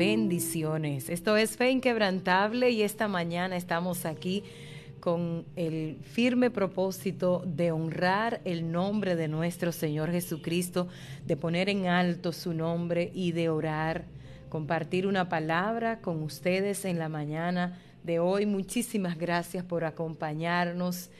bendiciones. 0.00 1.10
Esto 1.10 1.36
es 1.36 1.58
Fe 1.58 1.70
Inquebrantable 1.72 2.70
y 2.70 2.80
esta 2.80 3.06
mañana 3.06 3.58
estamos 3.58 4.06
aquí 4.06 4.44
con 4.98 5.44
el 5.56 5.98
firme 6.02 6.50
propósito 6.50 7.42
de 7.44 7.70
honrar 7.70 8.40
el 8.46 8.72
nombre 8.72 9.14
de 9.14 9.28
nuestro 9.28 9.72
Señor 9.72 10.10
Jesucristo, 10.10 10.88
de 11.26 11.36
poner 11.36 11.68
en 11.68 11.86
alto 11.86 12.32
su 12.32 12.54
nombre 12.54 13.10
y 13.12 13.32
de 13.32 13.50
orar, 13.50 14.06
compartir 14.48 15.06
una 15.06 15.28
palabra 15.28 16.00
con 16.00 16.22
ustedes 16.22 16.86
en 16.86 16.98
la 16.98 17.10
mañana 17.10 17.78
de 18.02 18.20
hoy. 18.20 18.46
Muchísimas 18.46 19.18
gracias 19.18 19.66
por 19.66 19.84
acompañarnos. 19.84 21.10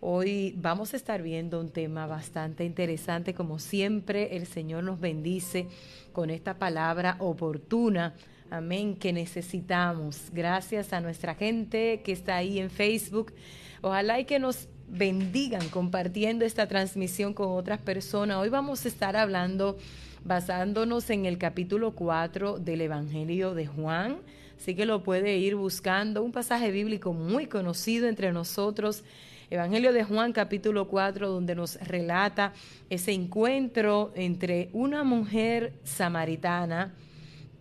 Hoy 0.00 0.54
vamos 0.56 0.94
a 0.94 0.96
estar 0.96 1.20
viendo 1.20 1.60
un 1.60 1.68
tema 1.68 2.06
bastante 2.06 2.64
interesante. 2.64 3.34
Como 3.34 3.58
siempre, 3.58 4.34
el 4.34 4.46
Señor 4.46 4.82
nos 4.84 4.98
bendice 4.98 5.66
con 6.14 6.30
esta 6.30 6.54
palabra 6.54 7.16
oportuna. 7.18 8.14
Amén, 8.50 8.96
que 8.96 9.12
necesitamos. 9.12 10.24
Gracias 10.32 10.92
a 10.92 11.00
nuestra 11.00 11.36
gente 11.36 12.02
que 12.04 12.10
está 12.10 12.36
ahí 12.36 12.58
en 12.58 12.68
Facebook. 12.68 13.32
Ojalá 13.80 14.18
y 14.18 14.24
que 14.24 14.40
nos 14.40 14.68
bendigan 14.88 15.68
compartiendo 15.68 16.44
esta 16.44 16.66
transmisión 16.66 17.32
con 17.32 17.48
otras 17.50 17.78
personas. 17.80 18.38
Hoy 18.38 18.48
vamos 18.48 18.84
a 18.84 18.88
estar 18.88 19.16
hablando 19.16 19.78
basándonos 20.24 21.10
en 21.10 21.26
el 21.26 21.38
capítulo 21.38 21.92
4 21.92 22.58
del 22.58 22.80
Evangelio 22.80 23.54
de 23.54 23.66
Juan. 23.66 24.18
Así 24.58 24.74
que 24.74 24.84
lo 24.84 25.04
puede 25.04 25.36
ir 25.38 25.54
buscando. 25.54 26.24
Un 26.24 26.32
pasaje 26.32 26.72
bíblico 26.72 27.12
muy 27.12 27.46
conocido 27.46 28.08
entre 28.08 28.32
nosotros 28.32 29.04
Evangelio 29.50 29.92
de 29.92 30.04
Juan 30.04 30.32
capítulo 30.32 30.86
4, 30.86 31.28
donde 31.28 31.56
nos 31.56 31.74
relata 31.80 32.52
ese 32.88 33.10
encuentro 33.10 34.12
entre 34.14 34.70
una 34.72 35.02
mujer 35.02 35.72
samaritana, 35.82 36.94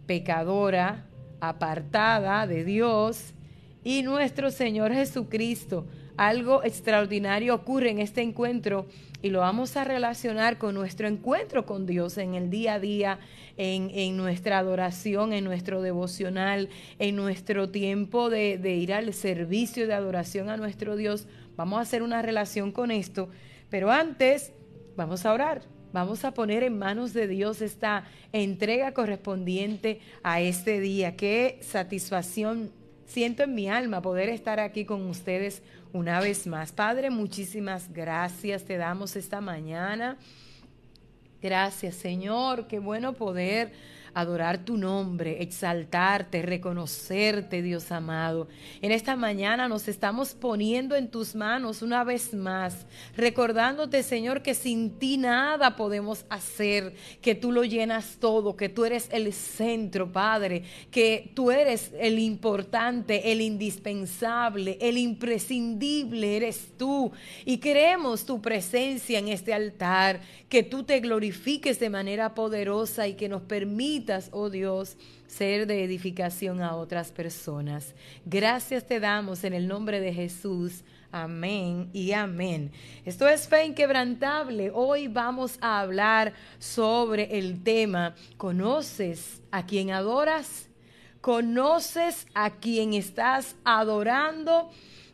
pecadora, 0.09 1.05
apartada 1.39 2.47
de 2.47 2.63
Dios, 2.63 3.35
y 3.83 4.01
nuestro 4.01 4.49
Señor 4.49 4.91
Jesucristo. 4.91 5.85
Algo 6.17 6.63
extraordinario 6.63 7.53
ocurre 7.53 7.91
en 7.91 7.99
este 7.99 8.23
encuentro 8.23 8.87
y 9.21 9.29
lo 9.29 9.41
vamos 9.41 9.77
a 9.77 9.83
relacionar 9.83 10.57
con 10.57 10.73
nuestro 10.73 11.07
encuentro 11.07 11.67
con 11.67 11.85
Dios 11.85 12.17
en 12.17 12.33
el 12.33 12.49
día 12.49 12.73
a 12.73 12.79
día, 12.79 13.19
en, 13.55 13.91
en 13.93 14.17
nuestra 14.17 14.57
adoración, 14.57 15.31
en 15.31 15.43
nuestro 15.43 15.83
devocional, 15.83 16.69
en 16.97 17.15
nuestro 17.15 17.69
tiempo 17.69 18.31
de, 18.31 18.57
de 18.57 18.77
ir 18.77 18.95
al 18.95 19.13
servicio 19.13 19.85
de 19.85 19.93
adoración 19.93 20.49
a 20.49 20.57
nuestro 20.57 20.95
Dios 20.95 21.27
Vamos 21.59 21.79
a 21.79 21.81
hacer 21.81 22.03
una 22.03 22.21
relación 22.21 22.71
con 22.71 22.89
esto, 22.89 23.27
pero 23.69 23.91
antes 23.91 24.53
vamos 24.95 25.25
a 25.25 25.33
orar. 25.33 25.61
Vamos 25.91 26.23
a 26.23 26.33
poner 26.33 26.61
en 26.63 26.77
manos 26.77 27.13
de 27.13 27.27
Dios 27.27 27.61
esta 27.61 28.05
entrega 28.31 28.93
correspondiente 28.93 29.99
a 30.21 30.39
este 30.39 30.79
día. 30.79 31.15
Qué 31.15 31.57
satisfacción 31.61 32.71
siento 33.07 33.41
en 33.43 33.55
mi 33.55 33.69
alma 33.69 34.01
poder 34.01 34.29
estar 34.29 34.59
aquí 34.59 34.85
con 34.85 35.09
ustedes 35.09 35.63
una 35.91 36.19
vez 36.19 36.45
más. 36.45 36.71
Padre, 36.71 37.09
muchísimas 37.09 37.91
gracias 37.91 38.65
te 38.65 38.77
damos 38.77 39.15
esta 39.15 39.41
mañana. 39.41 40.17
Gracias, 41.41 41.95
Señor. 41.95 42.67
Qué 42.67 42.77
bueno 42.77 43.13
poder 43.13 43.71
adorar 44.19 44.65
tu 44.65 44.77
nombre, 44.77 45.41
exaltarte, 45.41 46.41
reconocerte, 46.41 47.61
Dios 47.61 47.91
amado. 47.91 48.47
En 48.81 48.91
esta 48.91 49.15
mañana 49.15 49.67
nos 49.67 49.87
estamos 49.87 50.33
poniendo 50.33 50.95
en 50.95 51.09
tus 51.09 51.35
manos 51.35 51.81
una 51.81 52.03
vez 52.03 52.33
más, 52.33 52.85
recordándote, 53.15 54.03
Señor, 54.03 54.41
que 54.41 54.53
sin 54.53 54.97
ti 54.99 55.17
nada 55.17 55.75
podemos 55.75 56.25
hacer, 56.29 56.93
que 57.21 57.35
tú 57.35 57.51
lo 57.51 57.63
llenas 57.63 58.17
todo, 58.19 58.55
que 58.55 58.69
tú 58.69 58.85
eres 58.85 59.09
el 59.11 59.31
centro, 59.33 60.11
Padre, 60.11 60.63
que 60.91 61.31
tú 61.33 61.51
eres 61.51 61.91
el 61.99 62.19
importante, 62.19 63.31
el 63.31 63.41
indispensable, 63.41 64.77
el 64.81 64.97
imprescindible, 64.97 66.37
eres 66.37 66.73
tú. 66.77 67.11
Y 67.45 67.57
queremos 67.57 68.25
tu 68.25 68.41
presencia 68.41 69.19
en 69.19 69.27
este 69.27 69.53
altar, 69.53 70.21
que 70.49 70.63
tú 70.63 70.83
te 70.83 70.99
glorifiques 70.99 71.79
de 71.79 71.89
manera 71.89 72.33
poderosa 72.33 73.07
y 73.07 73.13
que 73.13 73.29
nos 73.29 73.43
permita 73.43 74.08
oh 74.31 74.49
Dios, 74.49 74.97
ser 75.27 75.67
de 75.67 75.83
edificación 75.83 76.61
a 76.61 76.75
otras 76.75 77.11
personas. 77.11 77.93
Gracias 78.25 78.87
te 78.87 78.99
damos 78.99 79.43
en 79.43 79.53
el 79.53 79.67
nombre 79.67 79.99
de 79.99 80.13
Jesús. 80.13 80.83
Amén 81.11 81.89
y 81.93 82.11
amén. 82.11 82.71
Esto 83.05 83.27
es 83.27 83.47
fe 83.47 83.65
inquebrantable. 83.65 84.71
Hoy 84.73 85.07
vamos 85.07 85.57
a 85.61 85.79
hablar 85.79 86.33
sobre 86.57 87.37
el 87.37 87.63
tema, 87.63 88.15
¿conoces 88.37 89.41
a 89.51 89.65
quien 89.65 89.91
adoras? 89.91 90.67
¿Conoces 91.21 92.25
a 92.33 92.51
quien 92.51 92.93
estás 92.93 93.55
adorando? 93.63 94.71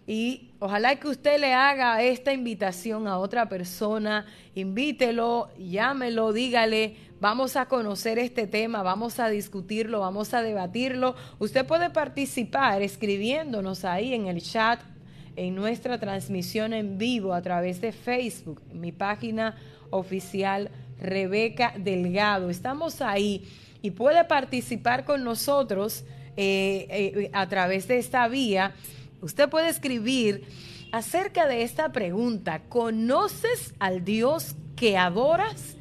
Y 0.07 0.51
ojalá 0.59 0.95
que 0.97 1.07
usted 1.07 1.39
le 1.39 1.53
haga 1.53 2.01
esta 2.03 2.31
invitación 2.31 3.07
a 3.07 3.17
otra 3.17 3.50
persona, 3.50 4.25
invítelo, 4.53 5.50
llámelo, 5.57 6.31
dígale, 6.31 6.95
vamos 7.25 7.56
a 7.56 7.66
conocer 7.66 8.19
este 8.19 8.46
tema, 8.46 8.84
vamos 8.84 9.19
a 9.19 9.30
discutirlo, 9.30 10.02
vamos 10.02 10.36
a 10.36 10.44
debatirlo. 10.44 11.16
Usted 11.40 11.66
puede 11.66 11.90
participar 11.90 12.84
escribiéndonos 12.84 13.84
ahí 13.84 14.13
en 14.13 14.28
el 14.28 14.44
chat, 14.44 14.80
en 15.35 15.56
nuestra 15.56 16.00
transmisión 16.00 16.72
en 16.72 17.00
vivo 17.00 17.34
a 17.34 17.41
través 17.41 17.81
de 17.81 17.94
Facebook, 17.94 18.62
mi 18.72 18.91
página 18.91 19.56
oficial 19.90 20.69
Rebeca 21.02 21.74
Delgado. 21.75 22.52
Estamos 22.52 23.02
ahí 23.02 23.50
y 23.81 23.90
puede 23.90 24.24
participar 24.25 25.03
con 25.03 25.24
nosotros 25.24 26.03
eh, 26.38 26.85
eh, 26.91 27.31
a 27.34 27.50
través 27.50 27.88
de 27.88 27.97
esta 27.97 28.28
vía 28.28 28.75
Usted 29.22 29.50
puede 29.50 29.69
escribir 29.69 30.46
acerca 30.91 31.47
de 31.47 31.64
esta 31.64 31.91
pregunta. 31.91 32.62
¿Conoces 32.69 33.74
al 33.80 34.06
Dios 34.06 34.56
que 34.75 34.96
adoras? 34.96 35.75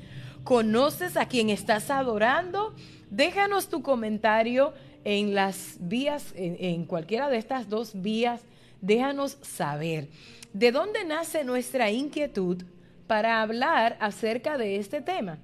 ¿Conoces 0.45 1.17
a 1.17 1.27
quien 1.27 1.49
estás 1.49 1.91
adorando? 1.91 2.75
Déjanos 3.11 3.69
tu 3.69 3.83
comentario 3.83 4.75
en 5.03 5.35
las 5.35 5.77
vías, 5.81 6.33
en, 6.37 6.85
cualquiera 6.85 7.29
de 7.31 7.39
estas 7.39 7.69
dos 7.69 8.01
vías. 8.01 8.43
Déjanos 8.81 9.39
saber 9.41 10.09
de 10.53 10.71
dónde 10.71 11.05
nace 11.05 11.45
nuestra 11.45 11.91
inquietud 11.91 12.63
para 13.07 13.41
hablar 13.41 13.97
acerca 14.01 14.59
de 14.59 14.77
este 14.77 15.01
tema 15.01 15.39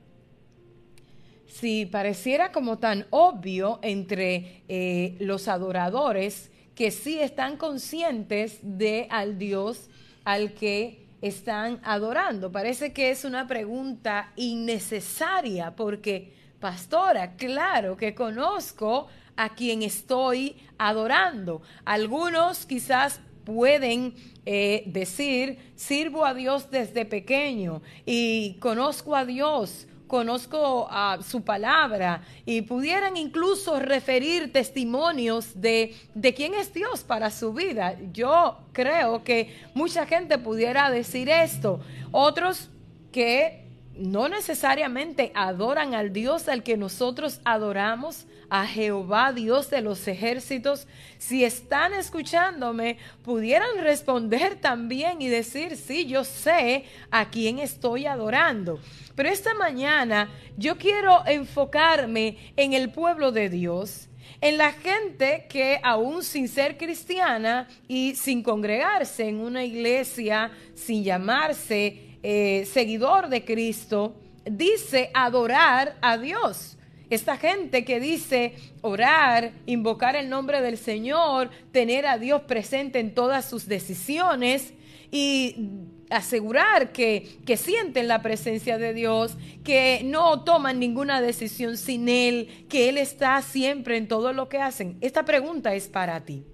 si 1.47 1.85
pareciera 1.85 2.53
como 2.53 2.79
tan 2.79 3.07
obvio 3.11 3.81
entre 3.83 4.63
eh, 4.69 5.17
los 5.19 5.49
adoradores 5.49 6.51
que 6.75 6.91
sí 6.91 7.19
están 7.19 7.57
conscientes 7.57 8.61
de 8.63 9.09
al 9.11 9.37
Dios 9.37 9.91
al 10.25 10.53
que 10.55 11.07
están 11.23 11.81
adorando. 11.83 12.51
Parece 12.53 12.93
que 12.93 13.11
es 13.11 13.25
una 13.25 13.47
pregunta 13.47 14.33
innecesaria 14.37 15.77
porque, 15.77 16.35
pastora, 16.61 17.37
claro 17.37 17.97
que 17.97 18.15
conozco 18.15 19.09
a 19.37 19.51
quien 19.51 19.83
estoy 19.83 20.57
adorando. 20.79 21.63
Algunos 21.85 22.67
quizás 22.67 23.21
pueden 23.45 24.15
eh, 24.47 24.85
decir, 24.87 25.59
sirvo 25.75 26.25
a 26.25 26.35
Dios 26.35 26.71
desde 26.71 27.05
pequeño 27.05 27.83
y 28.07 28.57
conozco 28.61 29.17
a 29.17 29.25
Dios 29.25 29.87
conozco 30.11 30.89
a 30.91 31.19
su 31.23 31.43
palabra 31.43 32.23
y 32.45 32.63
pudieran 32.63 33.17
incluso 33.17 33.79
referir 33.79 34.53
testimonios 34.53 35.61
de, 35.61 35.95
de 36.15 36.35
quién 36.35 36.55
es 36.55 36.75
Dios 36.75 37.05
para 37.05 37.31
su 37.31 37.53
vida. 37.53 37.97
Yo 38.13 38.59
creo 38.73 39.23
que 39.23 39.57
mucha 39.73 40.07
gente 40.07 40.37
pudiera 40.37 40.91
decir 40.91 41.29
esto. 41.29 41.79
Otros 42.11 42.71
que 43.13 43.70
no 44.01 44.29
necesariamente 44.29 45.31
adoran 45.35 45.95
al 45.95 46.13
Dios 46.13 46.49
al 46.49 46.63
que 46.63 46.77
nosotros 46.77 47.41
adoramos, 47.45 48.27
a 48.49 48.67
Jehová, 48.67 49.33
Dios 49.33 49.71
de 49.71 49.81
los 49.81 50.09
ejércitos, 50.09 50.89
si 51.19 51.45
están 51.45 51.95
escuchándome, 51.95 52.99
pudieran 53.23 53.79
responder 53.81 54.57
también 54.57 55.23
y 55.23 55.29
decir, 55.29 55.77
sí, 55.77 56.07
yo 56.07 56.25
sé 56.25 56.85
a 57.13 57.31
quién 57.31 57.61
estoy 57.61 58.07
adorando. 58.07 58.81
Pero 59.15 59.29
esta 59.29 59.55
mañana 59.55 60.31
yo 60.57 60.79
quiero 60.79 61.25
enfocarme 61.27 62.53
en 62.57 62.73
el 62.73 62.91
pueblo 62.91 63.31
de 63.31 63.49
Dios 63.49 64.09
en 64.41 64.57
la 64.57 64.73
gente 64.73 65.47
que 65.51 65.79
aún 65.83 66.23
sin 66.23 66.49
ser 66.49 66.79
cristiana 66.79 67.69
y 67.89 68.15
sin 68.15 68.43
congregarse 68.43 69.29
en 69.29 69.39
una 69.39 69.65
iglesia, 69.65 70.51
sin 70.75 71.05
llamarse 71.05 72.10
eh, 72.23 72.67
seguidor 72.71 73.29
de 73.29 73.45
Cristo, 73.45 74.15
dice 74.45 75.11
adorar 75.15 75.97
a 76.01 76.19
Dios. 76.19 76.77
Esta 77.11 77.37
gente 77.37 77.85
que 77.85 77.99
dice 77.99 78.55
orar, 78.83 79.53
invocar 79.67 80.15
el 80.15 80.29
nombre 80.29 80.61
del 80.61 80.79
Señor, 80.79 81.51
tener 81.73 82.07
a 82.07 82.19
Dios 82.19 82.43
presente 82.43 83.01
en 83.01 83.15
todas 83.15 83.49
sus 83.49 83.67
decisiones 83.67 84.73
y 85.11 85.71
asegurar 86.09 86.93
que, 86.93 87.39
que 87.45 87.57
sienten 87.57 88.07
la 88.07 88.23
presencia 88.23 88.79
de 88.79 88.95
Dios, 88.95 89.37
que 89.65 90.03
no 90.05 90.45
toman 90.45 90.79
ninguna 90.79 91.21
decisión 91.21 91.77
sin 91.77 92.09
Él, 92.09 92.67
que 92.69 92.89
Él 92.89 92.99
está 92.99 93.43
siempre 93.43 93.97
en 93.97 94.07
todo 94.07 94.33
lo 94.33 94.49
que 94.49 94.59
hacen. 94.59 94.97
Esta 95.01 95.25
pregunta 95.25 95.75
es 95.75 95.89
para 95.89 96.21
ti. 96.25 96.45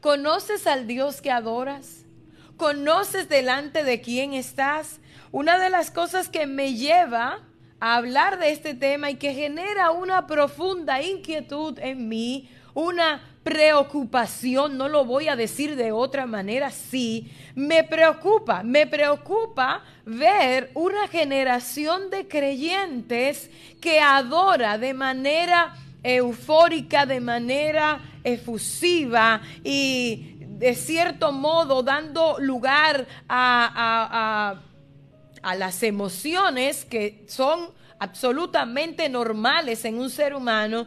¿Conoces 0.00 0.66
al 0.66 0.86
Dios 0.86 1.20
que 1.20 1.30
adoras? 1.30 1.99
¿Conoces 2.60 3.30
delante 3.30 3.84
de 3.84 4.02
quién 4.02 4.34
estás? 4.34 5.00
Una 5.32 5.58
de 5.58 5.70
las 5.70 5.90
cosas 5.90 6.28
que 6.28 6.46
me 6.46 6.74
lleva 6.74 7.38
a 7.80 7.96
hablar 7.96 8.38
de 8.38 8.50
este 8.50 8.74
tema 8.74 9.08
y 9.08 9.14
que 9.14 9.32
genera 9.32 9.92
una 9.92 10.26
profunda 10.26 11.00
inquietud 11.00 11.78
en 11.78 12.06
mí, 12.10 12.50
una 12.74 13.22
preocupación, 13.44 14.76
no 14.76 14.90
lo 14.90 15.06
voy 15.06 15.28
a 15.28 15.36
decir 15.36 15.74
de 15.74 15.90
otra 15.90 16.26
manera, 16.26 16.70
sí, 16.70 17.32
me 17.54 17.82
preocupa, 17.82 18.62
me 18.62 18.86
preocupa 18.86 19.82
ver 20.04 20.70
una 20.74 21.08
generación 21.08 22.10
de 22.10 22.28
creyentes 22.28 23.50
que 23.80 24.00
adora 24.00 24.76
de 24.76 24.92
manera 24.92 25.76
eufórica, 26.02 27.06
de 27.06 27.20
manera 27.20 28.00
efusiva 28.22 29.40
y 29.64 30.29
de 30.60 30.74
cierto 30.74 31.32
modo 31.32 31.82
dando 31.82 32.36
lugar 32.38 33.06
a, 33.30 34.52
a, 34.52 34.60
a 35.42 35.54
las 35.54 35.82
emociones 35.82 36.84
que 36.84 37.24
son 37.28 37.70
absolutamente 38.00 39.08
normales 39.08 39.84
en 39.84 39.98
un 39.98 40.10
ser 40.10 40.34
humano, 40.34 40.86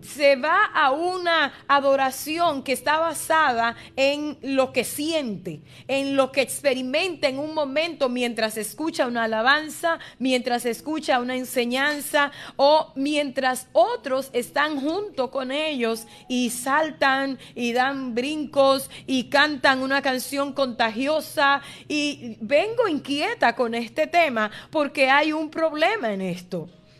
se 0.00 0.34
va 0.36 0.64
a 0.64 0.90
una 0.90 1.52
adoración 1.68 2.62
que 2.62 2.72
está 2.72 2.98
basada 2.98 3.76
en 3.96 4.38
lo 4.42 4.72
que 4.72 4.82
siente, 4.82 5.60
en 5.86 6.16
lo 6.16 6.32
que 6.32 6.40
experimenta 6.40 7.28
en 7.28 7.38
un 7.38 7.54
momento 7.54 8.08
mientras 8.08 8.56
escucha 8.56 9.06
una 9.06 9.24
alabanza, 9.24 9.98
mientras 10.18 10.64
escucha 10.64 11.20
una 11.20 11.36
enseñanza 11.36 12.32
o 12.56 12.92
mientras 12.96 13.68
otros 13.72 14.30
están 14.32 14.80
junto 14.80 15.30
con 15.30 15.52
ellos 15.52 16.06
y 16.28 16.48
saltan 16.48 17.38
y 17.54 17.74
dan 17.74 18.14
brincos 18.14 18.90
y 19.06 19.24
cantan 19.24 19.82
una 19.82 20.00
canción 20.00 20.54
contagiosa 20.54 21.60
y 21.88 22.38
vengo 22.40 22.88
inquieta 22.88 23.54
con 23.54 23.74
este 23.74 24.06
tema 24.06 24.50
porque 24.70 25.10
hay 25.10 25.32
un 25.32 25.50
problema 25.50 26.12
en 26.12 26.22
esto. 26.22 26.53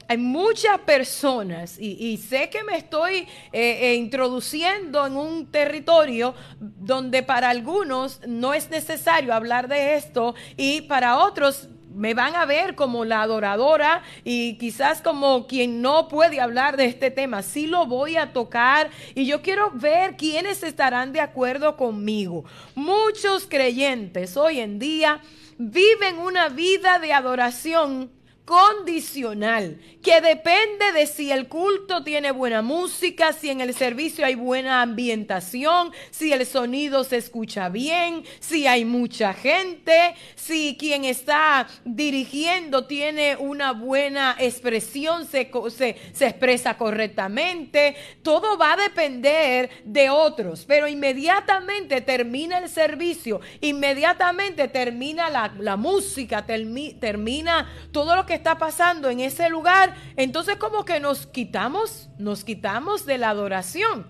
Hay 0.09 0.19
muchas 0.19 0.79
personas, 0.81 1.79
y, 1.79 2.17
sé 2.19 2.51
que 2.51 2.62
me 2.62 2.77
estoy 2.77 3.17
eh, 3.17 3.27
eh, 3.53 3.95
introduciendo 3.95 5.06
en 5.06 5.17
un 5.17 5.47
territorio 5.47 6.35
donde 6.61 7.23
para 7.23 7.51
algunos 7.51 8.21
no 8.27 8.55
es 8.55 8.71
necesario 8.71 9.35
hablar 9.35 9.69
de 9.69 9.97
esto 9.97 10.35
y 10.56 10.83
para 10.83 11.19
otros 11.19 11.69
me 11.95 12.12
van 12.12 12.35
a 12.35 12.45
ver 12.45 12.75
como 12.75 13.05
la 13.05 13.23
adoradora 13.23 14.03
y 14.25 14.59
quizás 14.59 15.01
como 15.01 15.47
quien 15.47 15.81
no 15.81 16.09
puede 16.09 16.41
hablar 16.41 16.77
de 16.77 16.87
este 16.87 17.11
tema. 17.11 17.43
Sí 17.43 17.67
lo 17.67 17.87
voy 17.87 18.17
a 18.17 18.33
tocar 18.33 18.91
y 19.15 19.27
yo 19.27 19.43
quiero 19.43 19.71
ver 19.73 20.17
quiénes 20.17 20.62
estarán 20.62 21.12
de 21.12 21.21
acuerdo 21.21 21.77
conmigo. 21.77 22.45
Muchos 22.75 23.47
creyentes 23.47 24.37
hoy 24.37 24.61
en 24.61 24.79
día 24.79 25.21
viven 25.56 26.19
una 26.19 26.49
vida 26.49 26.99
de 26.99 27.12
adoración 27.12 28.11
condicional, 28.44 29.81
que 30.02 30.20
depende 30.20 30.93
de 30.93 31.06
si 31.06 31.32
el 31.32 31.49
culto 31.49 32.05
tiene 32.05 32.31
buena 32.31 32.61
música, 32.61 33.32
si 33.32 33.49
en 33.49 33.62
el 33.62 33.73
servicio 33.73 34.26
hay 34.26 34.35
buena 34.35 34.82
ambientación, 34.82 35.93
si 36.11 36.31
el 36.31 36.44
sonido 36.44 37.05
se 37.05 37.17
escucha 37.17 37.70
bien, 37.70 38.23
si 38.41 38.67
hay 38.67 38.85
mucha 38.85 39.32
gente, 39.32 40.14
si 40.35 40.76
quien 40.79 41.06
está 41.06 41.69
dirigiendo 41.87 42.87
tiene 42.87 43.37
una 43.37 43.73
buena 43.73 44.37
expresión, 44.38 45.26
se, 45.26 45.50
se, 45.75 46.26
expresa 46.26 46.76
correctamente. 46.76 47.96
Todo 48.23 48.58
va 48.58 48.75
a 48.75 48.76
depender 48.76 49.70
de 49.85 50.11
otros, 50.11 50.67
pero 50.67 50.87
inmediatamente 50.87 52.02
termina 52.02 52.58
el 52.58 52.69
servicio, 52.69 53.41
inmediatamente 53.62 54.69
termina 54.69 55.31
la, 55.31 55.50
la 55.58 55.79
música, 55.79 56.44
termina 56.44 57.73
todo 57.91 58.17
lo 58.17 58.26
que 58.26 58.34
está 58.35 58.59
pasando 58.59 59.09
en 59.09 59.21
ese 59.21 59.49
lugar, 59.49 59.95
entonces 60.17 60.57
como 60.57 60.85
que 60.85 61.01
nos 61.01 61.27
quitamos, 61.27 62.09
nos 62.19 62.45
quitamos 62.45 63.07
de 63.07 63.19
la 63.19 63.31
adoración. 63.31 64.07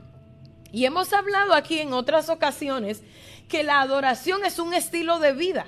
Y 0.72 0.86
hemos 0.86 1.12
hablado 1.12 1.54
aquí 1.54 1.78
en 1.78 1.92
otras 1.92 2.28
ocasiones 2.28 3.02
que 3.48 3.62
la 3.62 3.80
adoración 3.80 4.44
es 4.44 4.58
un 4.58 4.74
estilo 4.74 5.18
de 5.20 5.32
vida 5.32 5.66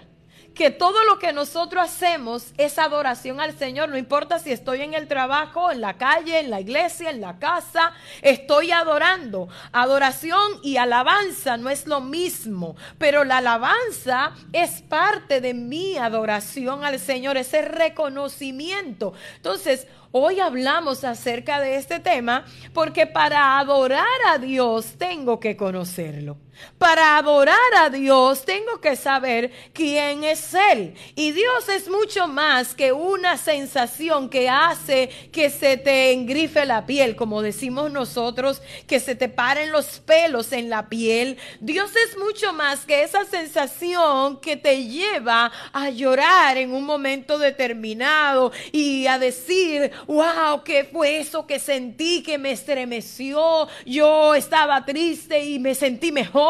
que 0.56 0.70
todo 0.70 1.04
lo 1.04 1.18
que 1.18 1.34
nosotros 1.34 1.84
hacemos 1.84 2.54
es 2.56 2.78
adoración 2.78 3.40
al 3.40 3.56
Señor. 3.56 3.90
No 3.90 3.98
importa 3.98 4.38
si 4.38 4.50
estoy 4.50 4.80
en 4.80 4.94
el 4.94 5.06
trabajo, 5.06 5.70
en 5.70 5.82
la 5.82 5.98
calle, 5.98 6.40
en 6.40 6.50
la 6.50 6.60
iglesia, 6.60 7.10
en 7.10 7.20
la 7.20 7.38
casa, 7.38 7.92
estoy 8.22 8.72
adorando. 8.72 9.48
Adoración 9.70 10.52
y 10.62 10.78
alabanza 10.78 11.58
no 11.58 11.68
es 11.68 11.86
lo 11.86 12.00
mismo, 12.00 12.74
pero 12.98 13.22
la 13.22 13.36
alabanza 13.36 14.34
es 14.52 14.80
parte 14.80 15.42
de 15.42 15.52
mi 15.52 15.98
adoración 15.98 16.84
al 16.84 16.98
Señor, 16.98 17.36
ese 17.36 17.62
reconocimiento. 17.62 19.12
Entonces, 19.36 19.86
Hoy 20.18 20.40
hablamos 20.40 21.04
acerca 21.04 21.60
de 21.60 21.76
este 21.76 22.00
tema 22.00 22.46
porque 22.72 23.06
para 23.06 23.58
adorar 23.58 24.06
a 24.28 24.38
Dios 24.38 24.94
tengo 24.96 25.40
que 25.40 25.58
conocerlo. 25.58 26.38
Para 26.78 27.16
adorar 27.16 27.56
a 27.78 27.90
Dios 27.90 28.44
tengo 28.44 28.80
que 28.80 28.96
saber 28.96 29.50
quién 29.72 30.24
es 30.24 30.54
Él. 30.72 30.94
Y 31.14 31.32
Dios 31.32 31.68
es 31.68 31.88
mucho 31.88 32.28
más 32.28 32.74
que 32.74 32.92
una 32.92 33.36
sensación 33.36 34.28
que 34.28 34.48
hace 34.48 35.08
que 35.32 35.48
se 35.50 35.78
te 35.78 36.12
engrife 36.12 36.66
la 36.66 36.84
piel, 36.84 37.16
como 37.16 37.40
decimos 37.42 37.90
nosotros, 37.90 38.60
que 38.86 39.00
se 39.00 39.14
te 39.14 39.28
paren 39.28 39.72
los 39.72 40.00
pelos 40.00 40.52
en 40.52 40.68
la 40.68 40.88
piel. 40.88 41.38
Dios 41.60 41.90
es 41.96 42.18
mucho 42.18 42.52
más 42.52 42.84
que 42.84 43.02
esa 43.02 43.24
sensación 43.24 44.38
que 44.40 44.56
te 44.56 44.84
lleva 44.84 45.50
a 45.72 45.90
llorar 45.90 46.58
en 46.58 46.72
un 46.72 46.84
momento 46.84 47.38
determinado 47.38 48.52
y 48.70 49.06
a 49.06 49.18
decir, 49.18 49.90
wow, 50.06 50.62
¿qué 50.64 50.84
fue 50.84 51.18
eso 51.18 51.46
que 51.46 51.58
sentí 51.58 52.22
que 52.22 52.36
me 52.38 52.52
estremeció? 52.52 53.68
Yo 53.84 54.34
estaba 54.34 54.84
triste 54.84 55.42
y 55.42 55.58
me 55.58 55.74
sentí 55.74 56.12
mejor. 56.12 56.45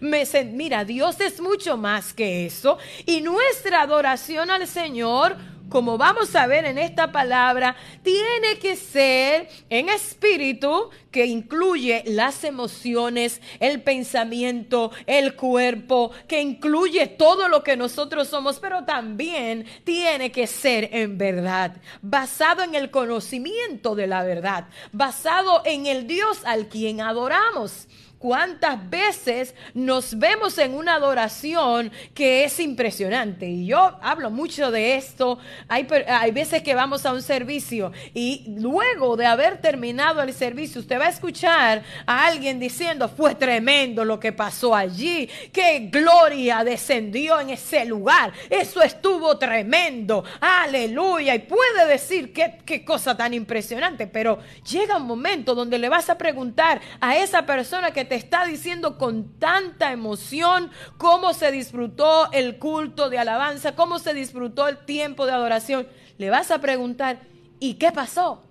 Me 0.00 0.24
Mira, 0.44 0.84
Dios 0.84 1.20
es 1.20 1.40
mucho 1.40 1.76
más 1.76 2.12
que 2.12 2.46
eso. 2.46 2.78
Y 3.06 3.20
nuestra 3.20 3.82
adoración 3.82 4.50
al 4.50 4.66
Señor 4.66 5.36
como 5.68 5.98
vamos 5.98 6.34
a 6.34 6.46
ver 6.46 6.64
en 6.64 6.78
esta 6.78 7.12
palabra, 7.12 7.76
tiene 8.02 8.58
que 8.60 8.76
ser 8.76 9.48
en 9.68 9.88
espíritu 9.88 10.90
que 11.10 11.26
incluye 11.26 12.02
las 12.06 12.44
emociones, 12.44 13.40
el 13.60 13.82
pensamiento, 13.82 14.90
el 15.06 15.34
cuerpo, 15.34 16.10
que 16.26 16.40
incluye 16.40 17.06
todo 17.06 17.48
lo 17.48 17.62
que 17.62 17.76
nosotros 17.76 18.28
somos, 18.28 18.58
pero 18.60 18.84
también 18.84 19.66
tiene 19.84 20.32
que 20.32 20.46
ser 20.46 20.88
en 20.92 21.18
verdad, 21.18 21.76
basado 22.00 22.62
en 22.62 22.74
el 22.74 22.90
conocimiento 22.90 23.94
de 23.94 24.06
la 24.06 24.22
verdad, 24.22 24.68
basado 24.92 25.62
en 25.64 25.86
el 25.86 26.06
Dios 26.06 26.40
al 26.44 26.68
quien 26.68 27.00
adoramos 27.00 27.88
cuántas 28.18 28.88
veces 28.90 29.54
nos 29.74 30.18
vemos 30.18 30.58
en 30.58 30.74
una 30.74 30.94
adoración 30.94 31.90
que 32.14 32.44
es 32.44 32.58
impresionante. 32.60 33.46
Y 33.46 33.66
yo 33.66 33.98
hablo 34.02 34.30
mucho 34.30 34.70
de 34.70 34.96
esto. 34.96 35.38
Hay, 35.68 35.86
hay, 36.06 36.30
veces 36.32 36.62
que 36.62 36.74
vamos 36.74 37.06
a 37.06 37.12
un 37.12 37.22
servicio 37.22 37.92
y 38.14 38.44
luego 38.58 39.16
de 39.16 39.26
haber 39.26 39.60
terminado 39.60 40.22
el 40.22 40.32
servicio, 40.32 40.80
usted 40.80 40.98
va 40.98 41.06
a 41.06 41.10
escuchar 41.10 41.82
a 42.06 42.26
alguien 42.26 42.58
diciendo, 42.58 43.08
fue 43.08 43.34
tremendo 43.34 44.04
lo 44.04 44.20
que 44.20 44.32
pasó 44.32 44.74
allí, 44.74 45.28
qué 45.52 45.88
gloria 45.90 46.64
descendió 46.64 47.40
en 47.40 47.50
ese 47.50 47.84
lugar, 47.84 48.32
eso 48.50 48.82
estuvo 48.82 49.38
tremendo, 49.38 50.24
aleluya. 50.40 51.34
Y 51.34 51.40
puede 51.40 51.86
decir 51.86 52.32
qué, 52.32 52.58
qué 52.64 52.84
cosa 52.84 53.16
tan 53.16 53.34
impresionante, 53.34 54.06
pero 54.06 54.38
llega 54.70 54.96
un 54.96 55.06
momento 55.06 55.54
donde 55.54 55.78
le 55.78 55.88
vas 55.88 56.10
a 56.10 56.18
preguntar 56.18 56.80
a 57.00 57.16
esa 57.16 57.46
persona 57.46 57.90
que 57.92 58.07
te 58.08 58.14
está 58.14 58.44
diciendo 58.44 58.98
con 58.98 59.38
tanta 59.38 59.92
emoción 59.92 60.70
cómo 60.96 61.34
se 61.34 61.52
disfrutó 61.52 62.30
el 62.32 62.58
culto 62.58 63.10
de 63.10 63.18
alabanza, 63.18 63.74
cómo 63.74 63.98
se 63.98 64.14
disfrutó 64.14 64.68
el 64.68 64.78
tiempo 64.78 65.26
de 65.26 65.32
adoración. 65.32 65.86
Le 66.16 66.30
vas 66.30 66.50
a 66.50 66.60
preguntar, 66.60 67.20
¿y 67.60 67.74
qué 67.74 67.92
pasó? 67.92 68.44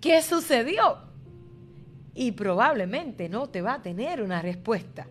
¿Qué 0.00 0.22
sucedió? 0.22 0.98
Y 2.14 2.32
probablemente 2.32 3.28
no 3.28 3.48
te 3.48 3.62
va 3.62 3.74
a 3.74 3.82
tener 3.82 4.22
una 4.22 4.42
respuesta. 4.42 5.06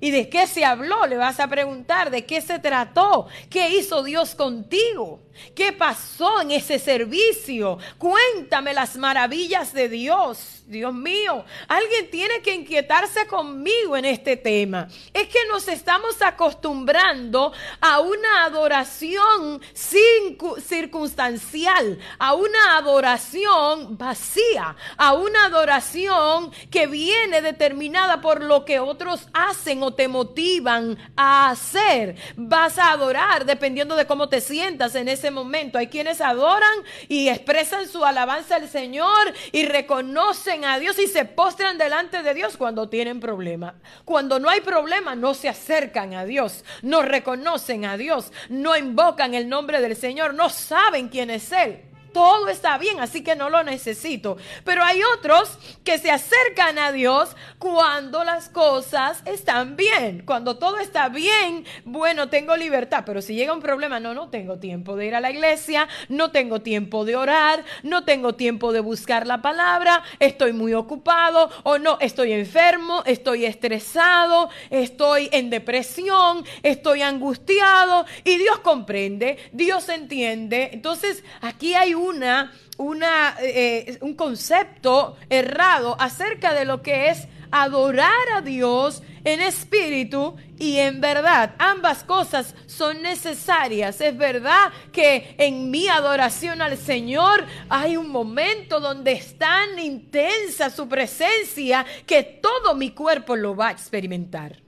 ¿Y 0.00 0.10
de 0.10 0.28
qué 0.28 0.46
se 0.46 0.64
habló? 0.64 1.06
Le 1.06 1.16
vas 1.16 1.40
a 1.40 1.48
preguntar, 1.48 2.10
¿de 2.10 2.24
qué 2.24 2.40
se 2.40 2.58
trató? 2.58 3.26
¿Qué 3.50 3.70
hizo 3.70 4.02
Dios 4.02 4.34
contigo? 4.34 5.20
¿Qué 5.54 5.72
pasó 5.72 6.40
en 6.40 6.52
ese 6.52 6.78
servicio? 6.78 7.78
Cuéntame 7.98 8.72
las 8.74 8.96
maravillas 8.96 9.72
de 9.72 9.88
Dios. 9.88 10.56
Dios 10.66 10.92
mío, 10.94 11.44
alguien 11.66 12.08
tiene 12.10 12.42
que 12.42 12.54
inquietarse 12.54 13.26
conmigo 13.26 13.96
en 13.96 14.04
este 14.04 14.36
tema. 14.36 14.86
Es 15.12 15.26
que 15.26 15.40
nos 15.48 15.66
estamos 15.66 16.22
acostumbrando 16.22 17.52
a 17.80 17.98
una 17.98 18.44
adoración 18.44 19.60
circunstancial, 19.74 21.98
a 22.20 22.34
una 22.34 22.76
adoración 22.76 23.98
vacía, 23.98 24.76
a 24.96 25.14
una 25.14 25.46
adoración 25.46 26.52
que 26.70 26.86
viene 26.86 27.42
determinada 27.42 28.20
por 28.20 28.40
lo 28.40 28.64
que 28.64 28.78
otros 28.78 29.26
hacen 29.32 29.82
te 29.94 30.08
motivan 30.08 30.98
a 31.16 31.50
hacer. 31.50 32.16
Vas 32.36 32.78
a 32.78 32.92
adorar 32.92 33.44
dependiendo 33.44 33.96
de 33.96 34.06
cómo 34.06 34.28
te 34.28 34.40
sientas 34.40 34.94
en 34.94 35.08
ese 35.08 35.30
momento. 35.30 35.78
Hay 35.78 35.88
quienes 35.88 36.20
adoran 36.20 36.70
y 37.08 37.28
expresan 37.28 37.88
su 37.88 38.04
alabanza 38.04 38.56
al 38.56 38.68
Señor 38.68 39.34
y 39.52 39.66
reconocen 39.66 40.64
a 40.64 40.78
Dios 40.78 40.98
y 40.98 41.06
se 41.06 41.24
postran 41.24 41.78
delante 41.78 42.22
de 42.22 42.34
Dios 42.34 42.56
cuando 42.56 42.88
tienen 42.88 43.20
problema. 43.20 43.74
Cuando 44.04 44.38
no 44.38 44.48
hay 44.48 44.60
problema, 44.60 45.14
no 45.14 45.34
se 45.34 45.48
acercan 45.48 46.14
a 46.14 46.24
Dios, 46.24 46.64
no 46.82 47.02
reconocen 47.02 47.84
a 47.84 47.96
Dios, 47.96 48.32
no 48.48 48.76
invocan 48.76 49.34
el 49.34 49.48
nombre 49.48 49.80
del 49.80 49.96
Señor, 49.96 50.34
no 50.34 50.48
saben 50.48 51.08
quién 51.08 51.30
es 51.30 51.52
Él 51.52 51.89
todo 52.12 52.48
está 52.48 52.78
bien, 52.78 53.00
así 53.00 53.22
que 53.22 53.36
no 53.36 53.50
lo 53.50 53.62
necesito. 53.62 54.36
Pero 54.64 54.82
hay 54.84 55.02
otros 55.16 55.58
que 55.84 55.98
se 55.98 56.10
acercan 56.10 56.78
a 56.78 56.92
Dios 56.92 57.36
cuando 57.58 58.24
las 58.24 58.48
cosas 58.48 59.22
están 59.24 59.76
bien. 59.76 60.22
Cuando 60.24 60.58
todo 60.58 60.78
está 60.78 61.08
bien, 61.08 61.64
bueno, 61.84 62.28
tengo 62.28 62.56
libertad. 62.56 63.04
Pero 63.06 63.22
si 63.22 63.34
llega 63.34 63.52
un 63.52 63.60
problema, 63.60 64.00
no, 64.00 64.14
no 64.14 64.28
tengo 64.28 64.58
tiempo 64.58 64.96
de 64.96 65.06
ir 65.06 65.14
a 65.14 65.20
la 65.20 65.30
iglesia, 65.30 65.88
no 66.08 66.30
tengo 66.30 66.60
tiempo 66.60 67.04
de 67.04 67.16
orar, 67.16 67.64
no 67.82 68.04
tengo 68.04 68.34
tiempo 68.34 68.72
de 68.72 68.80
buscar 68.80 69.26
la 69.26 69.42
palabra, 69.42 70.02
estoy 70.18 70.52
muy 70.52 70.74
ocupado 70.74 71.50
o 71.62 71.78
no, 71.78 71.98
estoy 72.00 72.32
enfermo, 72.32 73.02
estoy 73.06 73.44
estresado, 73.44 74.50
estoy 74.70 75.28
en 75.32 75.50
depresión, 75.50 76.44
estoy 76.62 77.02
angustiado. 77.02 78.06
Y 78.24 78.38
Dios 78.38 78.58
comprende, 78.60 79.38
Dios 79.52 79.88
entiende. 79.88 80.70
Entonces, 80.72 81.24
aquí 81.40 81.74
hay 81.74 81.94
una, 82.00 82.52
una, 82.78 83.36
eh, 83.40 83.98
un 84.00 84.14
concepto 84.14 85.16
errado 85.28 85.96
acerca 86.00 86.54
de 86.54 86.64
lo 86.64 86.82
que 86.82 87.10
es 87.10 87.28
adorar 87.50 88.28
a 88.34 88.40
Dios 88.40 89.02
en 89.24 89.40
espíritu 89.40 90.36
y 90.58 90.76
en 90.76 91.00
verdad. 91.00 91.54
Ambas 91.58 92.04
cosas 92.04 92.54
son 92.66 93.02
necesarias. 93.02 94.00
Es 94.00 94.16
verdad 94.16 94.70
que 94.92 95.34
en 95.38 95.70
mi 95.70 95.88
adoración 95.88 96.62
al 96.62 96.78
Señor 96.78 97.44
hay 97.68 97.96
un 97.96 98.08
momento 98.08 98.80
donde 98.80 99.12
es 99.12 99.36
tan 99.36 99.78
intensa 99.78 100.70
su 100.70 100.88
presencia 100.88 101.84
que 102.06 102.22
todo 102.22 102.74
mi 102.74 102.90
cuerpo 102.92 103.36
lo 103.36 103.56
va 103.56 103.68
a 103.68 103.72
experimentar. 103.72 104.60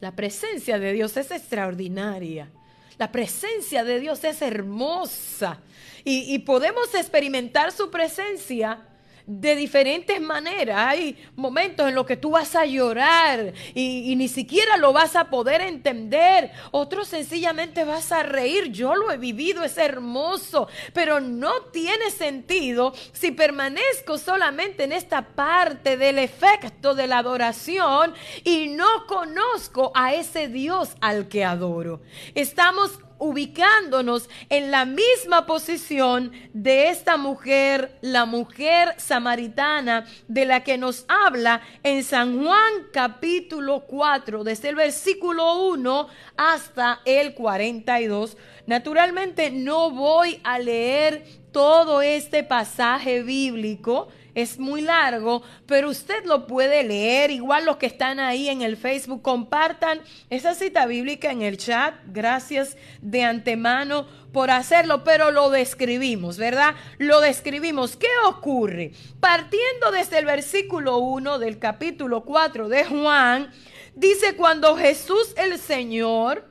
La 0.00 0.12
presencia 0.12 0.78
de 0.78 0.92
Dios 0.92 1.16
es 1.16 1.30
extraordinaria. 1.30 2.50
La 2.98 3.10
presencia 3.10 3.82
de 3.82 3.98
Dios 3.98 4.22
es 4.22 4.40
hermosa 4.42 5.60
y, 6.04 6.38
podemos 6.40 6.94
experimentar 6.94 7.72
su 7.72 7.90
presencia 7.90 8.80
de 9.26 9.56
diferentes 9.56 10.20
maneras. 10.20 10.76
Hay 10.88 11.16
momentos 11.34 11.88
en 11.88 11.94
los 11.94 12.04
que 12.04 12.18
tú 12.18 12.32
vas 12.32 12.54
a 12.54 12.66
llorar 12.66 13.54
y, 13.74 14.12
y, 14.12 14.16
ni 14.16 14.28
siquiera 14.28 14.76
lo 14.76 14.92
vas 14.92 15.16
a 15.16 15.30
poder 15.30 15.62
entender. 15.62 16.50
Otros 16.72 17.08
sencillamente 17.08 17.84
vas 17.84 18.12
a 18.12 18.22
reír. 18.22 18.70
Yo 18.70 18.94
lo 18.94 19.10
he 19.10 19.16
vivido, 19.16 19.64
es 19.64 19.78
hermoso, 19.78 20.68
pero 20.92 21.20
no 21.20 21.62
tiene 21.72 22.10
sentido 22.10 22.92
si 23.12 23.30
permanezco 23.30 24.18
solamente 24.18 24.84
en 24.84 24.92
esta 24.92 25.22
parte 25.22 25.96
del 25.96 26.18
efecto 26.18 26.94
de 26.94 27.06
la 27.06 27.18
adoración 27.18 28.12
y 28.44 28.68
no 28.68 29.06
conozco 29.06 29.90
a 29.94 30.12
ese 30.12 30.48
Dios 30.48 30.90
al 31.00 31.28
que 31.28 31.46
adoro. 31.46 32.02
Estamos 32.34 32.98
ubicándonos 33.18 34.28
en 34.48 34.70
la 34.70 34.84
misma 34.84 35.46
posición 35.46 36.32
de 36.52 36.88
esta 36.90 37.16
mujer, 37.16 37.98
la 38.00 38.24
mujer 38.24 38.94
samaritana 38.98 40.06
de 40.28 40.44
la 40.44 40.64
que 40.64 40.78
nos 40.78 41.04
habla 41.08 41.60
en 41.82 42.04
San 42.04 42.42
Juan 42.42 42.72
capítulo 42.92 43.84
4, 43.86 44.44
desde 44.44 44.70
el 44.70 44.76
versículo 44.76 45.68
1 45.68 46.08
hasta 46.36 47.00
el 47.04 47.34
42. 47.34 48.36
Naturalmente 48.66 49.50
no 49.50 49.90
voy 49.90 50.40
a 50.42 50.58
leer 50.58 51.24
todo 51.52 52.02
este 52.02 52.42
pasaje 52.42 53.22
bíblico 53.22 54.08
es 54.34 54.58
muy 54.58 54.82
largo, 54.82 55.42
pero 55.66 55.90
usted 55.90 56.24
lo 56.24 56.46
puede 56.46 56.82
leer. 56.82 57.30
Igual 57.30 57.64
los 57.64 57.76
que 57.76 57.86
están 57.86 58.18
ahí 58.18 58.48
en 58.48 58.62
el 58.62 58.76
Facebook, 58.76 59.22
compartan 59.22 60.00
esa 60.30 60.54
cita 60.54 60.86
bíblica 60.86 61.30
en 61.30 61.42
el 61.42 61.56
chat. 61.56 61.94
Gracias 62.06 62.76
de 63.00 63.22
antemano 63.22 64.06
por 64.32 64.50
hacerlo, 64.50 65.04
pero 65.04 65.30
lo 65.30 65.50
describimos, 65.50 66.36
¿verdad? 66.36 66.74
Lo 66.98 67.20
describimos. 67.20 67.96
¿Qué 67.96 68.08
ocurre? 68.26 68.92
Partiendo 69.20 69.92
desde 69.92 70.18
el 70.18 70.26
versículo 70.26 70.98
1 70.98 71.38
del 71.38 71.58
capítulo 71.58 72.24
4 72.24 72.68
de 72.68 72.84
Juan, 72.84 73.52
dice 73.94 74.34
cuando 74.34 74.76
Jesús 74.76 75.34
el 75.36 75.58
Señor 75.58 76.48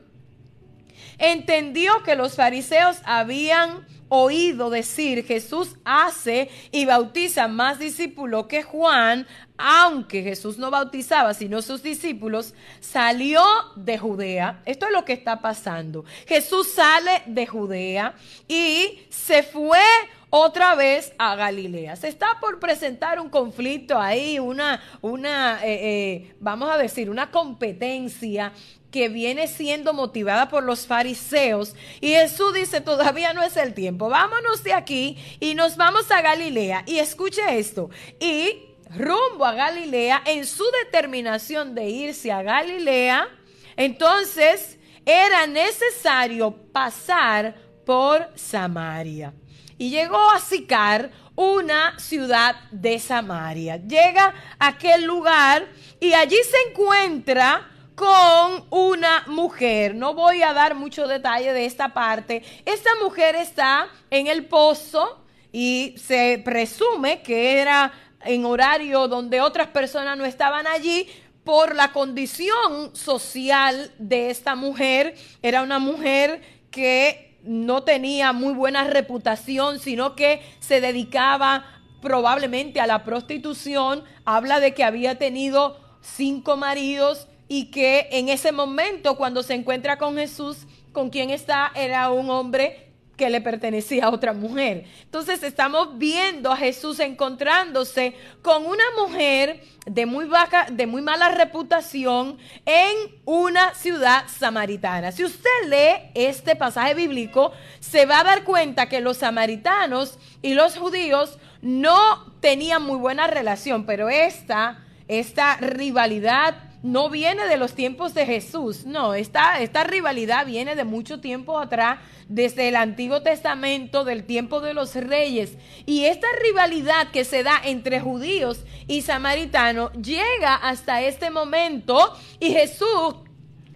entendió 1.17 2.03
que 2.03 2.15
los 2.15 2.35
fariseos 2.35 2.97
habían 3.03 3.85
oído 4.15 4.69
decir, 4.69 5.25
Jesús 5.25 5.75
hace 5.83 6.47
y 6.71 6.85
bautiza 6.85 7.47
más 7.47 7.79
discípulos 7.79 8.45
que 8.45 8.61
Juan, 8.61 9.25
aunque 9.57 10.21
Jesús 10.21 10.59
no 10.59 10.69
bautizaba 10.69 11.33
sino 11.33 11.63
sus 11.63 11.81
discípulos, 11.81 12.53
salió 12.79 13.43
de 13.75 13.97
Judea. 13.97 14.61
Esto 14.65 14.85
es 14.85 14.91
lo 14.91 15.03
que 15.03 15.13
está 15.13 15.41
pasando. 15.41 16.05
Jesús 16.27 16.73
sale 16.73 17.23
de 17.25 17.47
Judea 17.47 18.13
y 18.47 18.99
se 19.09 19.41
fue 19.41 19.81
otra 20.29 20.75
vez 20.75 21.13
a 21.17 21.35
Galilea. 21.35 21.95
Se 21.95 22.07
está 22.07 22.37
por 22.39 22.59
presentar 22.59 23.19
un 23.19 23.29
conflicto 23.29 23.99
ahí, 23.99 24.37
una, 24.37 24.79
una 25.01 25.59
eh, 25.65 25.79
eh, 25.81 26.35
vamos 26.39 26.69
a 26.69 26.77
decir, 26.77 27.09
una 27.09 27.31
competencia 27.31 28.53
que 28.93 29.09
viene 29.09 29.47
siendo 29.47 29.91
motivada 29.91 30.49
por 30.49 30.63
los 30.63 30.85
fariseos. 30.85 31.75
Y 31.99 32.09
Jesús 32.09 32.53
dice, 32.53 32.79
todavía 32.79 33.33
no 33.33 33.41
es 33.41 33.57
el 33.57 33.73
tiempo, 33.73 34.07
vámonos 34.07 34.63
de 34.63 34.71
aquí 34.73 35.17
y 35.39 35.55
nos 35.55 35.75
vamos 35.77 36.11
a 36.11 36.21
Galilea. 36.21 36.83
Y 36.85 36.99
escuche 36.99 37.41
esto, 37.57 37.89
y 38.19 38.67
rumbo 38.95 39.45
a 39.45 39.53
Galilea, 39.53 40.21
en 40.27 40.45
su 40.45 40.63
determinación 40.85 41.73
de 41.73 41.89
irse 41.89 42.31
a 42.31 42.43
Galilea, 42.43 43.27
entonces 43.75 44.77
era 45.03 45.47
necesario 45.47 46.51
pasar 46.71 47.55
por 47.87 48.29
Samaria. 48.35 49.33
Y 49.79 49.89
llegó 49.89 50.29
a 50.29 50.39
Sicar, 50.39 51.09
una 51.35 51.97
ciudad 51.97 52.55
de 52.69 52.99
Samaria. 52.99 53.77
Llega 53.77 54.35
a 54.59 54.67
aquel 54.67 55.05
lugar 55.05 55.67
y 55.99 56.13
allí 56.13 56.37
se 56.43 56.69
encuentra 56.69 57.71
con 58.03 58.65
una 58.69 59.23
mujer. 59.27 59.95
No 59.95 60.13
voy 60.13 60.41
a 60.41 60.53
dar 60.53 60.75
mucho 60.75 61.07
detalle 61.07 61.53
de 61.53 61.65
esta 61.65 61.93
parte. 61.93 62.43
Esta 62.65 62.89
mujer 63.01 63.35
está 63.35 63.87
en 64.09 64.27
el 64.27 64.45
pozo 64.45 65.23
y 65.53 65.95
se 65.97 66.41
presume 66.43 67.21
que 67.21 67.61
era 67.61 67.93
en 68.25 68.43
horario 68.43 69.07
donde 69.07 69.39
otras 69.39 69.67
personas 69.67 70.17
no 70.17 70.25
estaban 70.25 70.67
allí 70.67 71.07
por 71.45 71.75
la 71.75 71.93
condición 71.93 72.93
social 72.93 73.91
de 73.99 74.29
esta 74.29 74.55
mujer. 74.55 75.15
Era 75.41 75.63
una 75.63 75.79
mujer 75.79 76.41
que 76.71 77.37
no 77.43 77.83
tenía 77.83 78.33
muy 78.33 78.53
buena 78.53 78.83
reputación, 78.83 79.79
sino 79.79 80.15
que 80.15 80.41
se 80.59 80.81
dedicaba 80.81 81.65
probablemente 82.01 82.81
a 82.81 82.87
la 82.87 83.05
prostitución. 83.05 84.03
Habla 84.25 84.59
de 84.59 84.73
que 84.73 84.83
había 84.83 85.17
tenido 85.17 85.79
cinco 86.01 86.57
maridos 86.57 87.27
y 87.53 87.65
que 87.65 88.07
en 88.09 88.29
ese 88.29 88.51
momento 88.51 89.15
cuando 89.15 89.43
se 89.43 89.53
encuentra 89.53 89.99
con 89.99 90.17
Jesús, 90.17 90.65
con 90.91 91.11
quien 91.11 91.29
está 91.29 91.71
era 91.75 92.09
un 92.09 92.31
hombre 92.31 92.87
que 93.15 93.29
le 93.29 93.41
pertenecía 93.41 94.05
a 94.05 94.09
otra 94.09 94.33
mujer. 94.33 94.85
Entonces 95.03 95.43
estamos 95.43 95.99
viendo 95.99 96.51
a 96.51 96.57
Jesús 96.57 96.99
encontrándose 96.99 98.15
con 98.41 98.65
una 98.65 98.83
mujer 98.97 99.63
de 99.85 100.07
muy 100.07 100.25
baja, 100.25 100.65
de 100.71 100.87
muy 100.87 101.03
mala 101.03 101.29
reputación 101.29 102.39
en 102.65 102.95
una 103.23 103.75
ciudad 103.75 104.23
samaritana. 104.27 105.11
Si 105.11 105.23
usted 105.23 105.67
lee 105.67 106.09
este 106.15 106.55
pasaje 106.55 106.95
bíblico, 106.95 107.51
se 107.79 108.07
va 108.07 108.21
a 108.21 108.23
dar 108.23 108.45
cuenta 108.45 108.89
que 108.89 108.99
los 108.99 109.17
samaritanos 109.17 110.17
y 110.41 110.55
los 110.55 110.75
judíos 110.75 111.37
no 111.61 112.33
tenían 112.39 112.81
muy 112.81 112.97
buena 112.97 113.27
relación, 113.27 113.85
pero 113.85 114.09
esta, 114.09 114.83
esta 115.07 115.57
rivalidad 115.57 116.72
no 116.83 117.09
viene 117.09 117.47
de 117.47 117.55
los 117.55 117.73
tiempos 117.73 118.13
de 118.13 118.25
Jesús, 118.25 118.85
no, 118.85 119.13
esta, 119.13 119.61
esta 119.61 119.85
rivalidad 119.85 120.45
viene 120.45 120.75
de 120.75 120.83
mucho 120.83 121.21
tiempo 121.21 121.57
atrás, 121.57 121.99
desde 122.27 122.67
el 122.67 122.75
Antiguo 122.75 123.21
Testamento, 123.21 124.03
del 124.03 124.25
tiempo 124.25 124.59
de 124.59 124.73
los 124.73 124.93
reyes. 124.95 125.53
Y 125.85 126.05
esta 126.05 126.27
rivalidad 126.41 127.09
que 127.11 127.23
se 127.23 127.41
da 127.41 127.61
entre 127.63 128.01
judíos 128.01 128.65
y 128.85 129.01
samaritanos 129.01 129.93
llega 129.93 130.55
hasta 130.55 131.01
este 131.01 131.29
momento 131.29 132.17
y 132.41 132.51
Jesús, 132.51 133.15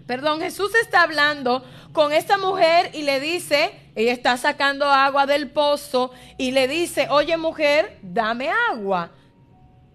perdón, 0.05 0.41
Jesús 0.41 0.71
está 0.75 1.03
hablando 1.03 1.63
con 1.93 2.11
esta 2.11 2.37
mujer 2.37 2.91
y 2.93 3.03
le 3.03 3.21
dice, 3.21 3.71
ella 3.95 4.11
está 4.11 4.35
sacando 4.35 4.85
agua 4.85 5.25
del 5.25 5.49
pozo 5.49 6.11
y 6.37 6.51
le 6.51 6.67
dice, 6.67 7.07
oye 7.09 7.37
mujer, 7.37 7.99
dame 8.01 8.49
agua. 8.69 9.11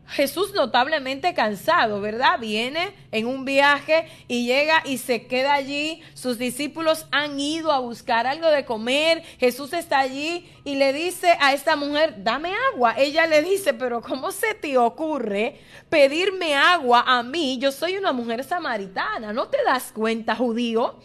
Jesús 0.08 0.52
notablemente 0.52 1.32
cansado, 1.32 2.00
¿verdad? 2.00 2.38
Viene 2.38 2.94
en 3.12 3.26
un 3.26 3.44
viaje 3.44 4.06
y 4.28 4.46
llega 4.46 4.82
y 4.84 4.98
se 4.98 5.26
queda 5.26 5.54
allí. 5.54 6.02
Sus 6.14 6.38
discípulos 6.38 7.06
han 7.10 7.40
ido 7.40 7.72
a 7.72 7.78
buscar 7.78 8.26
algo 8.26 8.48
de 8.48 8.64
comer. 8.64 9.22
Jesús 9.38 9.72
está 9.72 10.00
allí 10.00 10.50
y 10.64 10.74
le 10.74 10.92
dice 10.92 11.36
a 11.40 11.54
esta 11.54 11.76
mujer, 11.76 12.16
dame 12.18 12.52
agua. 12.72 12.94
Ella 12.98 13.26
le 13.26 13.42
dice, 13.42 13.72
pero 13.72 14.02
¿cómo 14.02 14.32
se 14.32 14.54
te 14.54 14.76
ocurre 14.76 15.60
pedirme 15.88 16.54
agua 16.54 17.04
a 17.06 17.22
mí? 17.22 17.58
Yo 17.58 17.72
soy 17.72 17.96
una 17.96 18.12
mujer 18.12 18.44
samaritana. 18.44 19.32
¿No 19.32 19.48
te 19.48 19.58
das 19.64 19.92
cuenta, 19.92 20.36
judío? 20.36 20.98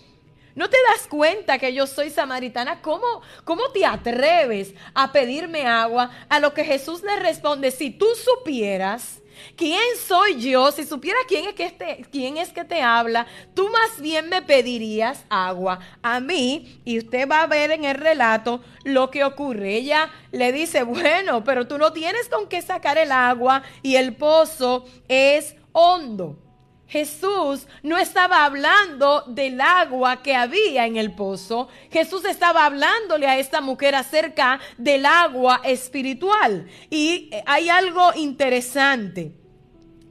¿No 0.57 0.71
te 0.71 0.77
das 0.89 1.07
cuenta 1.07 1.59
que 1.59 1.71
yo 1.71 1.85
soy 1.85 2.09
samaritana? 2.09 2.81
¿Cómo, 2.81 3.21
¿Cómo 3.43 3.69
te 3.71 3.85
atreves 3.85 4.73
a 4.95 5.11
pedirme 5.11 5.67
agua? 5.67 6.09
A 6.29 6.39
lo 6.39 6.55
que 6.55 6.65
Jesús 6.65 7.03
le 7.03 7.15
responde, 7.17 7.69
si 7.69 7.91
tú 7.91 8.07
supieras 8.15 9.21
quién 9.55 9.83
soy 10.03 10.41
yo, 10.41 10.71
si 10.71 10.83
supiera 10.83 11.19
quién 11.27 11.47
es 11.49 11.53
que 11.53 11.69
te, 11.69 12.07
quién 12.11 12.37
es 12.37 12.51
que 12.51 12.65
te 12.65 12.81
habla, 12.81 13.27
tú 13.53 13.69
más 13.69 14.01
bien 14.01 14.29
me 14.29 14.41
pedirías 14.41 15.25
agua 15.29 15.77
a 16.01 16.19
mí 16.19 16.81
y 16.83 16.97
usted 16.97 17.29
va 17.29 17.43
a 17.43 17.47
ver 17.47 17.69
en 17.69 17.85
el 17.85 17.93
relato 17.93 18.59
lo 18.83 19.11
que 19.11 19.23
ocurre. 19.23 19.75
Ella 19.75 20.09
le 20.31 20.51
dice, 20.51 20.81
bueno, 20.81 21.43
pero 21.43 21.67
tú 21.67 21.77
no 21.77 21.93
tienes 21.93 22.29
con 22.29 22.49
qué 22.49 22.63
sacar 22.63 22.97
el 22.97 23.11
agua 23.11 23.61
y 23.83 23.97
el 23.97 24.15
pozo 24.15 24.85
es 25.07 25.55
hondo. 25.71 26.46
Jesús 26.87 27.67
no 27.83 27.97
estaba 27.97 28.45
hablando 28.45 29.23
del 29.27 29.59
agua 29.59 30.23
que 30.23 30.35
había 30.35 30.85
en 30.85 30.95
el 30.95 31.13
pozo. 31.13 31.67
Jesús 31.91 32.23
estaba 32.23 32.65
hablándole 32.65 33.27
a 33.27 33.37
esta 33.37 33.59
mujer 33.59 33.93
acerca 33.93 34.59
del 34.77 35.05
agua 35.05 35.59
espiritual. 35.65 36.67
Y 36.89 37.29
hay 37.45 37.69
algo 37.69 38.13
interesante 38.15 39.33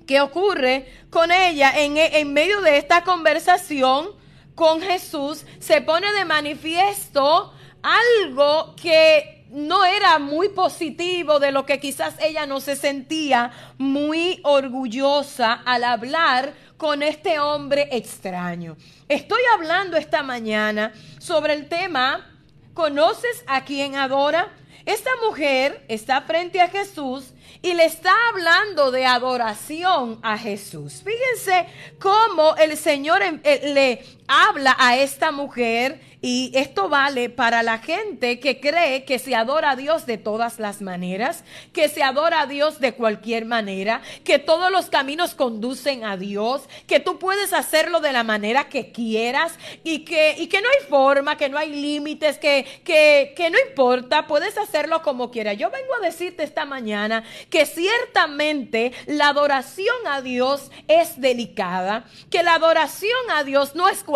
que 0.07 0.21
ocurre 0.21 0.87
con 1.09 1.33
ella 1.33 1.73
en, 1.77 1.97
en 1.97 2.33
medio 2.33 2.61
de 2.61 2.77
esta 2.77 3.03
conversación 3.05 4.09
con 4.55 4.83
Jesús. 4.83 5.47
Se 5.59 5.81
pone 5.81 6.13
de 6.13 6.27
manifiesto 6.27 7.55
algo 7.83 8.75
que 8.77 9.37
no 9.51 9.85
era 9.85 10.19
muy 10.19 10.49
positivo, 10.49 11.39
de 11.39 11.53
lo 11.53 11.65
que 11.67 11.79
quizás 11.79 12.17
ella 12.21 12.47
no 12.47 12.61
se 12.61 12.77
sentía 12.77 13.53
muy 13.79 14.41
orgullosa 14.43 15.53
al 15.65 15.85
hablar 15.85 16.55
con 16.77 17.03
este 17.03 17.39
hombre 17.39 17.89
extraño. 17.93 18.77
Estoy 19.09 19.43
hablando 19.55 19.97
esta 19.97 20.23
mañana 20.23 20.93
sobre 21.19 21.55
el 21.55 21.69
tema, 21.69 22.39
¿conoces 22.75 23.45
a 23.47 23.65
quien 23.65 23.97
adora? 23.97 24.53
Esta 24.85 25.11
mujer 25.27 25.85
está 25.89 26.23
frente 26.23 26.61
a 26.61 26.69
Jesús 26.69 27.33
y 27.63 27.75
le 27.75 27.85
está 27.85 28.13
hablando 28.31 28.91
de 28.91 29.07
adoración 29.07 30.21
a 30.23 30.39
Jesús. 30.39 31.03
Fíjense 31.05 31.67
cómo 31.99 32.55
el 32.57 32.77
Señor 32.77 33.21
eh, 33.23 33.73
le 33.75 34.05
habla 34.29 34.77
a 34.79 34.97
esta 34.97 35.31
mujer 35.31 36.01
y 36.23 36.51
esto 36.55 36.89
vale 36.89 37.31
para 37.31 37.63
la 37.63 37.79
gente 37.79 38.41
que 38.41 38.59
cree 38.59 39.05
que 39.05 39.19
se 39.19 39.37
adora 39.37 39.71
a 39.71 39.77
Dios 39.77 40.07
de 40.07 40.19
todas 40.19 40.59
las 40.59 40.81
maneras, 40.81 41.45
que 41.73 41.89
se 41.89 42.03
adora 42.03 42.41
a 42.41 42.47
Dios 42.47 42.81
de 42.81 42.95
cualquier 42.95 43.45
manera, 43.45 44.03
que 44.25 44.39
todos 44.39 44.73
los 44.73 44.87
caminos 44.87 45.35
conducen 45.35 46.05
a 46.05 46.17
Dios, 46.17 46.63
que 46.89 47.01
tú 47.01 47.19
puedes 47.19 47.53
hacerlo 47.53 48.01
de 48.01 48.13
la 48.13 48.25
manera 48.25 48.69
que 48.69 48.91
quieras 48.91 49.55
y 49.85 50.01
que, 50.01 50.35
y 50.39 50.49
que 50.49 50.61
no 50.61 50.69
hay 50.69 50.89
forma, 50.89 51.37
que 51.37 51.49
no 51.49 51.59
hay 51.59 51.71
límites, 51.71 52.39
que, 52.39 52.67
que, 52.83 53.33
que 53.37 53.51
no 53.51 53.59
importa, 53.69 54.27
puedes 54.27 54.59
hacerlo 54.59 55.03
como 55.03 55.31
quieras. 55.31 55.59
Yo 55.59 55.71
vengo 55.71 55.95
a 55.95 56.05
decirte 56.05 56.43
esta 56.43 56.65
mañana 56.65 57.23
que 57.51 57.67
ciertamente 57.67 58.93
la 59.07 59.29
adoración 59.29 59.95
a 60.09 60.23
Dios 60.23 60.73
es 60.89 61.21
delicada, 61.21 62.05
que 62.31 62.43
la 62.43 62.55
adoración 62.55 63.13
a 63.33 63.45
Dios 63.45 63.77
no 63.77 63.89
es 63.89 64.03
cualquier 64.03 64.16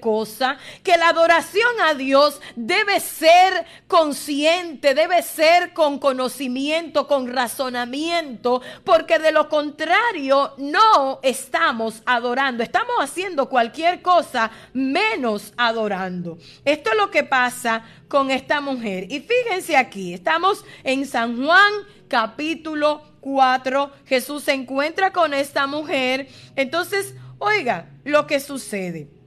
cosa, 0.00 0.58
que 0.82 0.96
la 0.96 1.08
adoración 1.08 1.80
a 1.82 1.94
Dios 1.94 2.40
debe 2.54 3.00
ser 3.00 3.64
consciente, 3.86 4.94
debe 4.94 5.22
ser 5.22 5.72
con 5.72 5.98
conocimiento, 5.98 7.06
con 7.06 7.28
razonamiento, 7.28 8.60
porque 8.84 9.18
de 9.18 9.32
lo 9.32 9.48
contrario 9.48 10.52
no 10.58 11.20
estamos 11.22 12.02
adorando, 12.04 12.62
estamos 12.62 12.96
haciendo 13.00 13.48
cualquier 13.48 14.02
cosa 14.02 14.50
menos 14.74 15.52
adorando. 15.56 16.38
Esto 16.64 16.90
es 16.90 16.96
lo 16.96 17.10
que 17.10 17.24
pasa 17.24 17.84
con 18.08 18.30
esta 18.30 18.60
mujer. 18.60 19.10
Y 19.10 19.20
fíjense 19.20 19.76
aquí, 19.76 20.12
estamos 20.14 20.64
en 20.84 21.06
San 21.06 21.42
Juan 21.42 21.72
capítulo 22.08 23.02
4. 23.20 23.90
Jesús 24.06 24.44
se 24.44 24.52
encuentra 24.52 25.12
con 25.12 25.34
esta 25.34 25.66
mujer. 25.66 26.28
Entonces, 26.56 27.14
oiga 27.38 27.90
lo 28.04 28.26
que 28.26 28.40
sucede. 28.40 29.17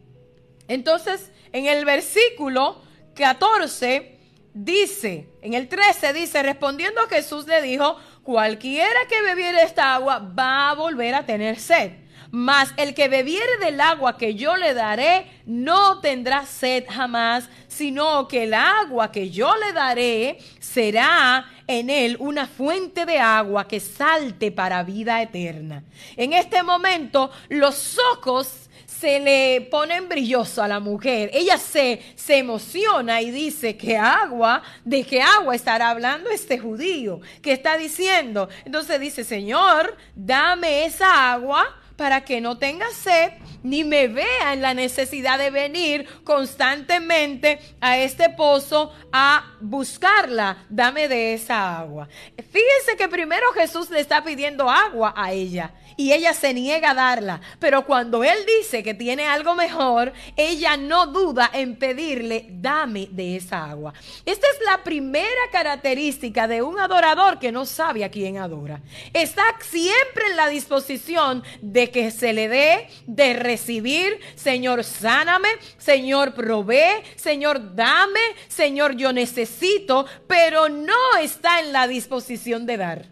Entonces, 0.72 1.32
en 1.52 1.66
el 1.66 1.84
versículo 1.84 2.82
14 3.16 4.18
dice, 4.54 5.28
en 5.42 5.54
el 5.54 5.68
13 5.68 6.14
dice, 6.14 6.42
respondiendo 6.44 7.02
Jesús 7.10 7.46
le 7.46 7.62
dijo, 7.62 7.98
cualquiera 8.24 9.00
que 9.10 9.22
bebiere 9.22 9.64
esta 9.64 9.96
agua 9.96 10.20
va 10.20 10.70
a 10.70 10.76
volver 10.76 11.14
a 11.14 11.26
tener 11.26 11.60
sed. 11.60 11.92
Mas 12.32 12.74
el 12.78 12.94
que 12.94 13.10
bebiere 13.10 13.58
del 13.60 13.82
agua 13.82 14.18
que 14.18 14.36
yo 14.36 14.56
le 14.56 14.74
daré 14.74 15.42
no 15.46 16.00
tendrá 16.00 16.46
sed 16.46 16.86
jamás, 16.90 17.50
sino 17.68 18.30
que 18.30 18.44
el 18.44 18.54
agua 18.54 19.12
que 19.12 19.30
yo 19.30 19.54
le 19.58 19.74
daré 19.74 20.38
será 20.62 21.52
en 21.68 21.90
él 21.90 22.16
una 22.20 22.48
fuente 22.48 23.06
de 23.06 23.20
agua 23.20 23.68
que 23.68 23.82
salte 23.82 24.54
para 24.54 24.84
vida 24.84 25.22
eterna. 25.22 25.84
En 26.16 26.32
este 26.32 26.64
momento 26.64 27.30
los 27.50 27.98
ojos 28.14 28.61
se 29.02 29.20
le 29.20 29.62
ponen 29.62 30.08
brillosos 30.08 30.60
a 30.60 30.68
la 30.68 30.80
mujer. 30.80 31.32
Ella 31.34 31.58
se, 31.58 32.00
se 32.16 32.38
emociona 32.38 33.20
y 33.20 33.32
dice 33.32 33.76
que 33.76 33.98
agua, 33.98 34.62
de 34.86 35.04
qué 35.04 35.24
agua 35.24 35.56
estará 35.56 35.90
hablando 35.90 36.30
este 36.30 36.60
judío, 36.60 37.20
que 37.42 37.52
está 37.52 37.78
diciendo. 37.78 38.48
Entonces 38.64 39.00
dice, 39.00 39.24
Señor, 39.24 39.98
dame 40.16 40.86
esa 40.86 41.34
agua 41.34 41.81
para 42.02 42.26
que 42.26 42.42
no 42.42 42.58
tenga 42.58 42.90
sed 42.90 43.32
ni 43.62 43.84
me 43.84 44.08
vea 44.08 44.54
en 44.54 44.64
la 44.64 44.74
necesidad 44.74 45.38
de 45.38 45.52
venir 45.52 46.08
constantemente 46.24 47.60
a 47.80 48.00
este 48.00 48.32
pozo 48.32 48.92
a 49.12 49.56
buscarla. 49.62 50.66
Dame 50.68 51.08
de 51.08 51.36
esa 51.36 51.78
agua. 51.78 52.08
Fíjense 52.38 52.98
que 52.98 53.08
primero 53.08 53.52
Jesús 53.54 53.92
le 53.92 54.00
está 54.00 54.24
pidiendo 54.24 54.68
agua 54.68 55.14
a 55.16 55.32
ella 55.32 55.76
y 55.96 56.14
ella 56.14 56.34
se 56.34 56.54
niega 56.54 56.92
a 56.92 56.96
darla. 56.96 57.42
Pero 57.60 57.86
cuando 57.86 58.24
él 58.24 58.40
dice 58.60 58.82
que 58.82 58.96
tiene 58.96 59.28
algo 59.28 59.54
mejor, 59.54 60.14
ella 60.36 60.78
no 60.78 61.06
duda 61.06 61.52
en 61.54 61.78
pedirle, 61.78 62.48
dame 62.50 63.10
de 63.12 63.36
esa 63.36 63.70
agua. 63.70 63.94
Esta 64.26 64.48
es 64.48 64.66
la 64.66 64.84
primera 64.84 65.30
característica 65.52 66.48
de 66.48 66.64
un 66.64 66.80
adorador 66.80 67.38
que 67.38 67.52
no 67.52 67.68
sabe 67.68 68.04
a 68.04 68.10
quién 68.10 68.38
adora. 68.38 68.82
Está 69.14 69.44
siempre 69.60 70.26
en 70.32 70.38
la 70.38 70.48
disposición 70.48 71.44
de 71.62 71.91
que 71.92 72.12
se 72.12 72.34
le 72.34 72.48
dé, 72.48 72.88
de 73.06 73.34
recibir, 73.34 74.20
Señor, 74.36 74.84
sáname, 74.84 75.50
Señor, 75.78 76.34
provee, 76.34 77.04
Señor, 77.16 77.76
dame, 77.76 78.20
Señor, 78.48 78.96
yo 78.96 79.14
necesito, 79.14 80.06
pero 80.28 80.70
no 80.70 81.18
está 81.22 81.60
en 81.60 81.74
la 81.74 81.88
disposición 81.88 82.66
de 82.66 82.78
dar. 82.78 83.06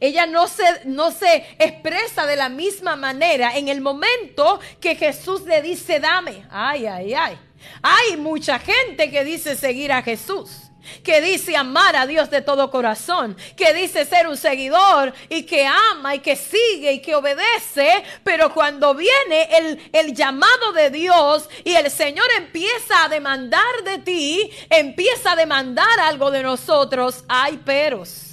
Ella 0.00 0.26
no 0.26 0.48
se, 0.48 0.64
no 0.84 1.12
se 1.12 1.44
expresa 1.58 2.26
de 2.26 2.36
la 2.36 2.48
misma 2.48 2.96
manera 2.96 3.56
en 3.56 3.68
el 3.68 3.80
momento 3.80 4.58
que 4.80 4.96
Jesús 4.96 5.42
le 5.42 5.62
dice, 5.62 6.00
dame. 6.00 6.44
Ay, 6.50 6.86
ay, 6.86 7.14
ay. 7.14 7.38
Hay 7.82 8.16
mucha 8.16 8.58
gente 8.58 9.10
que 9.10 9.22
dice 9.22 9.54
seguir 9.54 9.92
a 9.92 10.02
Jesús 10.02 10.71
que 11.02 11.20
dice 11.20 11.56
amar 11.56 11.96
a 11.96 12.06
Dios 12.06 12.30
de 12.30 12.42
todo 12.42 12.70
corazón, 12.70 13.36
que 13.56 13.72
dice 13.74 14.04
ser 14.04 14.26
un 14.26 14.36
seguidor 14.36 15.12
y 15.28 15.44
que 15.44 15.66
ama 15.66 16.14
y 16.14 16.20
que 16.20 16.36
sigue 16.36 16.92
y 16.92 17.00
que 17.00 17.14
obedece, 17.14 18.04
pero 18.24 18.52
cuando 18.52 18.94
viene 18.94 19.48
el, 19.58 19.90
el, 19.92 20.14
llamado 20.14 20.72
de 20.72 20.90
Dios 20.90 21.48
y 21.64 21.74
el 21.74 21.90
Señor 21.90 22.26
empieza 22.36 23.04
a 23.04 23.08
demandar 23.08 23.84
de 23.84 23.98
ti, 23.98 24.50
empieza 24.70 25.32
a 25.32 25.36
demandar 25.36 26.00
algo 26.00 26.30
de 26.30 26.42
nosotros, 26.42 27.24
hay 27.28 27.56
peros 27.58 28.32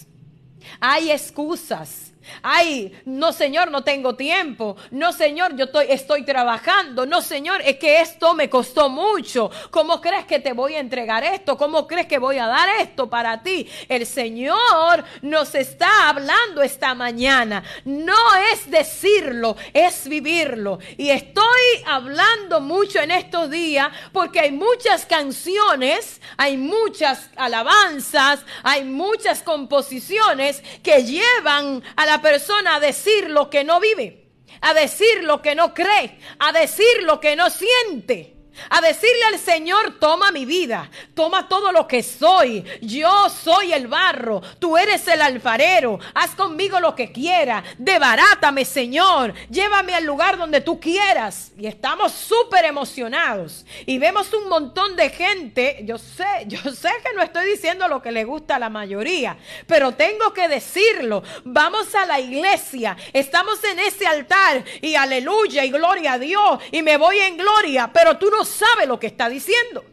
hay 0.80 1.12
excusas. 1.12 2.09
Ay, 2.42 3.00
no 3.06 3.34
Señor, 3.34 3.72
no 3.72 3.84
tengo 3.84 4.16
tiempo. 4.16 4.76
No 4.92 5.14
Señor, 5.14 5.56
yo 5.56 5.66
estoy, 5.66 5.88
estoy 5.90 6.24
trabajando. 6.24 7.06
No 7.06 7.22
Señor, 7.22 7.62
es 7.62 7.78
que 7.78 8.02
esto 8.02 8.34
me 8.34 8.50
costó 8.50 8.90
mucho. 8.90 9.52
¿Cómo 9.72 10.02
crees 10.02 10.26
que 10.26 10.40
te 10.40 10.54
voy 10.54 10.76
a 10.76 10.80
entregar 10.80 11.24
esto? 11.24 11.58
¿Cómo 11.58 11.88
crees 11.88 12.08
que 12.08 12.20
voy 12.20 12.38
a 12.38 12.48
dar 12.48 12.82
esto 12.82 13.10
para 13.10 13.42
ti? 13.42 13.68
El 13.88 14.06
Señor 14.06 15.04
nos 15.22 15.56
está 15.56 16.10
hablando 16.10 16.62
esta 16.62 16.94
mañana. 16.96 17.64
No 17.86 18.16
es 18.52 18.70
decirlo, 18.70 19.56
es 19.74 20.08
vivirlo. 20.08 20.80
Y 20.98 21.10
estoy 21.10 21.44
hablando 21.86 22.62
mucho 22.62 23.00
en 23.00 23.12
estos 23.12 23.50
días 23.50 23.90
porque 24.12 24.40
hay 24.40 24.52
muchas 24.52 25.06
canciones, 25.06 26.22
hay 26.38 26.58
muchas 26.58 27.30
alabanzas, 27.36 28.40
hay 28.64 28.84
muchas 28.84 29.42
composiciones 29.44 30.64
que 30.84 31.04
llevan 31.04 31.84
a 31.96 32.06
la 32.06 32.19
persona 32.22 32.76
a 32.76 32.80
decir 32.80 33.30
lo 33.30 33.50
que 33.50 33.64
no 33.64 33.80
vive, 33.80 34.30
a 34.62 34.74
decir 34.74 35.24
lo 35.24 35.42
que 35.42 35.56
no 35.56 35.74
cree, 35.74 36.20
a 36.40 36.52
decir 36.52 37.04
lo 37.04 37.20
que 37.20 37.36
no 37.36 37.50
siente 37.50 38.39
a 38.70 38.82
decirle 38.82 39.24
al 39.34 39.40
Señor, 39.40 40.00
toma 40.00 40.32
mi 40.32 40.46
vida, 40.46 40.90
toma 41.14 41.48
todo 41.48 41.72
lo 41.72 41.88
que 41.88 42.04
soy, 42.04 42.64
yo 42.82 43.30
soy 43.30 43.74
el 43.74 43.88
barro, 43.88 44.42
tú 44.60 44.78
eres 44.78 45.08
el 45.08 45.22
alfarero, 45.22 46.00
haz 46.14 46.32
conmigo 46.32 46.80
lo 46.80 46.96
que 46.96 47.12
quieras, 47.12 47.64
debarátame 47.78 48.66
Señor, 48.66 49.34
llévame 49.50 49.94
al 49.94 50.06
lugar 50.06 50.38
donde 50.38 50.62
tú 50.62 50.80
quieras. 50.80 51.52
Y 51.58 51.68
estamos 51.68 52.12
súper 52.12 52.66
emocionados. 52.66 53.66
Y 53.86 53.98
vemos 53.98 54.34
un 54.34 54.50
montón 54.50 54.96
de 54.96 55.10
gente, 55.10 55.82
yo 55.84 55.98
sé, 55.98 56.26
yo 56.48 56.60
sé 56.72 56.90
que 57.04 57.14
no 57.16 57.22
estoy 57.22 57.50
diciendo 57.50 57.88
lo 57.88 58.02
que 58.02 58.12
le 58.12 58.24
gusta 58.24 58.56
a 58.56 58.60
la 58.60 58.70
mayoría, 58.70 59.38
pero 59.68 59.94
tengo 59.94 60.34
que 60.34 60.48
decirlo, 60.48 61.24
vamos 61.44 61.94
a 61.96 62.06
la 62.06 62.20
iglesia, 62.20 62.96
estamos 63.14 63.64
en 63.64 63.80
ese 63.80 64.08
altar 64.08 64.64
y 64.82 64.96
aleluya 64.96 65.66
y 65.66 65.72
gloria 65.72 66.14
a 66.14 66.20
Dios. 66.20 66.60
Y 66.72 66.82
me 66.82 66.98
voy 66.98 67.20
en 67.20 67.38
gloria, 67.38 67.90
pero 67.94 68.18
tú 68.18 68.30
no 68.30 68.46
sabe 68.50 68.86
lo 68.86 69.00
que 69.00 69.08
está 69.08 69.30
diciendo. 69.30 69.84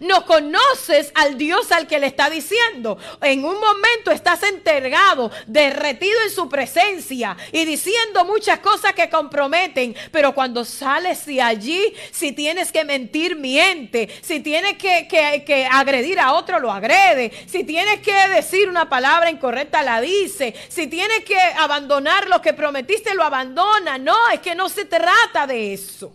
No 0.00 0.26
conoces 0.26 1.10
al 1.14 1.38
Dios 1.38 1.72
al 1.72 1.86
que 1.86 1.98
le 1.98 2.06
está 2.06 2.28
diciendo. 2.28 2.98
En 3.22 3.44
un 3.44 3.58
momento 3.58 4.10
estás 4.10 4.42
entregado, 4.42 5.30
derretido 5.46 6.20
en 6.22 6.30
su 6.30 6.48
presencia 6.48 7.36
y 7.52 7.64
diciendo 7.64 8.24
muchas 8.24 8.60
cosas 8.60 8.92
que 8.92 9.08
comprometen. 9.08 9.94
Pero 10.10 10.34
cuando 10.34 10.64
sales 10.64 11.24
de 11.26 11.40
allí, 11.40 11.94
si 12.12 12.32
tienes 12.32 12.72
que 12.72 12.84
mentir, 12.84 13.36
miente. 13.36 14.08
Si 14.22 14.40
tienes 14.40 14.76
que, 14.76 15.06
que 15.08 15.68
agredir 15.70 16.20
a 16.20 16.34
otro, 16.34 16.58
lo 16.58 16.70
agrede. 16.70 17.32
Si 17.46 17.64
tienes 17.64 18.00
que 18.00 18.28
decir 18.28 18.68
una 18.68 18.88
palabra 18.88 19.30
incorrecta, 19.30 19.82
la 19.82 20.00
dice. 20.00 20.54
Si 20.68 20.86
tienes 20.86 21.24
que 21.24 21.38
abandonar 21.58 22.28
lo 22.28 22.42
que 22.42 22.52
prometiste, 22.52 23.14
lo 23.14 23.22
abandona. 23.22 23.98
No, 23.98 24.28
es 24.28 24.40
que 24.40 24.54
no 24.54 24.68
se 24.68 24.84
trata 24.84 25.46
de 25.46 25.72
eso. 25.72 26.12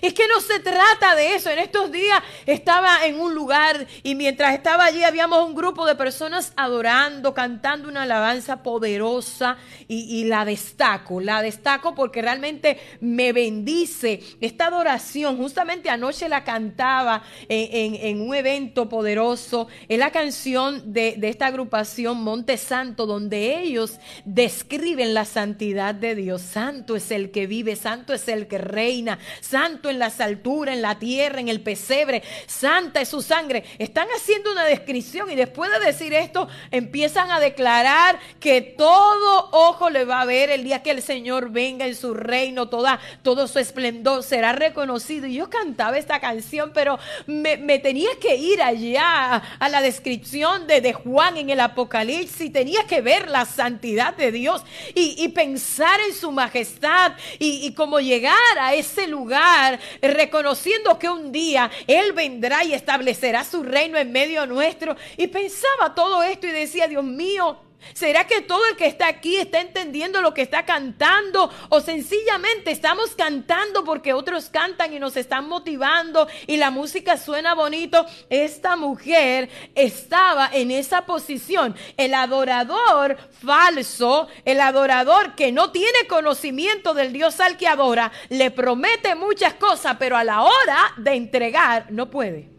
Es 0.00 0.14
que 0.14 0.26
no 0.28 0.40
se 0.40 0.60
trata 0.60 1.14
de 1.14 1.34
eso. 1.34 1.50
En 1.50 1.58
estos 1.58 1.90
días 1.92 2.22
estaba 2.46 3.06
en 3.06 3.20
un 3.20 3.34
lugar 3.34 3.86
y 4.02 4.14
mientras 4.14 4.54
estaba 4.54 4.84
allí 4.84 5.04
habíamos 5.04 5.46
un 5.46 5.54
grupo 5.54 5.86
de 5.86 5.94
personas 5.94 6.52
adorando, 6.56 7.34
cantando 7.34 7.88
una 7.88 8.02
alabanza 8.02 8.62
poderosa 8.62 9.56
y, 9.88 10.24
la 10.24 10.44
destaco. 10.44 11.20
La 11.20 11.42
destaco 11.42 11.94
porque 11.94 12.22
realmente 12.22 12.78
me 13.00 13.32
bendice 13.32 14.20
esta 14.40 14.66
adoración. 14.66 15.36
Justamente 15.36 15.90
anoche 15.90 16.28
la 16.28 16.44
cantaba 16.44 17.22
en, 17.48 18.20
un 18.20 18.34
evento 18.34 18.88
poderoso. 18.88 19.68
Es 19.88 19.98
la 19.98 20.10
canción 20.10 20.92
de, 20.92 21.18
esta 21.22 21.46
agrupación 21.46 22.22
Monte 22.22 22.56
Santo 22.56 23.06
donde 23.06 23.60
ellos 23.60 23.98
describen 24.24 25.14
la 25.14 25.24
santidad 25.24 25.94
de 25.94 26.14
Dios. 26.14 26.42
Santo 26.42 26.96
es 26.96 27.10
el 27.10 27.30
que 27.30 27.46
vive, 27.46 27.76
santo 27.76 28.12
es 28.12 28.28
el 28.28 28.46
que 28.46 28.58
reina, 28.58 29.18
santo 29.40 29.81
en 29.90 29.98
las 29.98 30.20
alturas, 30.20 30.74
en 30.74 30.82
la 30.82 30.98
tierra, 30.98 31.40
en 31.40 31.48
el 31.48 31.60
pesebre. 31.60 32.22
Santa 32.46 33.00
es 33.00 33.08
su 33.08 33.22
sangre. 33.22 33.64
Están 33.78 34.08
haciendo 34.16 34.52
una 34.52 34.64
descripción 34.64 35.30
y 35.30 35.36
después 35.36 35.70
de 35.70 35.86
decir 35.86 36.14
esto 36.14 36.48
empiezan 36.70 37.30
a 37.30 37.40
declarar 37.40 38.18
que 38.40 38.60
todo 38.62 39.48
ojo 39.52 39.90
le 39.90 40.04
va 40.04 40.20
a 40.20 40.24
ver 40.24 40.50
el 40.50 40.64
día 40.64 40.82
que 40.82 40.90
el 40.90 41.02
Señor 41.02 41.50
venga 41.50 41.86
en 41.86 41.94
su 41.94 42.14
reino, 42.14 42.68
toda, 42.68 43.00
todo 43.22 43.46
su 43.48 43.58
esplendor 43.58 44.22
será 44.22 44.52
reconocido. 44.52 45.26
Y 45.26 45.34
yo 45.34 45.50
cantaba 45.50 45.98
esta 45.98 46.20
canción, 46.20 46.72
pero 46.74 46.98
me, 47.26 47.56
tenía 47.78 48.10
que 48.20 48.36
ir 48.36 48.62
allá 48.62 49.42
a, 49.58 49.68
la 49.68 49.80
descripción 49.80 50.66
de, 50.66 50.80
de, 50.80 50.92
Juan 50.92 51.36
en 51.36 51.50
el 51.50 51.60
Apocalipsis. 51.60 52.52
Tenía 52.52 52.86
que 52.86 53.00
ver 53.00 53.28
la 53.28 53.46
santidad 53.46 54.14
de 54.16 54.32
Dios 54.32 54.62
y, 54.94 55.28
pensar 55.32 55.98
en 56.06 56.14
su 56.14 56.30
majestad 56.30 57.12
y, 57.38 57.66
y 57.66 57.72
como 57.72 58.00
llegar 58.00 58.34
a 58.60 58.74
ese 58.74 59.06
lugar 59.06 59.71
reconociendo 60.00 60.98
que 60.98 61.08
un 61.08 61.32
día 61.32 61.70
Él 61.86 62.12
vendrá 62.12 62.64
y 62.64 62.74
establecerá 62.74 63.44
su 63.44 63.62
reino 63.62 63.98
en 63.98 64.12
medio 64.12 64.46
nuestro. 64.46 64.96
Y 65.16 65.26
pensaba 65.28 65.94
todo 65.94 66.22
esto 66.22 66.46
y 66.46 66.50
decía, 66.50 66.86
Dios 66.88 67.04
mío, 67.04 67.58
¿Será 67.94 68.26
que 68.26 68.40
todo 68.40 68.66
el 68.66 68.76
que 68.76 68.86
está 68.86 69.08
aquí 69.08 69.36
está 69.36 69.60
entendiendo 69.60 70.20
lo 70.22 70.34
que 70.34 70.42
está 70.42 70.64
cantando? 70.64 71.50
¿O 71.68 71.80
sencillamente 71.80 72.70
estamos 72.70 73.14
cantando 73.14 73.84
porque 73.84 74.12
otros 74.12 74.48
cantan 74.48 74.92
y 74.92 74.98
nos 74.98 75.16
están 75.16 75.48
motivando 75.48 76.28
y 76.46 76.56
la 76.56 76.70
música 76.70 77.16
suena 77.16 77.54
bonito? 77.54 78.06
Esta 78.30 78.76
mujer 78.76 79.50
estaba 79.74 80.50
en 80.52 80.70
esa 80.70 81.06
posición. 81.06 81.74
El 81.96 82.14
adorador 82.14 83.16
falso, 83.30 84.28
el 84.44 84.60
adorador 84.60 85.34
que 85.34 85.52
no 85.52 85.70
tiene 85.70 86.06
conocimiento 86.08 86.94
del 86.94 87.12
Dios 87.12 87.40
al 87.40 87.56
que 87.56 87.68
adora, 87.68 88.12
le 88.28 88.50
promete 88.50 89.14
muchas 89.14 89.54
cosas, 89.54 89.96
pero 89.98 90.16
a 90.16 90.24
la 90.24 90.42
hora 90.42 90.94
de 90.96 91.14
entregar 91.14 91.86
no 91.90 92.10
puede. 92.10 92.51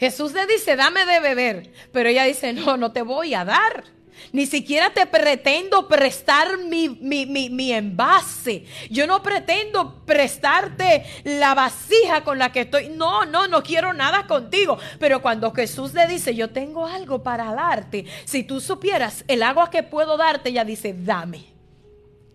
Jesús 0.00 0.32
le 0.32 0.46
dice, 0.46 0.76
dame 0.76 1.04
de 1.04 1.20
beber. 1.20 1.70
Pero 1.92 2.08
ella 2.08 2.24
dice, 2.24 2.54
no, 2.54 2.78
no 2.78 2.90
te 2.90 3.02
voy 3.02 3.34
a 3.34 3.44
dar. 3.44 3.84
Ni 4.32 4.46
siquiera 4.46 4.90
te 4.90 5.06
pretendo 5.06 5.88
prestar 5.88 6.56
mi, 6.56 6.88
mi, 6.88 7.72
envase. 7.72 8.64
Yo 8.90 9.06
no 9.06 9.22
pretendo 9.22 10.04
prestarte 10.06 11.04
la 11.24 11.54
vasija 11.54 12.24
con 12.24 12.38
la 12.38 12.50
que 12.50 12.62
estoy. 12.62 12.88
No, 12.88 13.26
no, 13.26 13.46
no 13.46 13.62
quiero 13.62 13.92
nada 13.92 14.26
contigo. 14.26 14.78
Pero 14.98 15.20
cuando 15.20 15.52
Jesús 15.52 15.92
le 15.92 16.06
dice, 16.06 16.34
yo 16.34 16.48
tengo 16.48 16.86
algo 16.86 17.22
para 17.22 17.52
darte. 17.52 18.06
Si 18.24 18.42
tú 18.42 18.60
supieras 18.60 19.24
el 19.28 19.42
agua 19.42 19.70
que 19.70 19.82
puedo 19.82 20.16
darte, 20.16 20.48
ella 20.48 20.64
dice, 20.64 20.94
dame. 20.96 21.44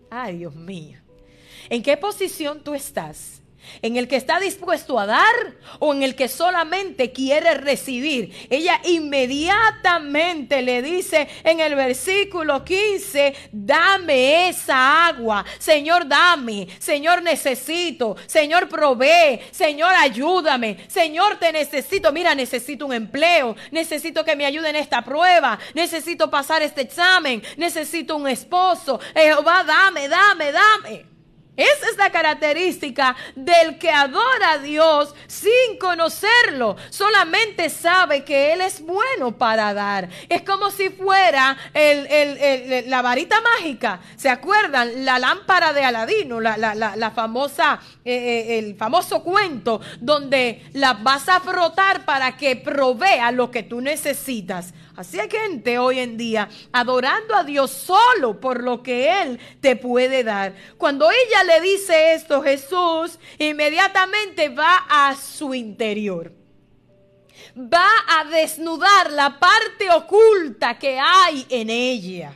Ay, 0.08 0.38
Dios 0.38 0.54
mío. 0.54 1.00
¿En 1.68 1.82
qué 1.82 1.96
posición 1.96 2.62
tú 2.62 2.74
estás? 2.74 3.42
En 3.82 3.96
el 3.96 4.08
que 4.08 4.16
está 4.16 4.40
dispuesto 4.40 4.98
a 4.98 5.06
dar 5.06 5.34
o 5.78 5.92
en 5.92 6.02
el 6.02 6.14
que 6.14 6.28
solamente 6.28 7.12
quiere 7.12 7.54
recibir. 7.54 8.32
Ella 8.50 8.80
inmediatamente 8.84 10.62
le 10.62 10.82
dice 10.82 11.28
en 11.44 11.60
el 11.60 11.74
versículo 11.74 12.64
15, 12.64 13.34
dame 13.52 14.48
esa 14.48 15.06
agua, 15.06 15.44
Señor, 15.58 16.08
dame, 16.08 16.68
Señor, 16.78 17.22
necesito, 17.22 18.16
Señor, 18.26 18.68
provee, 18.68 19.40
Señor, 19.50 19.92
ayúdame, 19.98 20.78
Señor, 20.88 21.36
te 21.38 21.52
necesito, 21.52 22.12
mira, 22.12 22.34
necesito 22.34 22.86
un 22.86 22.92
empleo, 22.92 23.56
necesito 23.70 24.24
que 24.24 24.36
me 24.36 24.46
ayude 24.46 24.70
en 24.70 24.76
esta 24.76 25.02
prueba, 25.02 25.58
necesito 25.74 26.30
pasar 26.30 26.62
este 26.62 26.82
examen, 26.82 27.42
necesito 27.56 28.16
un 28.16 28.28
esposo, 28.28 29.00
Jehová, 29.14 29.64
dame, 29.64 30.08
dame, 30.08 30.52
dame. 30.52 31.15
Esa 31.56 31.88
es 31.90 31.96
la 31.96 32.10
característica 32.10 33.16
del 33.34 33.78
que 33.78 33.90
adora 33.90 34.52
a 34.52 34.58
Dios 34.58 35.14
sin 35.26 35.78
conocerlo. 35.80 36.76
Solamente 36.90 37.70
sabe 37.70 38.24
que 38.24 38.52
Él 38.52 38.60
es 38.60 38.80
bueno 38.82 39.36
para 39.38 39.72
dar. 39.72 40.08
Es 40.28 40.42
como 40.42 40.70
si 40.70 40.90
fuera 40.90 41.56
la 42.86 43.02
varita 43.02 43.36
mágica. 43.40 44.00
¿Se 44.16 44.28
acuerdan? 44.28 45.04
La 45.04 45.18
lámpara 45.18 45.72
de 45.72 45.84
Aladino, 45.84 46.40
la, 46.40 47.12
famosa, 47.14 47.80
eh, 48.04 48.14
eh, 48.14 48.58
el 48.58 48.76
famoso 48.76 49.22
cuento 49.22 49.80
donde 50.00 50.62
la 50.74 50.94
vas 50.94 51.28
a 51.28 51.40
frotar 51.40 52.04
para 52.04 52.36
que 52.36 52.56
provea 52.56 53.30
lo 53.32 53.50
que 53.50 53.62
tú 53.62 53.80
necesitas. 53.80 54.74
Así 54.96 55.20
hay 55.20 55.28
gente 55.28 55.78
hoy 55.78 55.98
en 55.98 56.16
día 56.16 56.48
adorando 56.72 57.34
a 57.34 57.44
Dios 57.44 57.70
solo 57.70 58.40
por 58.40 58.62
lo 58.62 58.82
que 58.82 59.22
Él 59.22 59.38
te 59.60 59.76
puede 59.76 60.24
dar. 60.24 60.54
Cuando 60.78 61.10
ella 61.10 61.44
le 61.44 61.60
dice 61.60 62.14
esto, 62.14 62.42
Jesús 62.42 63.18
inmediatamente 63.38 64.48
va 64.48 64.86
a 64.88 65.14
su 65.14 65.52
interior. 65.54 66.32
Va 67.56 67.88
a 68.08 68.24
desnudar 68.24 69.10
la 69.12 69.38
parte 69.38 69.90
oculta 69.90 70.78
que 70.78 70.98
hay 70.98 71.46
en 71.50 71.68
ella. 71.68 72.34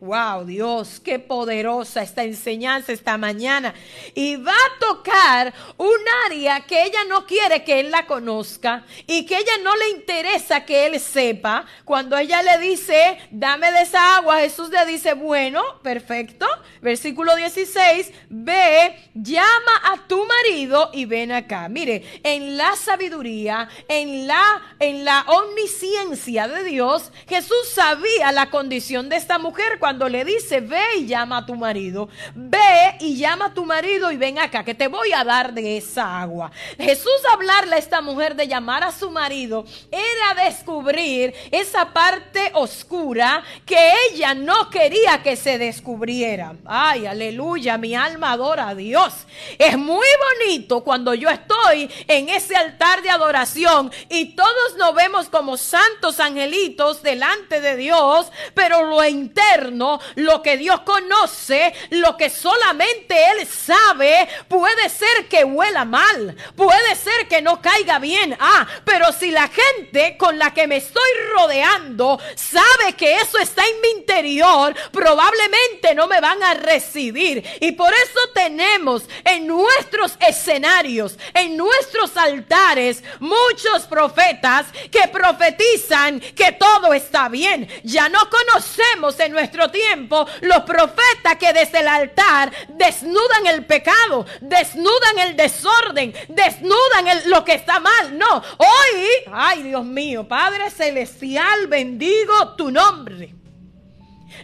Wow, 0.00 0.44
Dios, 0.44 1.00
qué 1.00 1.18
poderosa 1.18 2.02
esta 2.02 2.22
enseñanza 2.22 2.92
esta 2.92 3.18
mañana. 3.18 3.74
Y 4.14 4.36
va 4.36 4.52
a 4.52 4.78
tocar 4.78 5.52
un 5.76 5.96
área 6.26 6.60
que 6.60 6.84
ella 6.84 7.00
no 7.08 7.26
quiere 7.26 7.64
que 7.64 7.80
él 7.80 7.90
la 7.90 8.06
conozca 8.06 8.84
y 9.08 9.26
que 9.26 9.36
ella 9.36 9.58
no 9.64 9.74
le 9.74 9.90
interesa 9.90 10.64
que 10.64 10.86
él 10.86 11.00
sepa. 11.00 11.66
Cuando 11.84 12.16
ella 12.16 12.42
le 12.42 12.58
dice, 12.58 13.18
dame 13.32 13.72
de 13.72 13.82
esa 13.82 14.18
agua, 14.18 14.38
Jesús 14.38 14.70
le 14.70 14.86
dice, 14.86 15.14
bueno, 15.14 15.64
perfecto. 15.82 16.46
Versículo 16.80 17.34
16, 17.34 18.12
ve, 18.28 19.10
llama 19.14 19.82
a 19.92 20.06
tu 20.06 20.24
marido 20.24 20.90
y 20.92 21.06
ven 21.06 21.32
acá. 21.32 21.68
Mire, 21.68 22.20
en 22.22 22.56
la 22.56 22.76
sabiduría, 22.76 23.68
en 23.88 24.28
la, 24.28 24.76
en 24.78 25.04
la 25.04 25.22
omnisciencia 25.22 26.46
de 26.46 26.62
Dios, 26.62 27.10
Jesús 27.28 27.68
sabía 27.74 28.30
la 28.30 28.50
condición 28.50 29.08
de 29.08 29.16
esta 29.16 29.38
mujer 29.38 29.80
cuando 29.88 30.10
le 30.10 30.22
dice, 30.22 30.60
ve 30.60 30.82
y 30.98 31.06
llama 31.06 31.38
a 31.38 31.46
tu 31.46 31.54
marido, 31.54 32.10
ve 32.34 32.98
y 33.00 33.16
llama 33.16 33.46
a 33.46 33.54
tu 33.54 33.64
marido 33.64 34.12
y 34.12 34.18
ven 34.18 34.38
acá, 34.38 34.62
que 34.62 34.74
te 34.74 34.86
voy 34.86 35.14
a 35.14 35.24
dar 35.24 35.54
de 35.54 35.78
esa 35.78 36.20
agua. 36.20 36.52
Jesús 36.76 37.10
hablarle 37.32 37.76
a 37.76 37.78
esta 37.78 38.02
mujer 38.02 38.36
de 38.36 38.46
llamar 38.46 38.84
a 38.84 38.92
su 38.92 39.10
marido 39.10 39.64
era 39.90 40.44
descubrir 40.44 41.32
esa 41.50 41.94
parte 41.94 42.50
oscura 42.52 43.42
que 43.64 43.78
ella 44.10 44.34
no 44.34 44.68
quería 44.68 45.22
que 45.22 45.36
se 45.36 45.56
descubriera. 45.56 46.54
Ay, 46.66 47.06
aleluya, 47.06 47.78
mi 47.78 47.94
alma 47.94 48.32
adora 48.32 48.68
a 48.68 48.74
Dios. 48.74 49.14
Es 49.56 49.78
muy 49.78 50.06
bonito 50.36 50.84
cuando 50.84 51.14
yo 51.14 51.30
estoy 51.30 51.90
en 52.08 52.28
ese 52.28 52.54
altar 52.56 53.00
de 53.00 53.08
adoración 53.08 53.90
y 54.10 54.36
todos 54.36 54.76
nos 54.76 54.94
vemos 54.94 55.30
como 55.30 55.56
santos 55.56 56.20
angelitos 56.20 57.02
delante 57.02 57.62
de 57.62 57.76
Dios, 57.76 58.30
pero 58.52 58.82
lo 58.84 59.02
interno 59.02 59.77
lo 60.16 60.42
que 60.42 60.56
Dios 60.56 60.80
conoce, 60.80 61.72
lo 61.90 62.16
que 62.16 62.30
solamente 62.30 63.16
Él 63.32 63.46
sabe, 63.46 64.28
puede 64.48 64.88
ser 64.88 65.28
que 65.28 65.44
huela 65.44 65.84
mal, 65.84 66.36
puede 66.56 66.94
ser 66.96 67.28
que 67.28 67.42
no 67.42 67.60
caiga 67.60 67.98
bien. 67.98 68.36
Ah, 68.38 68.66
pero 68.84 69.12
si 69.12 69.30
la 69.30 69.48
gente 69.48 70.16
con 70.16 70.38
la 70.38 70.52
que 70.52 70.66
me 70.66 70.76
estoy 70.76 71.10
rodeando 71.34 72.18
sabe 72.34 72.94
que 72.96 73.16
eso 73.16 73.38
está 73.38 73.62
en 73.66 73.80
mi 73.80 73.88
interior, 74.00 74.74
probablemente 74.92 75.94
no 75.94 76.06
me 76.06 76.20
van 76.20 76.42
a 76.42 76.54
recibir. 76.54 77.44
Y 77.60 77.72
por 77.72 77.92
eso 77.92 78.20
tenemos 78.34 79.04
en 79.24 79.46
nuestros 79.46 80.16
escenarios, 80.20 81.16
en 81.34 81.56
nuestros 81.56 82.16
altares, 82.16 83.02
muchos 83.20 83.86
profetas 83.88 84.66
que 84.90 85.08
profetizan 85.08 86.20
que 86.20 86.52
todo 86.52 86.92
está 86.92 87.28
bien. 87.28 87.68
Ya 87.84 88.08
no 88.08 88.20
conocemos 88.30 89.18
en 89.20 89.32
nuestro 89.32 89.67
tiempo 89.70 90.26
los 90.42 90.60
profetas 90.62 91.36
que 91.38 91.52
desde 91.52 91.80
el 91.80 91.88
altar 91.88 92.52
desnudan 92.68 93.46
el 93.46 93.64
pecado, 93.64 94.26
desnudan 94.40 95.18
el 95.20 95.36
desorden, 95.36 96.14
desnudan 96.28 97.06
lo 97.26 97.44
que 97.44 97.54
está 97.54 97.80
mal. 97.80 98.16
No, 98.16 98.36
hoy, 98.58 99.06
ay 99.32 99.62
Dios 99.62 99.84
mío, 99.84 100.26
Padre 100.26 100.70
Celestial, 100.70 101.66
bendigo 101.66 102.54
tu 102.56 102.70
nombre. 102.70 103.37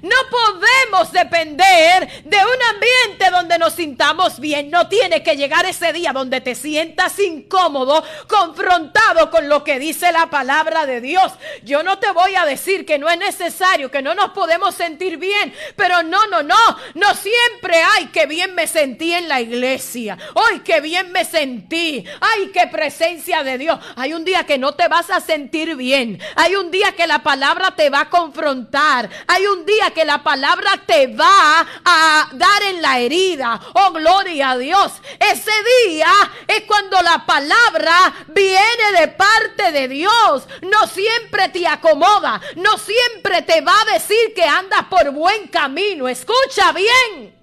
No 0.02 0.16
podemos 0.30 1.12
depender 1.12 2.24
de 2.24 2.36
un 2.36 2.62
ambiente 2.74 3.30
donde 3.30 3.58
nos 3.58 3.74
sintamos 3.74 4.40
bien. 4.40 4.70
No 4.70 4.88
tiene 4.88 5.22
que 5.22 5.36
llegar 5.36 5.66
ese 5.66 5.92
día 5.92 6.12
donde 6.12 6.40
te 6.40 6.54
sientas 6.54 7.18
incómodo, 7.18 8.02
confrontado 8.28 9.30
con 9.30 9.48
lo 9.48 9.64
que 9.64 9.78
dice 9.78 10.12
la 10.12 10.30
palabra 10.30 10.86
de 10.86 11.00
Dios. 11.00 11.32
Yo 11.62 11.82
no 11.82 11.98
te 11.98 12.10
voy 12.12 12.34
a 12.34 12.44
decir 12.44 12.86
que 12.86 12.98
no 12.98 13.08
es 13.08 13.18
necesario, 13.18 13.90
que 13.90 14.02
no 14.02 14.14
nos 14.14 14.30
podemos 14.30 14.74
sentir 14.74 15.16
bien, 15.16 15.54
pero 15.76 16.02
no, 16.02 16.26
no, 16.26 16.42
no. 16.42 16.56
No 16.94 17.14
siempre 17.14 17.76
hay 17.82 18.06
que 18.06 18.26
bien 18.26 18.54
me 18.54 18.66
sentí 18.66 19.12
en 19.12 19.28
la 19.28 19.40
iglesia. 19.40 20.18
Hoy 20.34 20.60
que 20.60 20.80
bien 20.80 21.12
me 21.12 21.24
sentí. 21.24 22.04
Ay, 22.20 22.50
qué 22.52 22.66
presencia 22.66 23.42
de 23.42 23.58
Dios. 23.58 23.78
Hay 23.96 24.12
un 24.12 24.24
día 24.24 24.44
que 24.44 24.58
no 24.58 24.74
te 24.74 24.88
vas 24.88 25.10
a 25.10 25.20
sentir 25.20 25.76
bien. 25.76 26.20
Hay 26.36 26.56
un 26.56 26.70
día 26.70 26.92
que 26.92 27.06
la 27.06 27.22
palabra 27.22 27.74
te 27.74 27.90
va 27.90 28.02
a 28.02 28.10
confrontar. 28.10 29.08
Hay 29.26 29.46
un 29.46 29.64
día 29.64 29.83
que 29.90 30.04
la 30.04 30.22
palabra 30.22 30.80
te 30.86 31.08
va 31.08 31.66
a 31.84 32.28
dar 32.32 32.62
en 32.62 32.82
la 32.82 32.98
herida. 32.98 33.60
Oh, 33.74 33.92
gloria 33.92 34.50
a 34.50 34.58
Dios. 34.58 34.92
Ese 35.18 35.52
día 35.86 36.10
es 36.46 36.62
cuando 36.62 37.00
la 37.02 37.24
palabra 37.26 38.14
viene 38.28 39.00
de 39.00 39.08
parte 39.08 39.72
de 39.72 39.88
Dios. 39.88 40.46
No 40.62 40.86
siempre 40.86 41.48
te 41.48 41.66
acomoda. 41.66 42.40
No 42.56 42.78
siempre 42.78 43.42
te 43.42 43.60
va 43.60 43.74
a 43.80 43.92
decir 43.92 44.34
que 44.34 44.44
andas 44.44 44.84
por 44.84 45.10
buen 45.10 45.48
camino. 45.48 46.08
Escucha 46.08 46.72
bien. 46.72 47.33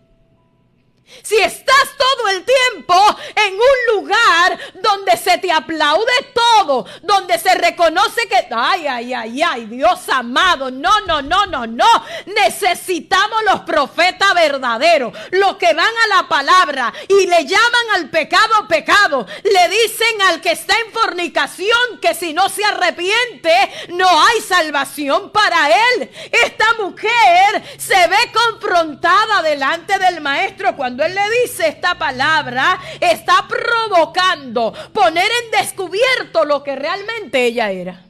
Si 1.24 1.38
estás 1.38 1.89
todo 1.97 2.30
el 2.30 2.43
tiempo 2.43 2.95
en 3.36 3.54
un 3.54 3.95
lugar 3.95 4.58
donde 4.76 5.17
se 5.17 5.38
te 5.38 5.52
aplaude 5.52 6.12
todo, 6.34 6.86
donde 7.02 7.38
se 7.38 7.54
reconoce 7.56 8.28
que, 8.28 8.47
ay, 8.52 8.88
ay, 8.88 9.13
ay, 9.13 9.41
ay, 9.41 9.65
Dios 9.65 10.08
amado, 10.10 10.71
no, 10.71 11.02
no, 11.02 11.21
no, 11.21 11.45
no, 11.45 11.67
no. 11.67 12.06
Necesitamos 12.26 13.43
los 13.43 13.62
profetas 13.62 14.34
verdaderos, 14.34 15.13
los 15.32 15.58
que 15.58 15.74
van 15.74 15.86
a 16.06 16.15
la 16.15 16.28
palabra 16.28 16.93
y 17.08 17.28
le 17.28 17.45
llaman 17.45 17.86
al 17.95 18.10
pecado 18.10 18.67
pecado. 18.67 19.26
Le 19.43 19.69
dicen 19.69 20.21
al 20.30 20.41
que 20.41 20.52
está 20.52 20.74
en 20.80 20.91
fornicación 20.91 22.00
que 22.02 22.13
si 22.13 22.34
no 22.34 22.50
se 22.50 22.63
arrepiente, 22.63 23.54
no 23.89 24.08
hay 24.08 24.41
salvación 24.41 25.32
para 25.32 25.69
él. 25.69 26.10
Esta 26.32 26.65
mujer 26.80 27.63
se 27.78 28.08
ve 28.08 28.17
confrontada 28.34 29.41
delante 29.41 29.97
del 30.00 30.21
maestro 30.21 30.76
cuando 30.76 31.00
él 31.03 31.15
le 31.15 31.41
dice 31.41 31.67
esta 31.67 31.97
palabra, 31.97 32.79
está 32.99 33.47
provocando 33.47 34.73
poner 34.93 35.29
en 35.43 35.51
descubierto 35.51 36.45
lo 36.45 36.63
que 36.63 36.75
realmente 36.75 37.45
ella 37.45 37.71
era. 37.71 38.05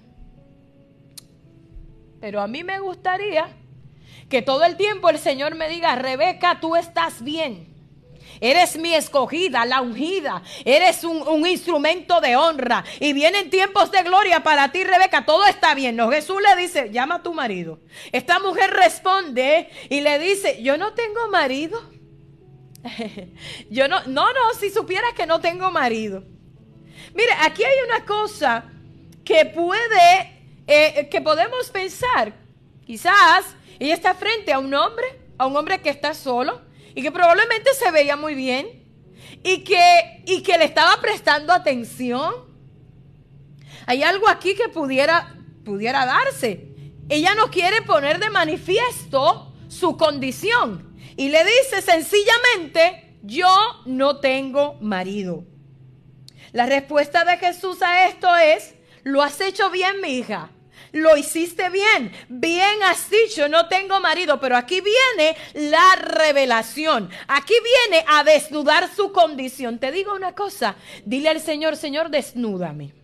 Pero 2.20 2.42
a 2.42 2.48
mí 2.48 2.64
me 2.64 2.80
gustaría 2.80 3.50
que 4.30 4.42
todo 4.42 4.64
el 4.64 4.78
tiempo 4.78 5.10
el 5.10 5.20
Señor 5.20 5.56
me 5.56 5.68
diga, 5.68 5.96
Rebeca, 5.96 6.60
tú 6.62 6.76
estás 6.76 7.24
bien. 7.24 7.72
Eres 8.40 8.78
mi 8.78 8.96
escogida, 8.96 9.66
la 9.66 9.82
ungida. 9.82 10.42
Eres 10.66 11.04
un, 11.04 11.28
un, 11.28 11.46
instrumento 11.46 12.22
de 12.22 12.36
honra. 12.36 12.84
Y 13.00 13.14
vienen 13.14 13.50
tiempos 13.50 13.92
de 13.92 14.02
gloria 14.04 14.42
para 14.42 14.72
ti, 14.72 14.84
Rebeca. 14.84 15.26
Todo 15.26 15.46
está 15.46 15.76
bien. 15.76 15.96
No, 15.96 16.10
Jesús 16.10 16.38
le 16.42 16.60
dice, 16.60 16.90
llama 16.92 17.16
a 17.16 17.24
tu 17.24 17.34
marido. 17.34 17.80
Esta 18.12 18.40
mujer 18.40 18.72
responde 18.72 19.70
y 19.90 20.02
le 20.02 20.18
dice, 20.18 20.62
yo 20.64 20.78
no 20.78 20.94
tengo 20.94 21.28
marido. 21.28 21.91
Yo 23.70 23.88
no, 23.88 24.04
no, 24.06 24.34
no, 24.34 24.54
si 24.60 24.70
supieras 24.70 25.14
que 25.14 25.26
no 25.26 25.40
tengo 25.40 25.72
marido. 25.72 26.24
Mire, 27.14 27.32
aquí 27.42 27.64
hay 27.64 27.76
una 27.86 28.06
cosa 28.06 28.66
que 29.24 29.46
puede, 29.46 30.44
eh, 30.68 31.08
que 31.10 31.22
podemos 31.22 31.70
pensar. 31.70 32.34
Quizás 32.86 33.56
ella 33.80 33.94
está 33.94 34.14
frente 34.14 34.54
a 34.54 34.60
un 34.60 34.74
hombre, 34.74 35.06
a 35.38 35.46
un 35.46 35.56
hombre 35.56 35.82
que 35.82 35.90
está 35.90 36.14
solo 36.14 36.62
y 36.96 37.02
que 37.02 37.12
probablemente 37.12 37.74
se 37.74 37.92
veía 37.92 38.16
muy 38.16 38.36
bien 38.36 38.82
y 39.44 39.64
que, 39.64 40.24
y 40.26 40.42
que 40.42 40.58
le 40.58 40.66
estaba 40.66 41.00
prestando 41.02 41.54
atención. 41.54 42.34
Hay 43.86 44.04
algo 44.04 44.30
aquí 44.30 44.56
que 44.56 44.70
pudiera, 44.70 45.36
pudiera 45.66 46.06
darse. 46.06 46.68
Ella 47.10 47.36
no 47.36 47.50
quiere 47.50 47.82
poner 47.82 48.20
de 48.20 48.30
manifiesto 48.30 49.54
su 49.68 49.98
condición. 49.98 50.91
Y 51.22 51.30
le 51.30 51.44
dice 51.44 51.84
sencillamente, 51.84 53.20
yo 53.22 53.48
no 53.86 54.20
tengo 54.20 54.74
marido. 54.82 55.46
La 56.52 56.66
respuesta 56.66 57.24
de 57.26 57.38
Jesús 57.38 57.84
a 57.84 58.08
esto 58.08 58.36
es, 58.38 58.74
lo 59.04 59.22
has 59.22 59.40
hecho 59.40 59.70
bien, 59.70 60.02
mi 60.02 60.18
hija. 60.18 60.50
Lo 60.94 61.16
hiciste 61.16 61.70
bien, 61.70 62.12
bien 62.28 62.82
has 62.82 63.08
dicho, 63.12 63.48
no 63.50 63.68
tengo 63.68 64.00
marido, 64.00 64.40
pero 64.40 64.58
aquí 64.58 64.82
viene 64.82 65.38
la 65.54 65.96
revelación, 65.96 67.12
aquí 67.28 67.54
viene 67.92 68.04
a 68.08 68.24
desnudar 68.24 68.90
su 68.92 69.12
condición. 69.12 69.78
Te 69.78 69.92
digo 69.92 70.16
una 70.16 70.34
cosa, 70.34 70.76
dile 71.06 71.30
al 71.30 71.40
Señor, 71.40 71.78
Señor, 71.78 72.10
desnúdame. 72.10 72.96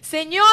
Señor, 0.00 0.44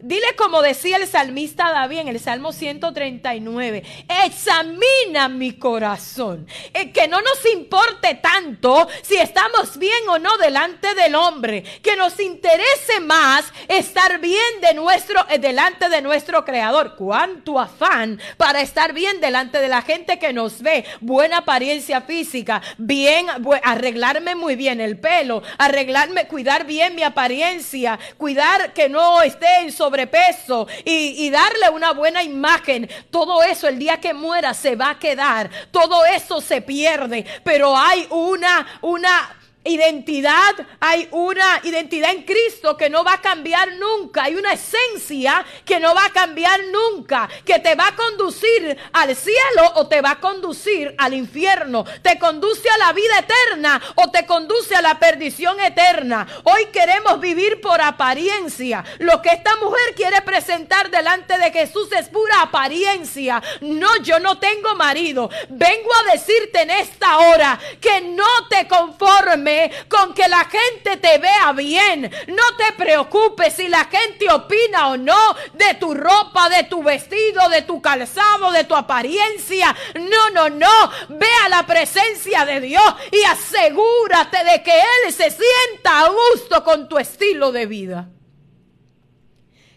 dile 0.00 0.36
como 0.36 0.62
decía 0.62 0.96
el 0.96 1.06
salmista 1.06 1.70
David 1.70 1.98
en 1.98 2.08
el 2.08 2.20
Salmo 2.20 2.52
139, 2.52 3.82
examina 4.24 5.28
mi 5.28 5.52
corazón, 5.52 6.46
eh, 6.74 6.92
que 6.92 7.08
no 7.08 7.20
nos 7.22 7.44
importe 7.52 8.14
tanto 8.16 8.86
si 9.02 9.16
estamos 9.16 9.78
bien 9.78 10.08
o 10.08 10.18
no 10.18 10.36
delante 10.38 10.94
del 10.94 11.14
hombre, 11.14 11.62
que 11.82 11.96
nos 11.96 12.20
interese 12.20 13.00
más 13.00 13.44
estar 13.68 14.20
bien 14.20 14.60
de 14.60 14.74
nuestro, 14.74 15.24
eh, 15.30 15.38
delante 15.38 15.88
de 15.88 16.02
nuestro 16.02 16.44
Creador. 16.44 16.96
Cuánto 16.96 17.58
afán 17.58 18.20
para 18.36 18.60
estar 18.60 18.92
bien 18.92 19.20
delante 19.20 19.60
de 19.60 19.68
la 19.68 19.82
gente 19.82 20.18
que 20.18 20.32
nos 20.32 20.62
ve, 20.62 20.84
buena 21.00 21.38
apariencia 21.38 22.02
física, 22.02 22.62
bien, 22.76 23.26
arreglarme 23.62 24.34
muy 24.34 24.56
bien 24.56 24.80
el 24.80 24.98
pelo, 24.98 25.42
arreglarme, 25.58 26.26
cuidar 26.26 26.66
bien 26.66 26.94
mi 26.94 27.02
apariencia, 27.02 27.98
cuidar 28.16 28.72
que 28.78 28.88
no 28.88 29.22
esté 29.22 29.62
en 29.62 29.72
sobrepeso 29.72 30.68
y, 30.84 31.26
y 31.26 31.30
darle 31.30 31.68
una 31.68 31.90
buena 31.90 32.22
imagen. 32.22 32.88
Todo 33.10 33.42
eso 33.42 33.66
el 33.66 33.76
día 33.76 33.96
que 33.96 34.14
muera 34.14 34.54
se 34.54 34.76
va 34.76 34.90
a 34.90 34.98
quedar. 35.00 35.50
Todo 35.72 36.06
eso 36.06 36.40
se 36.40 36.62
pierde. 36.62 37.26
Pero 37.42 37.76
hay 37.76 38.06
una, 38.08 38.78
una 38.82 39.37
identidad, 39.64 40.54
hay 40.80 41.08
una 41.10 41.60
identidad 41.64 42.12
en 42.12 42.22
Cristo 42.22 42.76
que 42.76 42.88
no 42.88 43.04
va 43.04 43.14
a 43.14 43.20
cambiar 43.20 43.72
nunca, 43.74 44.24
hay 44.24 44.34
una 44.34 44.52
esencia 44.52 45.44
que 45.64 45.80
no 45.80 45.94
va 45.94 46.06
a 46.06 46.12
cambiar 46.12 46.60
nunca, 46.66 47.28
que 47.44 47.58
te 47.58 47.74
va 47.74 47.88
a 47.88 47.96
conducir 47.96 48.76
al 48.92 49.14
cielo 49.14 49.72
o 49.74 49.88
te 49.88 50.00
va 50.00 50.12
a 50.12 50.20
conducir 50.20 50.94
al 50.96 51.12
infierno, 51.14 51.84
te 52.02 52.18
conduce 52.18 52.68
a 52.70 52.78
la 52.78 52.92
vida 52.92 53.18
eterna 53.18 53.80
o 53.96 54.10
te 54.10 54.26
conduce 54.26 54.74
a 54.74 54.82
la 54.82 54.98
perdición 54.98 55.60
eterna. 55.60 56.26
Hoy 56.44 56.66
queremos 56.66 57.20
vivir 57.20 57.60
por 57.60 57.80
apariencia. 57.80 58.84
Lo 58.98 59.20
que 59.20 59.30
esta 59.30 59.56
mujer 59.56 59.94
quiere 59.96 60.22
presentar 60.22 60.90
delante 60.90 61.36
de 61.36 61.50
Jesús 61.50 61.90
es 61.92 62.08
pura 62.08 62.42
apariencia. 62.42 63.42
No, 63.60 63.96
yo 64.02 64.18
no 64.18 64.38
tengo 64.38 64.74
marido. 64.74 65.28
Vengo 65.48 65.90
a 65.94 66.12
decirte 66.12 66.62
en 66.62 66.70
esta 66.70 67.18
hora 67.18 67.58
que 67.80 68.00
no 68.00 68.48
te 68.48 68.66
conformes 68.68 69.47
con 69.88 70.14
que 70.14 70.28
la 70.28 70.44
gente 70.44 70.96
te 70.96 71.18
vea 71.18 71.52
bien. 71.52 72.10
No 72.28 72.56
te 72.56 72.72
preocupes 72.76 73.54
si 73.54 73.68
la 73.68 73.84
gente 73.84 74.30
opina 74.30 74.88
o 74.88 74.96
no 74.96 75.34
de 75.54 75.74
tu 75.74 75.94
ropa, 75.94 76.48
de 76.48 76.64
tu 76.64 76.82
vestido, 76.82 77.48
de 77.48 77.62
tu 77.62 77.80
calzado, 77.80 78.50
de 78.52 78.64
tu 78.64 78.74
apariencia. 78.74 79.74
No, 79.94 80.30
no, 80.30 80.48
no. 80.48 80.90
Ve 81.08 81.28
a 81.44 81.48
la 81.48 81.66
presencia 81.66 82.44
de 82.44 82.60
Dios 82.60 82.94
y 83.10 83.22
asegúrate 83.24 84.44
de 84.44 84.62
que 84.62 84.78
Él 84.78 85.12
se 85.12 85.30
sienta 85.30 86.00
a 86.00 86.08
gusto 86.08 86.64
con 86.64 86.88
tu 86.88 86.98
estilo 86.98 87.52
de 87.52 87.66
vida. 87.66 88.08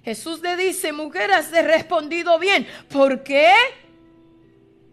Jesús 0.03 0.41
le 0.41 0.57
dice, 0.57 0.93
mujer, 0.93 1.31
has 1.31 1.51
respondido 1.51 2.39
bien. 2.39 2.67
¿Por 2.89 3.23
qué? 3.23 3.53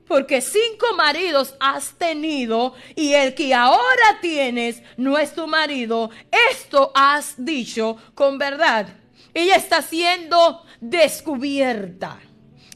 Porque 0.09 0.41
cinco 0.41 0.87
maridos 0.97 1.55
has 1.61 1.93
tenido 1.93 2.75
y 2.97 3.13
el 3.13 3.35
que 3.35 3.55
ahora 3.55 4.19
tienes 4.21 4.83
no 4.97 5.19
es 5.19 5.35
tu 5.35 5.47
marido. 5.47 6.11
Esto 6.51 6.91
has 6.95 7.35
dicho 7.37 7.97
con 8.15 8.39
verdad. 8.39 8.89
Ella 9.35 9.57
está 9.57 9.83
siendo 9.83 10.65
descubierta. 10.81 12.19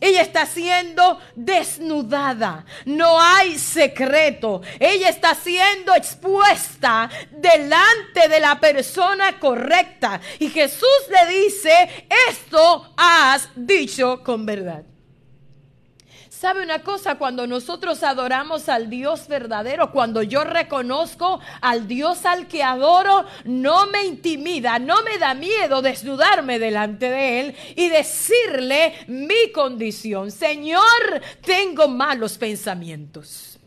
Ella 0.03 0.23
está 0.23 0.47
siendo 0.47 1.21
desnudada. 1.37 2.67
No 2.87 3.21
hay 3.21 3.57
secreto. 3.57 4.61
Ella 4.81 5.09
está 5.09 5.33
siendo 5.37 5.95
expuesta 5.95 7.09
delante 7.31 8.29
de 8.29 8.41
la 8.41 8.59
persona 8.59 9.39
correcta. 9.39 10.21
Y 10.41 10.49
Jesús 10.49 10.89
le 11.09 11.33
dice, 11.33 12.07
esto 12.29 12.93
has 12.97 13.49
dicho 13.55 14.25
con 14.25 14.45
verdad. 14.45 14.92
¿Sabe 16.43 16.65
una 16.65 16.83
cosa? 16.83 17.19
Cuando 17.19 17.47
nosotros 17.47 18.03
adoramos 18.03 18.69
al 18.69 18.91
Dios 18.91 19.29
verdadero, 19.29 19.93
cuando 19.93 20.25
yo 20.25 20.43
reconozco 20.43 21.39
al 21.61 21.87
Dios 21.87 22.27
al 22.27 22.49
que 22.49 22.65
adoro, 22.65 23.25
no 23.45 23.87
me 23.87 24.03
intimida, 24.03 24.81
no 24.81 25.05
me 25.05 25.19
da 25.19 25.35
miedo 25.35 25.83
desnudarme 25.83 26.59
delante 26.59 27.09
de 27.09 27.41
Él 27.41 27.57
y 27.77 27.89
decirle 27.91 28.93
mi 29.07 29.53
condición. 29.55 30.33
Señor, 30.33 30.83
tengo 31.43 31.87
malos 31.87 32.37
pensamientos. 32.39 33.61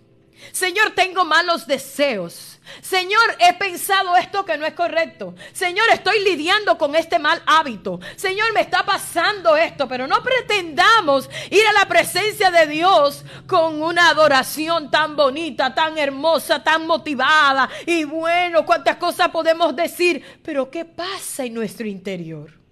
Señor, 0.52 0.92
tengo 0.92 1.24
malos 1.24 1.66
deseos. 1.66 2.55
Señor, 2.82 3.36
he 3.40 3.54
pensado 3.54 4.16
esto 4.16 4.46
que 4.46 4.58
no 4.58 4.66
es 4.66 4.74
correcto. 4.74 5.36
Señor, 5.54 5.86
estoy 5.92 6.24
lidiando 6.24 6.78
con 6.78 6.96
este 6.96 7.20
mal 7.20 7.42
hábito. 7.46 8.00
Señor, 8.16 8.54
me 8.54 8.62
está 8.62 8.86
pasando 8.86 9.56
esto, 9.56 9.88
pero 9.88 10.08
no 10.08 10.22
pretendamos 10.24 11.30
ir 11.50 11.66
a 11.68 11.74
la 11.74 11.88
presencia 11.88 12.52
de 12.52 12.68
Dios 12.68 13.24
con 13.48 13.82
una 13.82 14.10
adoración 14.10 14.92
tan 14.92 15.16
bonita, 15.16 15.74
tan 15.74 15.98
hermosa, 15.98 16.64
tan 16.64 16.88
motivada. 16.88 17.70
Y 17.86 18.04
bueno, 18.04 18.66
cuántas 18.66 18.98
cosas 18.98 19.30
podemos 19.30 19.76
decir, 19.76 20.24
pero 20.44 20.70
¿qué 20.70 20.86
pasa 20.86 21.46
en 21.46 21.54
nuestro 21.54 21.88
interior? 21.88 22.65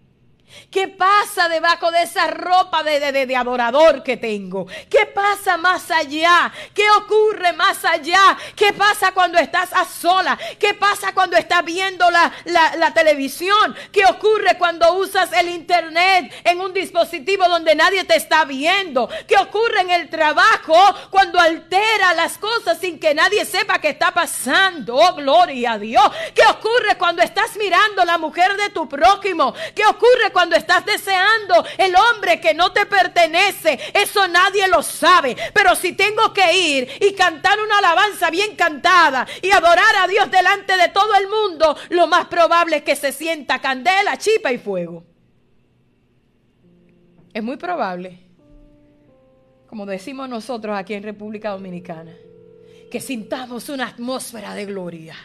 ¿Qué 0.70 0.88
pasa 0.88 1.50
debajo 1.50 1.92
de 1.92 2.04
esa 2.04 2.28
ropa 2.28 2.84
de, 2.84 3.12
de, 3.12 3.36
adorador 3.36 4.04
que 4.04 4.18
tengo? 4.18 4.66
¿Qué 4.90 5.06
pasa 5.06 5.58
más 5.58 5.92
allá? 5.92 6.52
¿Qué 6.74 6.90
ocurre 6.92 7.54
más 7.54 7.86
allá? 7.86 8.38
¿Qué 8.56 8.74
pasa 8.74 9.12
cuando 9.12 9.38
estás 9.38 9.72
a 9.74 9.86
sola? 9.86 10.38
¿Qué 10.60 10.74
pasa 10.74 11.14
cuando 11.14 11.38
estás 11.38 11.64
viendo 11.64 12.10
la, 12.10 12.32
la 12.46 12.94
televisión? 12.94 13.76
¿Qué 13.92 14.06
ocurre 14.06 14.58
cuando 14.58 14.94
usas 14.94 15.32
el 15.34 15.50
internet 15.50 16.34
en 16.44 16.60
un 16.60 16.74
dispositivo 16.74 17.48
donde 17.48 17.76
nadie 17.76 18.04
te 18.04 18.16
está 18.16 18.46
viendo? 18.46 19.10
¿Qué 19.28 19.38
ocurre 19.38 19.82
en 19.82 19.92
el 19.92 20.10
trabajo 20.10 20.76
cuando 21.10 21.40
altera 21.40 22.14
las 22.14 22.38
cosas 22.38 22.78
sin 22.80 23.00
que 23.00 23.14
nadie 23.14 23.46
sepa 23.46 23.80
qué 23.80 23.90
está 23.90 24.12
pasando? 24.12 24.96
Oh, 24.96 25.16
gloria 25.16 25.74
a 25.74 25.80
Dios. 25.80 26.04
¿Qué 26.34 26.44
ocurre 26.50 26.98
cuando 26.98 27.22
estás 27.22 27.56
mirando 27.58 28.04
la 28.06 28.18
mujer 28.18 28.56
de 28.58 28.70
tu 28.70 28.88
prójimo? 28.88 29.54
¿Qué 29.76 29.86
ocurre 29.86 30.32
cuando 30.32 30.43
cuando 30.44 30.58
estás 30.58 30.86
deseando 30.86 31.64
el 31.78 31.96
hombre 31.96 32.42
que 32.42 32.54
no 32.54 32.74
te 32.74 32.86
pertenece, 32.86 33.80
eso 33.94 34.28
nadie 34.28 34.68
lo 34.68 34.84
sabe. 34.84 35.38
Pero 35.54 35.74
si 35.74 35.94
tengo 35.94 36.34
que 36.34 36.54
ir 36.54 36.90
y 37.00 37.14
cantar 37.14 37.58
una 37.62 37.78
alabanza 37.78 38.30
bien 38.30 38.58
cantada 38.58 39.26
y 39.42 39.52
adorar 39.52 39.96
a 40.02 40.08
Dios 40.10 40.30
delante 40.30 40.76
de 40.76 40.90
todo 40.90 41.16
el 41.16 41.30
mundo, 41.30 41.78
lo 41.92 42.08
más 42.08 42.26
probable 42.26 42.76
es 42.76 42.84
que 42.84 42.98
se 42.98 43.14
sienta 43.14 43.60
candela, 43.60 44.18
chipa 44.18 44.52
y 44.52 44.58
fuego. 44.58 45.06
Es 47.34 47.42
muy 47.42 47.56
probable, 47.56 48.20
como 49.66 49.86
decimos 49.86 50.28
nosotros 50.28 50.78
aquí 50.78 50.94
en 50.94 51.04
República 51.04 51.52
Dominicana, 51.52 52.12
que 52.92 53.00
sintamos 53.00 53.70
una 53.70 53.88
atmósfera 53.88 54.54
de 54.56 54.66
gloria 54.66 55.16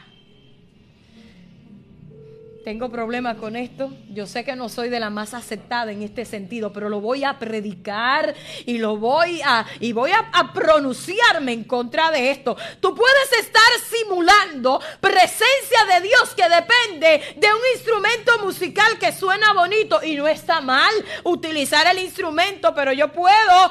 tengo 2.69 2.91
problemas 2.91 3.39
con 3.39 3.57
esto. 3.57 3.91
Yo 4.11 4.27
sé 4.27 4.45
que 4.45 4.55
no 4.55 4.69
soy 4.69 4.91
de 4.91 5.01
la 5.01 5.09
más 5.09 5.33
aceptada 5.33 5.91
en 5.91 6.03
este 6.03 6.27
sentido, 6.27 6.71
pero 6.71 6.91
lo 6.91 7.01
voy 7.01 7.25
a 7.25 7.39
predicar 7.39 8.35
y 8.67 8.77
lo 8.77 8.99
voy 8.99 9.41
a 9.43 9.65
y 9.81 9.95
voy 9.95 10.11
a, 10.11 10.29
a 10.35 10.53
pronunciarme 10.53 11.55
en 11.55 11.65
contra 11.65 12.11
de 12.11 12.31
esto. 12.31 12.59
Tú 12.81 12.95
puedes 12.95 13.33
estar 13.41 13.63
simulando 13.89 14.83
presencia 15.01 15.95
de 15.95 16.09
Dios 16.09 16.35
que 16.37 16.43
depende 16.43 17.37
de 17.39 17.47
un 17.47 17.61
instrumento 17.75 18.33
musical 18.45 18.99
que 18.99 19.13
suena 19.13 19.55
bonito 19.55 20.05
y 20.05 20.15
no 20.17 20.29
está 20.29 20.61
mal 20.61 20.93
utilizar 21.25 21.87
el 21.87 21.99
instrumento, 22.01 22.75
pero 22.75 22.93
yo 22.93 23.11
puedo, 23.11 23.71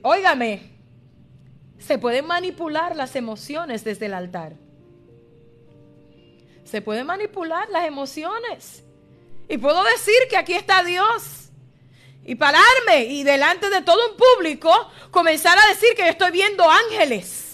óigame, 0.00 0.72
se 1.78 1.98
pueden 1.98 2.26
manipular 2.26 2.96
las 2.96 3.14
emociones 3.14 3.84
desde 3.84 4.06
el 4.06 4.14
altar. 4.14 4.65
Se 6.66 6.82
puede 6.82 7.04
manipular 7.04 7.68
las 7.70 7.86
emociones. 7.86 8.82
Y 9.48 9.58
puedo 9.58 9.82
decir 9.84 10.16
que 10.28 10.36
aquí 10.36 10.54
está 10.54 10.82
Dios. 10.82 11.50
Y 12.24 12.34
pararme 12.34 13.04
y 13.04 13.22
delante 13.22 13.70
de 13.70 13.82
todo 13.82 14.10
un 14.10 14.16
público 14.16 14.72
comenzar 15.12 15.56
a 15.56 15.68
decir 15.68 15.90
que 15.94 16.02
yo 16.02 16.08
estoy 16.08 16.32
viendo 16.32 16.68
ángeles. 16.68 17.44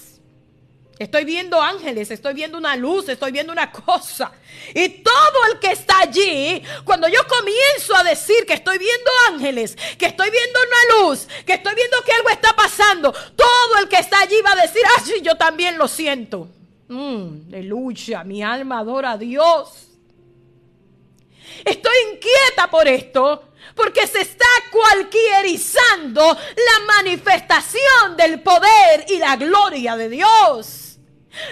Estoy 0.98 1.24
viendo 1.24 1.60
ángeles, 1.60 2.10
estoy 2.10 2.32
viendo 2.32 2.56
una 2.56 2.76
luz, 2.76 3.08
estoy 3.08 3.32
viendo 3.32 3.52
una 3.52 3.70
cosa. 3.70 4.32
Y 4.72 4.88
todo 4.88 5.46
el 5.52 5.58
que 5.58 5.72
está 5.72 5.98
allí, 6.00 6.62
cuando 6.84 7.08
yo 7.08 7.20
comienzo 7.26 7.94
a 7.96 8.04
decir 8.04 8.46
que 8.46 8.54
estoy 8.54 8.78
viendo 8.78 9.10
ángeles, 9.28 9.76
que 9.98 10.06
estoy 10.06 10.30
viendo 10.30 10.58
una 10.60 11.02
luz, 11.02 11.26
que 11.44 11.54
estoy 11.54 11.74
viendo 11.74 12.02
que 12.04 12.12
algo 12.12 12.30
está 12.30 12.54
pasando, 12.54 13.12
todo 13.12 13.78
el 13.80 13.88
que 13.88 13.96
está 13.96 14.20
allí 14.20 14.40
va 14.42 14.52
a 14.52 14.62
decir, 14.62 14.82
ah, 14.96 15.02
sí, 15.04 15.20
yo 15.22 15.34
también 15.34 15.76
lo 15.76 15.88
siento. 15.88 16.48
Mm, 16.92 17.48
aleluya, 17.48 18.22
mi 18.22 18.42
alma 18.42 18.80
adora 18.80 19.12
a 19.12 19.16
Dios. 19.16 19.88
Estoy 21.64 21.94
inquieta 22.12 22.70
por 22.70 22.86
esto, 22.86 23.54
porque 23.74 24.06
se 24.06 24.20
está 24.20 24.44
cualquierizando 24.70 26.22
la 26.22 26.94
manifestación 26.94 28.14
del 28.14 28.42
poder 28.42 29.06
y 29.08 29.16
la 29.16 29.36
gloria 29.36 29.96
de 29.96 30.10
Dios. 30.10 30.98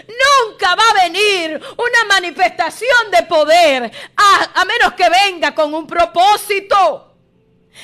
Nunca 0.08 0.74
va 0.74 0.82
a 0.90 1.08
venir 1.08 1.54
una 1.54 2.04
manifestación 2.06 3.10
de 3.10 3.22
poder 3.22 3.90
a, 4.14 4.60
a, 4.60 4.64
menos 4.66 4.92
que 4.92 5.08
venga 5.08 5.54
con 5.54 5.72
un 5.72 5.86
propósito. 5.86 7.14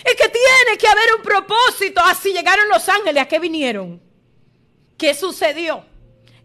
Es 0.04 0.14
que 0.14 0.28
tiene 0.28 0.76
que 0.78 0.88
haber 0.88 1.14
un 1.16 1.22
propósito. 1.22 2.02
Así 2.02 2.34
llegaron 2.34 2.68
los 2.68 2.86
ángeles. 2.86 3.22
¿A 3.22 3.26
qué 3.26 3.38
vinieron? 3.38 4.02
¿Qué 4.98 5.14
sucedió? 5.14 5.95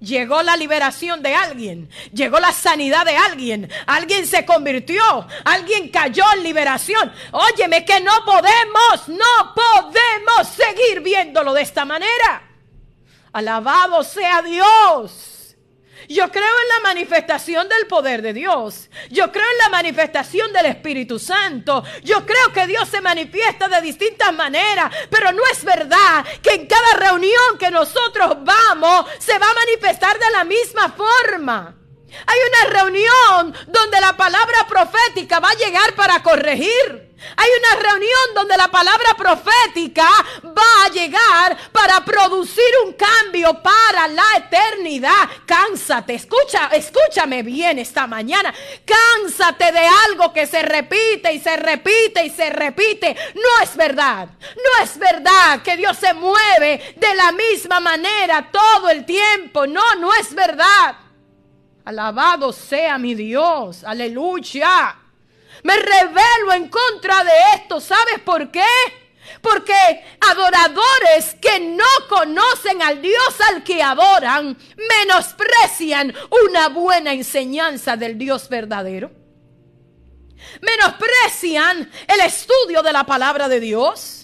Llegó 0.01 0.41
la 0.41 0.57
liberación 0.57 1.21
de 1.21 1.33
alguien, 1.33 1.89
llegó 2.11 2.39
la 2.39 2.51
sanidad 2.51 3.05
de 3.05 3.15
alguien, 3.15 3.71
alguien 3.85 4.27
se 4.27 4.45
convirtió, 4.45 5.01
alguien 5.45 5.89
cayó 5.89 6.25
en 6.35 6.43
liberación. 6.43 7.13
Óyeme 7.31 7.85
que 7.85 8.01
no 8.01 8.11
podemos, 8.25 9.07
no 9.07 9.55
podemos 9.55 10.47
seguir 10.47 11.01
viéndolo 11.01 11.53
de 11.53 11.61
esta 11.61 11.85
manera. 11.85 12.49
Alabado 13.31 14.03
sea 14.03 14.41
Dios. 14.41 15.40
Yo 16.11 16.29
creo 16.29 16.43
en 16.43 16.67
la 16.67 16.79
manifestación 16.89 17.69
del 17.69 17.87
poder 17.87 18.21
de 18.21 18.33
Dios. 18.33 18.89
Yo 19.09 19.31
creo 19.31 19.45
en 19.49 19.57
la 19.59 19.69
manifestación 19.69 20.51
del 20.51 20.65
Espíritu 20.65 21.19
Santo. 21.19 21.83
Yo 22.03 22.25
creo 22.25 22.51
que 22.53 22.67
Dios 22.67 22.89
se 22.89 23.01
manifiesta 23.01 23.67
de 23.67 23.81
distintas 23.81 24.33
maneras, 24.33 24.93
pero 25.09 25.31
no 25.31 25.41
es 25.51 25.63
verdad 25.63 26.25
que 26.41 26.53
en 26.53 26.67
cada 26.67 26.93
reunión 26.97 27.57
que 27.57 27.71
nosotros 27.71 28.37
vamos 28.41 29.05
se 29.19 29.37
va 29.37 29.49
a 29.49 29.53
manifestar 29.53 30.19
de 30.19 30.31
la 30.31 30.43
misma 30.43 30.89
forma. 30.89 31.77
Hay 32.27 32.39
una 32.49 32.79
reunión 32.79 33.55
donde 33.67 34.01
la 34.01 34.15
palabra 34.17 34.67
profética 34.67 35.39
va 35.39 35.49
a 35.49 35.55
llegar 35.55 35.95
para 35.95 36.21
corregir. 36.21 37.10
Hay 37.35 37.49
una 37.59 37.81
reunión 37.81 38.33
donde 38.35 38.57
la 38.57 38.67
palabra 38.69 39.13
profética 39.15 40.07
va 40.45 40.85
a 40.85 40.89
llegar 40.89 41.57
para 41.71 42.03
producir 42.03 42.63
un 42.85 42.93
cambio 42.93 43.61
para 43.61 44.07
la 44.07 44.23
eternidad. 44.37 45.29
Cánsate, 45.45 46.15
escucha, 46.15 46.67
escúchame 46.67 47.43
bien 47.43 47.79
esta 47.79 48.07
mañana. 48.07 48.53
Cánsate 48.85 49.71
de 49.71 49.87
algo 50.09 50.33
que 50.33 50.47
se 50.47 50.61
repite 50.61 51.33
y 51.33 51.39
se 51.39 51.57
repite 51.57 52.25
y 52.25 52.29
se 52.29 52.49
repite. 52.49 53.15
No 53.35 53.63
es 53.63 53.75
verdad. 53.75 54.29
No 54.39 54.83
es 54.83 54.97
verdad 54.97 55.61
que 55.61 55.77
Dios 55.77 55.97
se 55.97 56.13
mueve 56.13 56.95
de 56.97 57.15
la 57.15 57.31
misma 57.31 57.79
manera 57.79 58.49
todo 58.51 58.89
el 58.89 59.05
tiempo. 59.05 59.67
No, 59.67 59.95
no 59.95 60.13
es 60.15 60.33
verdad. 60.33 60.95
Alabado 61.85 62.53
sea 62.53 62.97
mi 62.97 63.15
Dios. 63.15 63.83
Aleluya. 63.83 65.00
Me 65.63 65.75
revelo 65.77 66.53
en 66.53 66.69
contra 66.69 67.23
de 67.23 67.31
esto. 67.55 67.79
¿Sabes 67.79 68.19
por 68.23 68.51
qué? 68.51 68.65
Porque 69.41 69.73
adoradores 70.19 71.35
que 71.41 71.59
no 71.59 71.85
conocen 72.09 72.81
al 72.81 73.01
Dios 73.01 73.35
al 73.49 73.63
que 73.63 73.81
adoran 73.81 74.57
menosprecian 74.75 76.13
una 76.45 76.69
buena 76.69 77.13
enseñanza 77.13 77.95
del 77.95 78.17
Dios 78.17 78.49
verdadero. 78.49 79.11
Menosprecian 80.61 81.89
el 82.07 82.19
estudio 82.21 82.81
de 82.81 82.93
la 82.93 83.05
palabra 83.05 83.47
de 83.47 83.59
Dios 83.59 84.20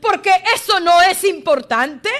porque 0.00 0.30
eso 0.54 0.80
no 0.80 1.00
es 1.02 1.24
importante, 1.24 2.10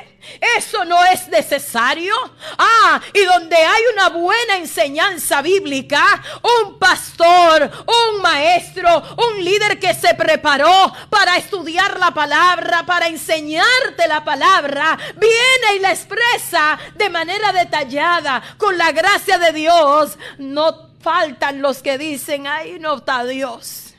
eso 0.59 0.85
no 0.85 1.03
es 1.05 1.29
necesario. 1.29 2.15
Ah, 2.59 3.01
y 3.15 3.25
donde 3.25 3.57
hay 3.57 3.83
una 3.93 4.09
buena 4.09 4.57
enseñanza 4.57 5.41
bíblica, 5.41 6.23
un 6.65 6.79
pastor, 6.79 7.71
un 7.87 8.23
maestro, 8.23 9.03
un 9.29 9.45
líder 9.45 9.79
que 9.79 9.95
se 9.95 10.15
preparó 10.15 10.93
para 11.09 11.37
estudiar 11.37 11.99
la 11.99 12.13
palabra, 12.13 12.85
para 12.85 13.07
enseñarte 13.07 14.09
la 14.09 14.25
palabra, 14.25 14.99
viene 15.17 15.77
y 15.77 15.79
la 15.81 15.93
expresa 15.93 16.79
de 16.97 17.09
manera 17.09 17.53
detallada, 17.53 18.43
con 18.59 18.77
la 18.77 18.93
gracia 18.93 19.39
de 19.39 19.53
Dios. 19.53 20.19
No 20.39 20.91
faltan 21.01 21.63
los 21.63 21.83
que 21.83 21.99
dicen, 21.99 22.47
ahí 22.47 22.79
no 22.79 22.97
está 22.97 23.25
Dios. 23.25 23.95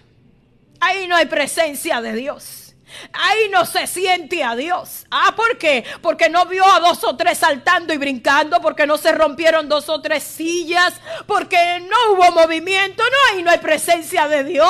Ahí 0.80 1.08
no 1.08 1.16
hay 1.16 1.28
presencia 1.28 2.02
de 2.02 2.14
Dios. 2.14 2.71
Ahí 3.14 3.50
no 3.50 3.66
se 3.66 3.88
siente 3.88 4.44
a 4.44 4.56
Dios. 4.56 5.06
Ah, 5.12 5.34
¿por 5.36 5.58
qué? 5.58 5.86
Porque 6.02 6.30
no 6.30 6.46
vio 6.46 6.66
a 6.66 6.80
dos 6.80 7.04
o 7.04 7.16
tres 7.16 7.38
saltando 7.38 7.94
y 7.94 7.98
brincando, 7.98 8.62
porque 8.62 8.88
no 8.88 8.98
se 8.98 9.12
rompieron 9.12 9.70
dos 9.70 9.90
o 9.90 10.02
tres 10.02 10.24
sillas, 10.24 10.94
porque 11.26 11.80
no 11.82 12.14
hubo 12.14 12.32
movimiento. 12.32 13.04
No, 13.04 13.36
ahí 13.36 13.44
no 13.44 13.52
hay 13.52 13.60
presencia 13.60 14.28
de 14.28 14.44
Dios. 14.44 14.70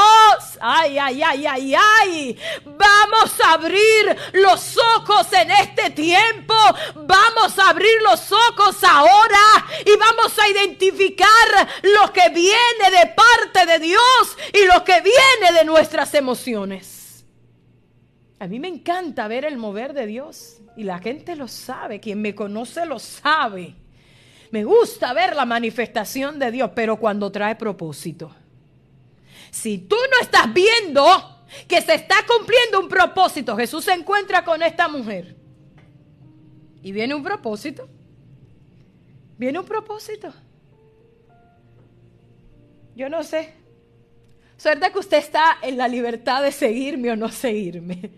Ay, 0.59 0.97
ay, 0.97 1.21
ay, 1.23 1.45
ay, 1.45 1.75
ay. 1.75 2.39
Vamos 2.65 3.31
a 3.43 3.53
abrir 3.53 4.17
los 4.33 4.77
ojos 4.95 5.27
en 5.33 5.51
este 5.51 5.89
tiempo. 5.91 6.55
Vamos 6.95 7.57
a 7.59 7.69
abrir 7.69 8.01
los 8.03 8.31
ojos 8.31 8.83
ahora 8.83 9.65
y 9.85 9.95
vamos 9.97 10.37
a 10.39 10.47
identificar 10.49 11.69
lo 11.83 12.11
que 12.13 12.29
viene 12.29 12.91
de 12.91 13.07
parte 13.07 13.65
de 13.65 13.79
Dios 13.79 14.37
y 14.53 14.65
lo 14.65 14.83
que 14.83 15.01
viene 15.01 15.57
de 15.57 15.65
nuestras 15.65 16.13
emociones. 16.13 16.90
A 18.41 18.47
mí 18.47 18.59
me 18.59 18.69
encanta 18.69 19.27
ver 19.27 19.45
el 19.45 19.57
mover 19.57 19.93
de 19.93 20.07
Dios 20.07 20.61
y 20.75 20.83
la 20.83 20.97
gente 20.97 21.35
lo 21.35 21.47
sabe, 21.47 21.99
quien 21.99 22.19
me 22.23 22.33
conoce 22.33 22.87
lo 22.87 22.97
sabe. 22.97 23.75
Me 24.49 24.63
gusta 24.63 25.13
ver 25.13 25.35
la 25.35 25.45
manifestación 25.45 26.39
de 26.39 26.49
Dios, 26.49 26.71
pero 26.73 26.97
cuando 26.97 27.31
trae 27.31 27.55
propósito. 27.55 28.35
Si 29.51 29.77
tú 29.77 29.95
no 29.95 30.23
estás 30.23 30.51
viendo 30.51 31.45
que 31.67 31.81
se 31.81 31.93
está 31.93 32.15
cumpliendo 32.25 32.79
un 32.79 32.89
propósito, 32.89 33.55
Jesús 33.55 33.85
se 33.85 33.93
encuentra 33.93 34.43
con 34.43 34.63
esta 34.63 34.87
mujer 34.87 35.35
y 36.81 36.91
viene 36.91 37.13
un 37.13 37.21
propósito. 37.21 37.87
Viene 39.37 39.59
un 39.59 39.65
propósito. 39.65 40.33
Yo 42.95 43.07
no 43.07 43.21
sé, 43.21 43.53
Suerte 44.61 44.91
que 44.91 44.99
usted 44.99 45.17
está 45.17 45.57
en 45.63 45.75
la 45.75 45.87
libertad 45.87 46.43
de 46.43 46.51
seguirme 46.51 47.09
o 47.09 47.15
no 47.15 47.29
seguirme, 47.29 48.11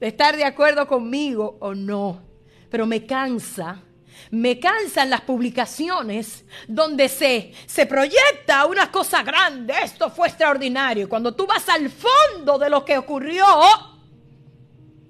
de 0.00 0.06
estar 0.06 0.34
de 0.34 0.44
acuerdo 0.44 0.86
conmigo 0.86 1.58
o 1.60 1.74
no. 1.74 2.22
Pero 2.70 2.86
me 2.86 3.04
cansa, 3.04 3.82
me 4.30 4.58
cansan 4.58 5.10
las 5.10 5.20
publicaciones 5.20 6.46
donde 6.66 7.06
se, 7.10 7.52
se 7.66 7.84
proyecta 7.84 8.64
una 8.64 8.90
cosa 8.90 9.22
grande. 9.22 9.74
Esto 9.84 10.08
fue 10.08 10.28
extraordinario. 10.28 11.06
Cuando 11.06 11.34
tú 11.34 11.46
vas 11.46 11.68
al 11.68 11.90
fondo 11.90 12.58
de 12.58 12.70
lo 12.70 12.82
que 12.82 12.96
ocurrió, 12.96 13.44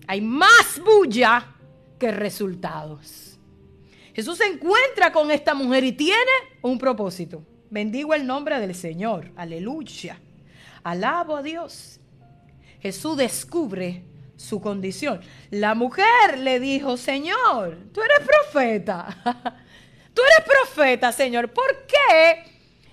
hay 0.09 0.21
más 0.21 0.83
bulla 0.85 1.55
que 2.01 2.11
resultados. 2.11 3.39
Jesús 4.13 4.39
se 4.39 4.47
encuentra 4.47 5.13
con 5.13 5.31
esta 5.31 5.55
mujer 5.55 5.85
y 5.85 5.93
tiene 5.93 6.33
un 6.63 6.79
propósito. 6.79 7.45
Bendigo 7.71 8.13
el 8.13 8.27
nombre 8.27 8.59
del 8.59 8.75
Señor. 8.75 9.31
Aleluya. 9.37 10.21
Alabo 10.83 11.37
a 11.37 11.43
Dios. 11.43 12.01
Jesús 12.81 13.17
descubre 13.17 14.05
su 14.37 14.61
condición. 14.61 15.21
La 15.51 15.75
mujer 15.75 16.39
le 16.39 16.61
dijo, 16.61 16.97
Señor, 16.97 17.77
tú 17.93 18.01
eres 18.03 18.27
profeta. 18.27 19.17
Tú 20.13 20.23
eres 20.23 20.45
profeta, 20.45 21.13
Señor. 21.13 21.53
¿Por 21.53 21.87
qué 21.87 22.43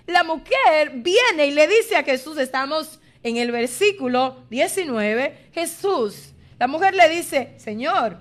la 0.06 0.22
mujer 0.22 0.90
viene 0.94 1.46
y 1.46 1.50
le 1.50 1.66
dice 1.66 1.96
a 1.96 2.04
Jesús, 2.04 2.38
estamos 2.38 3.00
en 3.22 3.36
el 3.36 3.50
versículo 3.50 4.44
19, 4.50 5.50
Jesús, 5.52 6.32
la 6.58 6.66
mujer 6.66 6.94
le 6.94 7.08
dice, 7.08 7.54
Señor, 7.58 8.18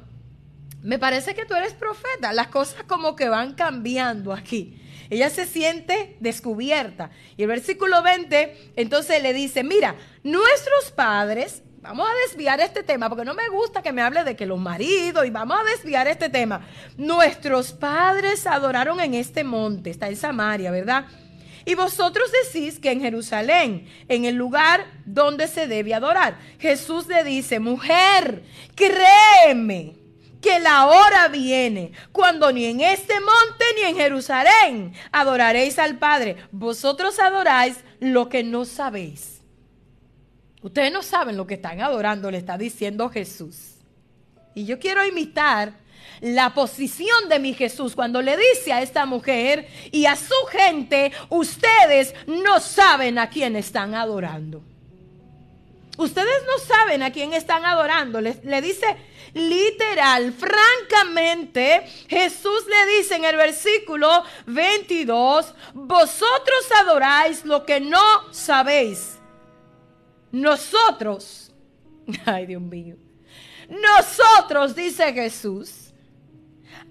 me 0.84 0.99
parece 0.99 1.34
que 1.36 1.45
tú 1.45 1.55
eres 1.55 1.73
profeta. 1.73 2.34
Las 2.34 2.47
cosas 2.47 2.84
como 2.84 3.15
que 3.15 3.30
van 3.30 3.53
cambiando 3.53 4.34
aquí. 4.34 4.82
Ella 5.09 5.30
se 5.30 5.45
siente 5.45 6.17
descubierta. 6.19 7.11
Y 7.38 7.43
el 7.43 7.47
versículo 7.47 8.03
20 8.03 8.73
entonces 8.75 9.21
le 9.21 9.34
dice, 9.34 9.63
mira, 9.63 9.95
nuestros 10.23 10.91
padres, 10.95 11.63
vamos 11.82 12.07
a 12.07 12.28
desviar 12.28 12.59
este 12.59 12.84
tema, 12.84 13.07
porque 13.07 13.23
no 13.23 13.34
me 13.34 13.47
gusta 13.47 13.82
que 13.82 13.93
me 13.93 14.01
hable 14.01 14.23
de 14.23 14.36
que 14.36 14.45
los 14.45 14.59
maridos, 14.59 15.25
y 15.25 15.30
vamos 15.30 15.57
a 15.59 15.63
desviar 15.63 16.07
este 16.07 16.30
tema. 16.30 16.67
Nuestros 16.97 17.71
padres 17.71 18.45
adoraron 18.45 18.99
en 18.99 19.13
este 19.13 19.43
monte, 19.43 19.89
está 19.89 20.09
en 20.09 20.17
Samaria, 20.17 20.71
¿verdad? 20.71 21.05
Y 21.63 21.75
vosotros 21.75 22.30
decís 22.43 22.80
que 22.80 22.91
en 22.91 23.01
Jerusalén, 23.01 23.88
en 24.07 24.25
el 24.25 24.36
lugar 24.36 24.86
donde 25.05 25.47
se 25.47 25.67
debe 25.67 25.93
adorar. 25.93 26.38
Jesús 26.59 27.07
le 27.07 27.23
dice, 27.25 27.59
mujer, 27.59 28.43
créeme 28.73 30.07
que 30.41 30.59
la 30.59 30.88
hora 30.88 31.27
viene 31.27 31.91
cuando 32.11 32.51
ni 32.51 32.65
en 32.65 32.81
este 32.81 33.19
monte 33.19 33.65
ni 33.75 33.81
en 33.83 33.95
Jerusalén 33.95 34.93
adoraréis 35.11 35.79
al 35.79 35.97
Padre. 35.97 36.38
Vosotros 36.51 37.19
adoráis 37.19 37.77
lo 37.99 38.29
que 38.29 38.43
no 38.43 38.65
sabéis. 38.65 39.41
Ustedes 40.61 40.91
no 40.91 41.03
saben 41.03 41.38
lo 41.38 41.47
que 41.47 41.55
están 41.55 41.81
adorando, 41.81 42.31
le 42.31 42.38
está 42.38 42.57
diciendo 42.57 43.09
Jesús. 43.09 43.75
Y 44.55 44.65
yo 44.65 44.79
quiero 44.79 45.05
imitar 45.05 45.73
la 46.21 46.53
posición 46.53 47.29
de 47.29 47.39
mi 47.39 47.53
Jesús 47.53 47.95
cuando 47.95 48.21
le 48.21 48.35
dice 48.38 48.73
a 48.73 48.81
esta 48.81 49.05
mujer 49.05 49.67
y 49.91 50.05
a 50.05 50.15
su 50.15 50.33
gente, 50.51 51.11
ustedes 51.29 52.13
no 52.25 52.59
saben 52.59 53.19
a 53.19 53.29
quién 53.29 53.55
están 53.55 53.93
adorando. 53.93 54.63
Ustedes 55.97 56.43
no 56.45 56.59
saben 56.59 57.01
a 57.01 57.11
quién 57.11 57.33
están 57.33 57.65
adorando. 57.65 58.21
Le, 58.21 58.61
dice 58.61 58.85
literal, 59.34 60.34
francamente, 60.34 61.86
Jesús 62.07 62.65
le 62.67 62.97
dice 62.97 63.15
en 63.15 63.25
el 63.25 63.36
versículo 63.36 64.23
22, 64.45 65.53
vosotros 65.73 66.71
adoráis 66.82 67.45
lo 67.45 67.65
que 67.65 67.80
no 67.80 68.32
sabéis. 68.32 69.17
Nosotros, 70.32 71.51
ay 72.25 72.45
Dios 72.45 72.61
mío, 72.61 72.95
nosotros, 73.69 74.75
dice 74.75 75.13
Jesús, 75.13 75.93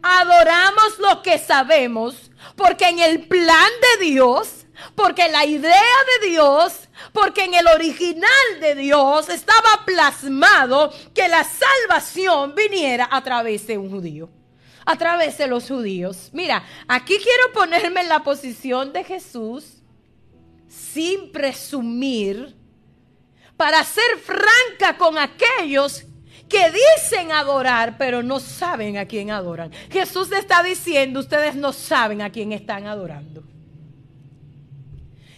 adoramos 0.02 0.98
lo 0.98 1.22
que 1.22 1.38
sabemos 1.38 2.30
porque 2.54 2.88
en 2.88 2.98
el 2.98 3.26
plan 3.26 3.70
de 3.98 4.04
Dios 4.06 4.66
porque 4.94 5.28
la 5.28 5.44
idea 5.44 5.96
de 6.20 6.28
Dios, 6.28 6.85
porque 7.12 7.44
en 7.44 7.54
el 7.54 7.66
original 7.66 8.60
de 8.60 8.74
Dios 8.74 9.28
estaba 9.28 9.84
plasmado 9.84 10.92
que 11.14 11.28
la 11.28 11.44
salvación 11.44 12.54
viniera 12.54 13.08
a 13.10 13.22
través 13.22 13.66
de 13.66 13.78
un 13.78 13.90
judío. 13.90 14.28
a 14.88 14.96
través 14.96 15.36
de 15.36 15.48
los 15.48 15.66
judíos. 15.66 16.30
Mira, 16.32 16.62
aquí 16.86 17.16
quiero 17.16 17.52
ponerme 17.52 18.02
en 18.02 18.08
la 18.08 18.22
posición 18.22 18.92
de 18.92 19.02
Jesús 19.02 19.82
sin 20.68 21.32
presumir, 21.32 22.54
para 23.56 23.82
ser 23.82 24.18
franca 24.22 24.96
con 24.98 25.18
aquellos 25.18 26.04
que 26.48 26.70
dicen 26.70 27.32
adorar, 27.32 27.96
pero 27.98 28.22
no 28.22 28.38
saben 28.38 28.98
a 28.98 29.06
quién 29.06 29.30
adoran. 29.30 29.72
Jesús 29.90 30.30
está 30.30 30.62
diciendo, 30.62 31.20
ustedes 31.20 31.56
no 31.56 31.72
saben 31.72 32.22
a 32.22 32.30
quién 32.30 32.52
están 32.52 32.86
adorando. 32.86 33.42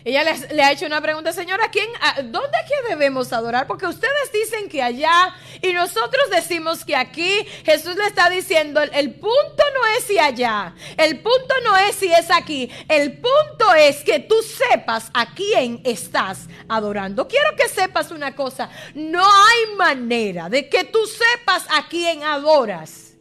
Ella 0.09 0.24
le 0.24 0.62
ha 0.62 0.72
hecho 0.72 0.86
una 0.86 1.02
pregunta, 1.02 1.34
señora, 1.34 1.70
¿quién, 1.70 1.86
¿dónde 2.32 2.56
que 2.66 2.88
debemos 2.88 3.30
adorar? 3.30 3.66
Porque 3.66 3.86
ustedes 3.86 4.32
dicen 4.32 4.66
que 4.70 4.82
allá 4.82 5.34
y 5.61 5.74
nosotros 5.74 6.30
decimos 6.30 6.82
que 6.82 6.96
aquí 6.96 7.30
Jesús 7.62 7.94
le 7.94 8.06
está 8.06 8.30
diciendo, 8.30 8.80
el 8.80 9.12
punto 9.16 9.62
no 9.74 9.86
es 9.98 10.04
si 10.04 10.18
allá, 10.18 10.74
el 10.96 11.20
punto 11.20 11.54
no 11.62 11.76
es 11.76 11.94
si 11.94 12.11
es 12.11 12.30
aquí, 12.30 12.70
el 12.88 13.18
punto 13.18 13.74
es 13.76 14.02
que 14.02 14.20
tú 14.20 14.36
sepas 14.40 15.11
a 15.12 15.34
quién 15.34 15.82
estás 15.84 16.48
adorando. 16.70 17.28
Quiero 17.28 17.54
que 17.54 17.68
sepas 17.68 18.11
una 18.11 18.34
cosa, 18.34 18.70
no 18.94 19.22
hay 19.22 19.76
manera 19.76 20.48
de 20.48 20.70
que 20.70 20.84
tú 20.84 21.00
sepas 21.04 21.66
a 21.68 21.86
quién 21.86 22.22
adoras 22.22 23.12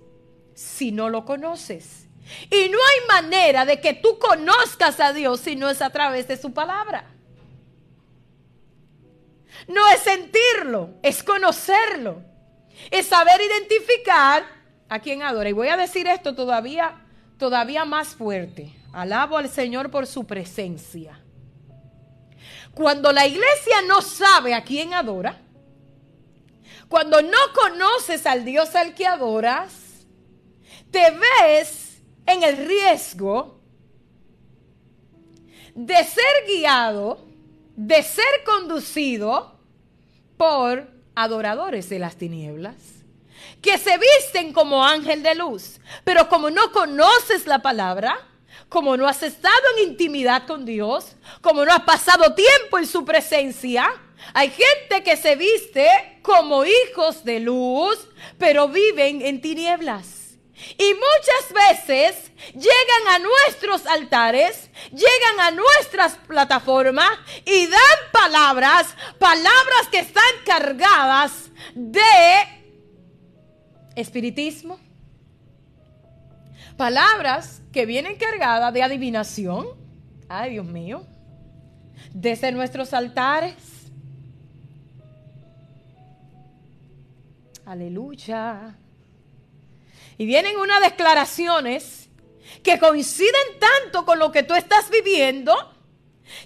si 0.54 0.94
no 0.94 1.10
lo 1.10 1.26
conoces. 1.26 1.97
Y 2.50 2.70
no 2.70 2.78
hay 2.78 3.22
manera 3.22 3.66
de 3.66 3.80
que 3.80 3.94
tú 3.94 4.20
conozcas 4.20 5.00
a 5.00 5.14
Dios 5.14 5.40
si 5.40 5.56
no 5.56 5.70
es 5.70 5.82
a 5.82 5.90
través 5.90 6.28
de 6.28 6.38
su 6.38 6.54
palabra. 6.54 7.06
No 9.68 9.88
es 9.90 10.00
sentirlo, 10.00 10.92
es 11.02 11.24
conocerlo. 11.24 12.22
Es 12.92 13.08
saber 13.08 13.42
identificar 13.42 14.46
a 14.88 15.00
quien 15.00 15.24
adora. 15.24 15.50
Y 15.50 15.54
voy 15.54 15.68
a 15.70 15.78
decir 15.78 16.08
esto 16.08 16.36
todavía, 16.36 17.06
todavía 17.38 17.86
más 17.86 18.10
fuerte. 18.10 18.74
Alabo 18.94 19.38
al 19.38 19.50
Señor 19.50 19.92
por 19.92 20.08
su 20.08 20.26
presencia. 20.26 21.20
Cuando 22.74 23.12
la 23.12 23.26
iglesia 23.26 23.82
no 23.88 24.02
sabe 24.02 24.54
a 24.54 24.64
quién 24.64 24.94
adora, 24.94 25.40
cuando 26.88 27.22
no 27.22 27.38
conoces 27.54 28.26
al 28.26 28.46
Dios 28.46 28.76
al 28.76 28.94
que 28.94 29.06
adoras, 29.06 30.06
te 30.92 31.12
ves 31.12 31.87
en 32.28 32.44
el 32.44 32.58
riesgo 32.58 33.60
de 35.74 35.96
ser 36.04 36.46
guiado, 36.48 37.20
de 37.76 38.04
ser 38.04 38.44
conducido 38.46 39.60
por 40.38 40.88
adoradores 41.16 41.90
de 41.90 42.00
las 42.00 42.16
tinieblas, 42.16 42.76
que 43.62 43.78
se 43.78 43.98
visten 43.98 44.54
como 44.54 44.84
ángel 44.84 45.24
de 45.24 45.36
luz, 45.36 45.80
pero 46.04 46.30
como 46.30 46.50
no 46.50 46.72
conoces 46.72 47.48
la 47.48 47.62
palabra, 47.62 48.20
como 48.70 48.98
no 48.98 49.08
has 49.08 49.24
estado 49.24 49.56
en 49.78 49.90
intimidad 49.90 50.46
con 50.46 50.66
Dios, 50.66 51.16
como 51.42 51.64
no 51.64 51.72
has 51.72 51.84
pasado 51.84 52.36
tiempo 52.36 52.78
en 52.78 52.86
su 52.86 53.06
presencia, 53.06 53.90
hay 54.34 54.50
gente 54.50 55.04
que 55.04 55.16
se 55.16 55.36
viste 55.36 55.88
como 56.22 56.66
hijos 56.66 57.24
de 57.24 57.40
luz, 57.40 58.10
pero 58.38 58.68
viven 58.68 59.22
en 59.22 59.42
tinieblas. 59.42 60.17
Y 60.78 60.94
muchas 60.94 61.54
veces 61.70 62.32
llegan 62.54 63.08
a 63.10 63.20
nuestros 63.20 63.86
altares, 63.86 64.70
llegan 64.92 65.40
a 65.40 65.52
nuestras 65.52 66.16
plataformas 66.28 67.12
y 67.46 67.68
dan 67.68 67.82
palabras, 68.12 68.96
palabras 69.20 69.88
que 69.92 70.00
están 70.00 70.24
cargadas 70.46 71.50
de 71.76 72.02
espiritismo. 73.96 74.80
Palabras 76.76 77.62
que 77.72 77.86
vienen 77.86 78.18
cargadas 78.18 78.74
de 78.74 78.84
adivinación. 78.84 79.68
Ay, 80.28 80.52
Dios 80.52 80.66
mío. 80.66 81.06
Desde 82.14 82.52
nuestros 82.52 82.94
altares. 82.94 83.56
Aleluya. 87.66 88.76
Y 90.18 90.26
vienen 90.26 90.58
unas 90.58 90.82
declaraciones 90.82 92.10
que 92.64 92.80
coinciden 92.80 93.60
tanto 93.60 94.06
con 94.06 94.20
lo 94.20 94.32
que 94.32 94.44
tú 94.44 94.56
estás 94.56 94.90
viviendo 94.90 95.56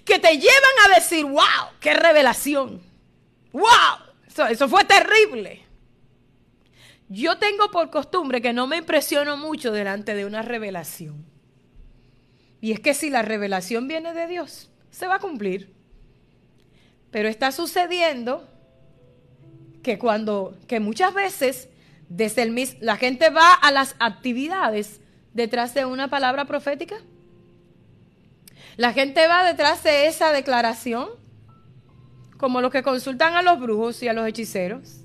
que 0.04 0.18
te 0.18 0.36
llevan 0.36 0.76
a 0.86 0.94
decir, 0.94 1.24
wow, 1.24 1.70
qué 1.80 1.94
revelación. 1.94 2.82
Wow, 3.52 4.46
eso, 4.48 4.68
fue 4.68 4.84
terrible. 4.84 5.62
Yo 7.08 7.38
tengo 7.38 7.70
por 7.70 7.90
costumbre 7.90 8.40
que 8.40 8.52
no 8.52 8.66
me 8.66 8.78
impresiono 8.78 9.36
mucho 9.36 9.72
delante 9.72 10.14
de 10.14 10.24
una 10.24 10.42
revelación. 10.42 11.26
Y 12.60 12.72
es 12.72 12.80
que 12.80 12.94
si 12.94 13.10
la 13.10 13.22
revelación 13.22 13.88
viene 13.88 14.14
de 14.14 14.26
Dios, 14.26 14.70
se 14.90 15.06
va 15.06 15.16
a 15.16 15.20
cumplir. 15.20 15.72
Pero 17.10 17.28
está 17.28 17.52
sucediendo 17.52 18.48
que 19.82 19.98
cuando, 19.98 20.56
que 20.68 20.80
muchas 20.80 21.12
veces 21.12 21.68
desde 22.16 22.42
el 22.42 22.76
la 22.80 22.96
gente 22.96 23.30
va 23.30 23.52
a 23.52 23.70
las 23.70 23.96
actividades 23.98 25.00
detrás 25.32 25.72
de 25.74 25.86
una 25.86 26.08
palabra 26.08 26.44
profética. 26.44 26.96
La 28.76 28.92
gente 28.92 29.26
va 29.26 29.44
detrás 29.44 29.82
de 29.82 30.06
esa 30.06 30.32
declaración, 30.32 31.08
como 32.36 32.60
los 32.60 32.70
que 32.70 32.82
consultan 32.82 33.34
a 33.34 33.42
los 33.42 33.60
brujos 33.60 34.02
y 34.02 34.08
a 34.08 34.12
los 34.12 34.26
hechiceros, 34.26 35.04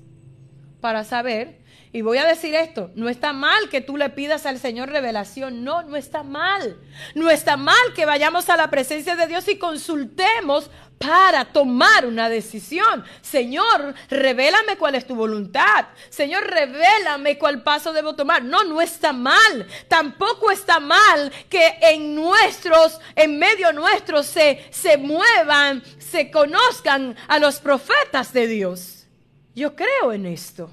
para 0.80 1.04
saber. 1.04 1.57
Y 1.92 2.02
voy 2.02 2.18
a 2.18 2.26
decir 2.26 2.54
esto, 2.54 2.90
no 2.94 3.08
está 3.08 3.32
mal 3.32 3.70
que 3.70 3.80
tú 3.80 3.96
le 3.96 4.10
pidas 4.10 4.44
al 4.44 4.58
Señor 4.58 4.90
revelación, 4.90 5.64
no, 5.64 5.82
no 5.82 5.96
está 5.96 6.22
mal. 6.22 6.76
No 7.14 7.30
está 7.30 7.56
mal 7.56 7.76
que 7.94 8.04
vayamos 8.04 8.50
a 8.50 8.56
la 8.56 8.68
presencia 8.68 9.16
de 9.16 9.26
Dios 9.26 9.48
y 9.48 9.58
consultemos 9.58 10.70
para 10.98 11.46
tomar 11.46 12.04
una 12.04 12.28
decisión. 12.28 13.04
Señor, 13.22 13.94
revélame 14.10 14.76
cuál 14.76 14.96
es 14.96 15.06
tu 15.06 15.14
voluntad. 15.14 15.86
Señor, 16.10 16.44
revélame 16.44 17.38
cuál 17.38 17.62
paso 17.62 17.92
debo 17.92 18.14
tomar. 18.14 18.42
No, 18.44 18.64
no 18.64 18.82
está 18.82 19.12
mal. 19.12 19.66
Tampoco 19.88 20.50
está 20.50 20.80
mal 20.80 21.32
que 21.48 21.78
en 21.80 22.14
nuestros, 22.14 23.00
en 23.16 23.38
medio 23.38 23.72
nuestro 23.72 24.22
se, 24.22 24.66
se 24.70 24.98
muevan, 24.98 25.82
se 25.98 26.30
conozcan 26.30 27.16
a 27.28 27.38
los 27.38 27.60
profetas 27.60 28.32
de 28.32 28.46
Dios. 28.46 29.06
Yo 29.54 29.74
creo 29.74 30.12
en 30.12 30.26
esto. 30.26 30.70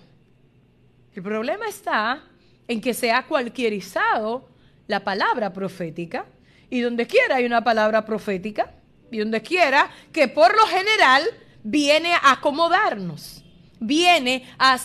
El 1.15 1.23
problema 1.23 1.65
está 1.69 2.23
en 2.67 2.81
que 2.81 2.93
se 2.93 3.13
ha 3.13 3.25
cualquierizado 3.25 4.49
la 4.85 5.05
palabra 5.05 5.53
profética. 5.53 6.25
Y 6.69 6.81
donde 6.81 7.07
quiera 7.07 7.37
hay 7.37 7.45
una 7.45 7.63
palabra 7.63 8.05
profética. 8.05 8.73
Y 9.11 9.19
donde 9.19 9.41
quiera, 9.41 9.89
que 10.11 10.27
por 10.27 10.53
lo 10.53 10.67
general 10.67 11.23
viene 11.63 12.13
a 12.13 12.31
acomodarnos, 12.31 13.45
viene 13.79 14.45
a, 14.57 14.77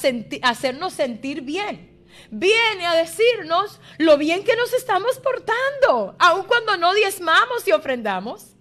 hacernos 0.43 0.93
sentir 0.93 1.41
bien. 1.43 1.99
Viene 2.31 2.87
a 2.87 2.95
decirnos 2.95 3.81
lo 3.99 4.17
bien 4.17 4.45
que 4.45 4.55
nos 4.55 4.73
estamos 4.73 5.19
portando, 5.19 6.15
aun 6.19 6.45
cuando 6.45 6.77
no 6.77 6.95
diezmamos 6.95 7.67
y 7.67 7.73
ofrendamos, 7.73 8.55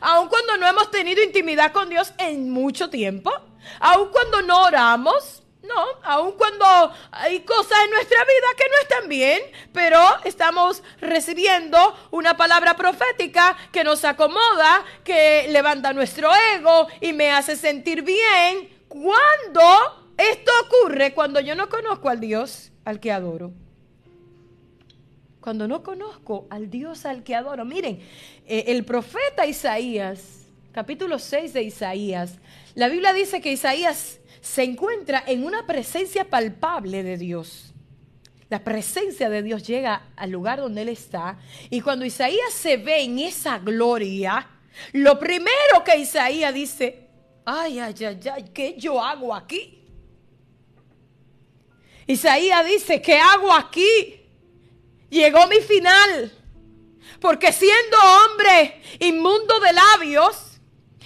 aun 0.00 0.28
cuando 0.28 0.56
no 0.58 0.66
hemos 0.68 0.92
tenido 0.92 1.24
intimidad 1.24 1.72
con 1.72 1.88
Dios 1.88 2.12
en 2.18 2.50
mucho 2.50 2.88
tiempo, 2.88 3.32
aun 3.80 4.10
cuando 4.12 4.42
no 4.42 4.62
oramos, 4.62 5.42
no, 5.66 5.84
aun 6.02 6.32
cuando 6.32 6.64
hay 7.10 7.40
cosas 7.40 7.78
en 7.84 7.90
nuestra 7.90 8.18
vida 8.24 8.46
que 8.56 8.64
no 8.68 8.80
están 8.82 9.08
bien, 9.08 9.40
pero 9.72 10.00
estamos 10.24 10.82
recibiendo 11.00 11.78
una 12.10 12.36
palabra 12.36 12.76
profética 12.76 13.56
que 13.72 13.84
nos 13.84 14.04
acomoda, 14.04 14.84
que 15.04 15.46
levanta 15.48 15.92
nuestro 15.92 16.30
ego 16.54 16.88
y 17.00 17.12
me 17.12 17.30
hace 17.30 17.56
sentir 17.56 18.02
bien. 18.02 18.68
Cuando 18.88 20.12
esto 20.16 20.52
ocurre, 20.66 21.12
cuando 21.12 21.40
yo 21.40 21.54
no 21.54 21.68
conozco 21.68 22.08
al 22.08 22.20
Dios 22.20 22.72
al 22.84 23.00
que 23.00 23.12
adoro. 23.12 23.52
Cuando 25.40 25.68
no 25.68 25.82
conozco 25.82 26.46
al 26.50 26.70
Dios 26.70 27.06
al 27.06 27.22
que 27.22 27.34
adoro. 27.34 27.64
Miren, 27.64 28.00
eh, 28.46 28.64
el 28.68 28.84
profeta 28.84 29.46
Isaías, 29.46 30.46
capítulo 30.72 31.18
6 31.18 31.52
de 31.52 31.62
Isaías, 31.62 32.38
la 32.74 32.88
Biblia 32.88 33.12
dice 33.12 33.40
que 33.40 33.52
Isaías 33.52 34.20
se 34.46 34.62
encuentra 34.62 35.24
en 35.26 35.44
una 35.44 35.66
presencia 35.66 36.30
palpable 36.30 37.02
de 37.02 37.18
Dios. 37.18 37.74
La 38.48 38.62
presencia 38.62 39.28
de 39.28 39.42
Dios 39.42 39.66
llega 39.66 40.10
al 40.14 40.30
lugar 40.30 40.60
donde 40.60 40.82
Él 40.82 40.88
está. 40.88 41.36
Y 41.68 41.80
cuando 41.80 42.04
Isaías 42.04 42.52
se 42.52 42.76
ve 42.76 43.02
en 43.02 43.18
esa 43.18 43.58
gloria, 43.58 44.48
lo 44.92 45.18
primero 45.18 45.82
que 45.84 45.98
Isaías 45.98 46.54
dice, 46.54 47.08
ay, 47.44 47.80
ay, 47.80 47.94
ay, 47.98 48.20
ay, 48.32 48.44
¿qué 48.54 48.76
yo 48.78 49.02
hago 49.02 49.34
aquí? 49.34 49.84
Isaías 52.06 52.64
dice, 52.64 53.02
¿qué 53.02 53.18
hago 53.18 53.52
aquí? 53.52 54.20
Llegó 55.10 55.48
mi 55.48 55.56
final. 55.56 56.32
Porque 57.20 57.52
siendo 57.52 57.96
hombre 57.98 58.80
inmundo 59.00 59.58
de 59.58 59.72
labios, 59.72 60.60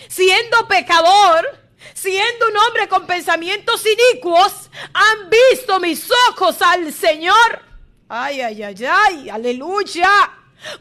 siendo 0.09 0.69
pecador, 0.69 1.60
siendo 1.95 2.49
un 2.49 2.57
hombre 2.57 2.89
con 2.89 3.07
pensamientos 3.07 3.85
inicuos, 3.87 4.71
han 4.93 5.31
visto 5.31 5.81
mis 5.81 6.09
ojos 6.29 6.61
al 6.63 6.93
Señor. 6.93 7.63
Ay, 8.09 8.41
ay, 8.41 8.63
ay, 8.63 8.85
ay, 8.87 9.31
aleluya. 9.31 10.09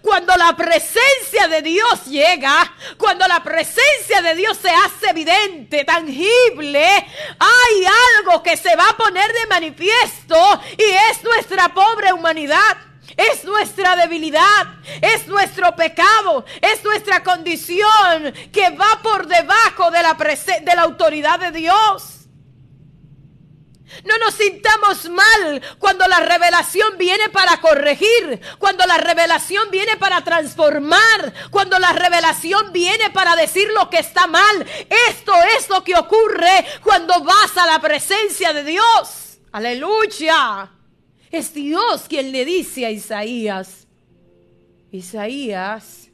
Cuando 0.02 0.36
la 0.36 0.56
presencia 0.58 1.48
de 1.48 1.62
Dios 1.62 2.06
llega, 2.06 2.74
cuando 2.98 3.26
la 3.28 3.42
presencia 3.42 4.22
de 4.22 4.36
Dios 4.36 4.58
se 4.58 4.70
hace 4.70 5.12
evidente, 5.12 5.86
tangible, 5.86 6.86
hay 6.86 7.86
algo 8.18 8.44
que 8.44 8.58
se 8.58 8.76
va 8.76 8.90
a 8.90 8.98
poner 8.98 9.32
de 9.32 9.46
manifiesto 9.48 10.62
y 10.78 10.84
es 11.12 11.24
nuestra 11.24 11.74
pobre 11.74 12.12
humanidad. 12.12 12.89
Es 13.18 13.44
nuestra 13.44 13.96
debilidad, 13.96 14.68
es 15.02 15.28
nuestro 15.28 15.76
pecado, 15.76 16.46
es 16.62 16.84
nuestra 16.84 17.24
condición 17.24 18.34
que 18.52 18.70
va 18.72 19.00
por 19.02 19.28
debajo 19.28 19.92
de 19.92 20.02
la, 20.02 20.14
de 20.14 20.76
la 20.76 20.82
autoridad 20.84 21.40
de 21.40 21.52
Dios. 21.52 22.20
No 24.06 24.18
nos 24.20 24.36
sintamos 24.36 25.10
mal 25.10 25.62
cuando 25.80 26.08
la 26.08 26.20
revelación 26.20 26.98
viene 26.98 27.30
para 27.30 27.60
corregir, 27.60 28.40
cuando 28.58 28.86
la 28.86 28.98
revelación 28.98 29.70
viene 29.72 29.98
para 29.98 30.24
transformar, 30.24 31.34
cuando 31.50 31.80
la 31.80 31.92
revelación 31.92 32.72
viene 32.72 33.10
para 33.10 33.36
decir 33.36 33.70
lo 33.74 33.90
que 33.90 34.00
está 34.00 34.28
mal. 34.28 34.66
Esto 35.10 35.34
es 35.58 35.70
lo 35.70 35.84
que 35.84 35.98
ocurre 35.98 36.66
cuando 36.84 37.22
vas 37.24 37.58
a 37.58 37.66
la 37.66 37.80
presencia 37.80 38.54
de 38.54 38.64
Dios. 38.64 39.40
Aleluya. 39.52 40.79
Es 41.32 41.54
Dios 41.54 42.06
quien 42.08 42.32
le 42.32 42.44
dice 42.44 42.86
a 42.86 42.92
Isaías, 42.92 43.88
Isaías, 44.92 46.10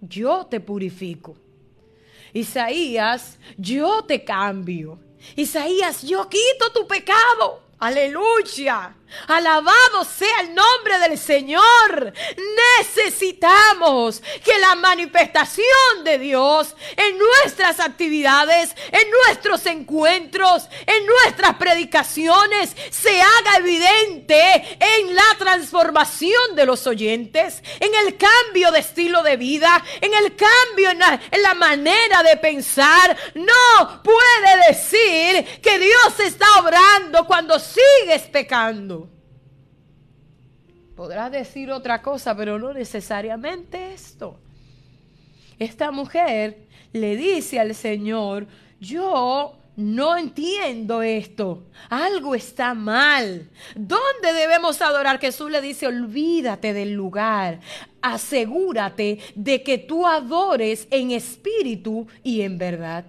yo 0.00 0.46
te 0.46 0.60
purifico. 0.60 1.36
Isaías, 2.34 3.38
yo 3.56 4.04
te 4.04 4.22
cambio. 4.22 4.98
Isaías, 5.34 6.02
yo 6.02 6.28
quito 6.28 6.70
tu 6.74 6.86
pecado. 6.86 7.62
Aleluya. 7.78 8.94
Alabado 9.26 10.04
sea 10.04 10.40
el 10.40 10.54
nombre 10.54 10.98
del 11.00 11.18
Señor. 11.18 12.12
Necesitamos 12.78 14.22
que 14.44 14.58
la 14.58 14.74
manifestación 14.74 16.04
de 16.04 16.18
Dios 16.18 16.74
en 16.96 17.18
nuestras 17.18 17.80
actividades, 17.80 18.74
en 18.90 19.10
nuestros 19.10 19.66
encuentros, 19.66 20.68
en 20.86 21.06
nuestras 21.06 21.54
predicaciones, 21.56 22.74
se 22.90 23.20
haga 23.20 23.56
evidente 23.58 24.78
en 24.80 25.14
la 25.14 25.36
transformación 25.38 26.54
de 26.54 26.66
los 26.66 26.86
oyentes, 26.86 27.62
en 27.80 27.94
el 28.06 28.16
cambio 28.16 28.70
de 28.72 28.80
estilo 28.80 29.22
de 29.22 29.36
vida, 29.36 29.84
en 30.00 30.12
el 30.14 30.34
cambio 30.36 30.90
en 30.90 30.98
la, 31.42 31.54
manera 31.54 32.22
de 32.22 32.36
pensar. 32.36 33.16
No 33.34 34.02
puede 34.02 34.68
decir 34.68 35.60
que 35.60 35.78
Dios 35.78 36.20
está 36.24 36.46
obrando 36.60 37.26
cuando 37.26 37.58
sigues 37.58 38.22
pecando. 38.30 38.97
Podrás 40.98 41.30
decir 41.30 41.70
otra 41.70 42.02
cosa, 42.02 42.36
pero 42.36 42.58
no 42.58 42.72
necesariamente 42.72 43.92
esto. 43.92 44.36
Esta 45.56 45.92
mujer 45.92 46.66
le 46.92 47.16
dice 47.16 47.60
al 47.60 47.76
Señor, 47.76 48.48
yo 48.80 49.56
no 49.76 50.16
entiendo 50.16 51.02
esto. 51.02 51.62
Algo 51.88 52.34
está 52.34 52.74
mal. 52.74 53.48
¿Dónde 53.76 54.32
debemos 54.32 54.82
adorar? 54.82 55.20
Jesús 55.20 55.52
le 55.52 55.60
dice, 55.60 55.86
olvídate 55.86 56.72
del 56.72 56.94
lugar. 56.94 57.60
Asegúrate 58.02 59.20
de 59.36 59.62
que 59.62 59.78
tú 59.78 60.04
adores 60.04 60.88
en 60.90 61.12
espíritu 61.12 62.08
y 62.24 62.40
en 62.40 62.58
verdad. 62.58 63.04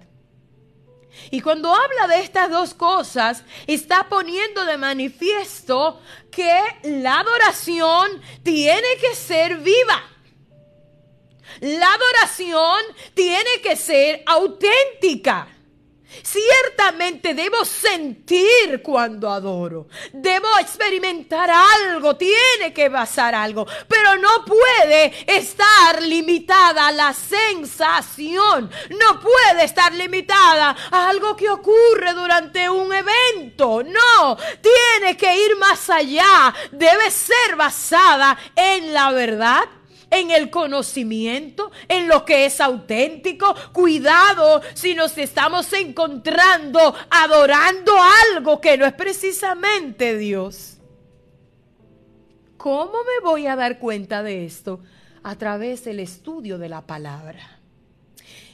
Y 1.30 1.40
cuando 1.40 1.74
habla 1.74 2.06
de 2.08 2.20
estas 2.20 2.50
dos 2.50 2.74
cosas, 2.74 3.44
está 3.66 4.08
poniendo 4.08 4.64
de 4.64 4.76
manifiesto 4.76 6.00
que 6.30 6.60
la 6.84 7.20
adoración 7.20 8.20
tiene 8.42 8.96
que 9.00 9.14
ser 9.14 9.58
viva. 9.58 10.02
La 11.60 11.92
adoración 11.92 12.80
tiene 13.14 13.60
que 13.62 13.76
ser 13.76 14.22
auténtica. 14.26 15.48
Ciertamente 16.22 17.34
debo 17.34 17.64
sentir 17.64 18.82
cuando 18.82 19.30
adoro. 19.30 19.88
Debo 20.12 20.48
experimentar 20.58 21.50
algo. 21.50 22.16
Tiene 22.16 22.72
que 22.74 22.90
pasar 22.90 23.34
algo. 23.34 23.66
Pero 23.88 24.16
no 24.16 24.44
puede 24.44 25.24
estar 25.26 26.02
limitada 26.02 26.88
a 26.88 26.92
la 26.92 27.12
sensación. 27.12 28.70
No 28.90 29.20
puede 29.20 29.64
estar 29.64 29.92
limitada 29.92 30.76
a 30.90 31.08
algo 31.08 31.36
que 31.36 31.50
ocurre 31.50 32.12
durante 32.14 32.68
un 32.68 32.92
evento. 32.92 33.82
No. 33.82 34.36
Tiene 34.60 35.16
que 35.16 35.44
ir 35.44 35.56
más 35.56 35.88
allá. 35.90 36.54
Debe 36.72 37.10
ser 37.10 37.56
basada 37.56 38.36
en 38.54 38.92
la 38.92 39.12
verdad 39.12 39.79
en 40.10 40.30
el 40.30 40.50
conocimiento, 40.50 41.70
en 41.88 42.08
lo 42.08 42.24
que 42.24 42.46
es 42.46 42.60
auténtico. 42.60 43.54
Cuidado 43.72 44.60
si 44.74 44.94
nos 44.94 45.16
estamos 45.18 45.72
encontrando 45.72 46.94
adorando 47.10 47.92
algo 48.32 48.60
que 48.60 48.76
no 48.76 48.86
es 48.86 48.92
precisamente 48.92 50.16
Dios. 50.18 50.78
¿Cómo 52.56 52.92
me 52.92 53.24
voy 53.24 53.46
a 53.46 53.56
dar 53.56 53.78
cuenta 53.78 54.22
de 54.22 54.44
esto? 54.44 54.80
A 55.22 55.36
través 55.36 55.84
del 55.84 56.00
estudio 56.00 56.58
de 56.58 56.68
la 56.68 56.86
palabra. 56.86 57.58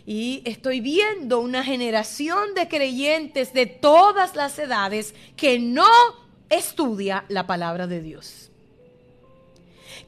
Y 0.04 0.42
estoy 0.44 0.80
viendo 0.80 1.40
una 1.40 1.64
generación 1.64 2.54
de 2.54 2.68
creyentes 2.68 3.52
de 3.52 3.66
todas 3.66 4.36
las 4.36 4.56
edades 4.60 5.14
que 5.36 5.58
no 5.58 5.88
estudia 6.48 7.24
la 7.28 7.48
palabra 7.48 7.88
de 7.88 8.00
Dios 8.00 8.46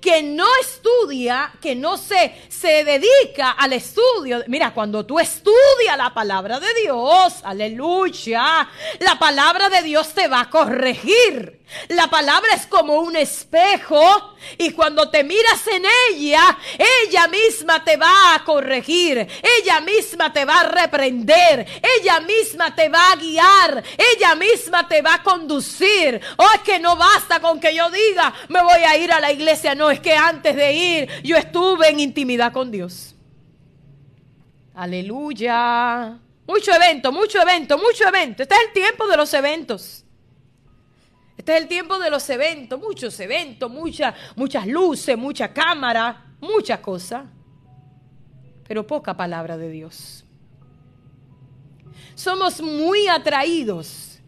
que 0.01 0.23
no 0.23 0.47
estudia, 0.61 1.53
que 1.61 1.75
no 1.75 1.97
se, 1.97 2.35
se 2.49 2.85
dedica 2.85 3.51
al 3.53 3.73
estudio. 3.73 4.43
Mira, 4.47 4.73
cuando 4.73 5.05
tú 5.05 5.19
estudias 5.19 5.97
la 5.97 6.15
palabra 6.15 6.61
de 6.61 6.73
Dios, 6.83 7.41
aleluya, 7.43 8.69
la 9.01 9.19
palabra 9.19 9.69
de 9.69 9.83
Dios 9.83 10.13
te 10.15 10.29
va 10.29 10.43
a 10.43 10.51
corregir. 10.51 11.58
La 11.89 12.09
palabra 12.09 12.55
es 12.55 12.67
como 12.67 12.95
un 12.95 13.15
espejo 13.15 14.37
y 14.57 14.71
cuando 14.71 15.11
te 15.11 15.23
miras 15.23 15.67
en 15.67 15.85
ella, 16.11 16.59
ella 17.07 17.29
misma 17.29 17.85
te 17.85 17.97
va 17.99 18.35
a 18.35 18.45
corregir, 18.45 19.19
ella 19.61 19.81
misma 19.81 20.33
te 20.33 20.47
va 20.47 20.61
a 20.61 20.69
reprender, 20.69 21.67
ella 21.99 22.21
misma 22.21 22.75
te 22.75 22.89
va 22.89 23.13
a 23.13 23.17
guiar, 23.17 23.85
ella 23.99 24.35
misma 24.35 24.89
te 24.89 25.03
va 25.03 25.15
a 25.15 25.23
conducir. 25.23 26.21
Oh, 26.39 26.49
es 26.55 26.63
que 26.63 26.79
no 26.79 26.97
basta 26.97 27.41
con 27.41 27.61
que 27.61 27.75
yo 27.75 27.91
diga, 27.91 28.33
me 28.49 28.63
voy 28.63 28.81
a 28.81 28.97
ir 28.97 29.13
a 29.13 29.21
la 29.21 29.31
iglesia. 29.31 29.75
No, 29.75 29.91
es 29.91 30.01
que 30.01 30.15
antes 30.15 30.57
de 30.57 30.73
ir 30.73 31.23
yo 31.23 31.37
estuve 31.37 31.89
en 31.89 32.01
intimidad 32.01 32.53
con 32.53 32.71
Dios. 32.71 33.15
Aleluya. 34.75 36.19
Mucho 36.47 36.73
evento, 36.73 37.13
mucho 37.13 37.43
evento, 37.43 37.77
mucho 37.77 38.09
evento. 38.09 38.43
Este 38.43 38.55
es 38.55 38.61
el 38.69 38.73
tiempo 38.73 39.07
de 39.07 39.17
los 39.19 39.35
eventos. 39.35 40.05
Este 41.49 41.57
es 41.57 41.63
el 41.63 41.69
tiempo 41.69 41.99
de 41.99 42.11
los 42.11 42.29
eventos, 42.29 42.79
muchos 42.79 43.19
eventos, 43.21 43.71
muchas 43.71 44.67
luces, 44.67 45.17
mucha 45.17 45.51
cámara, 45.51 46.35
muchas 46.43 46.79
cosas, 46.81 47.25
pero 48.67 48.87
poca 48.87 49.17
palabra 49.17 49.57
de 49.57 49.71
Dios. 49.71 50.27
Somos 52.15 52.61
muy 52.61 53.09
atraídos. 53.09 54.19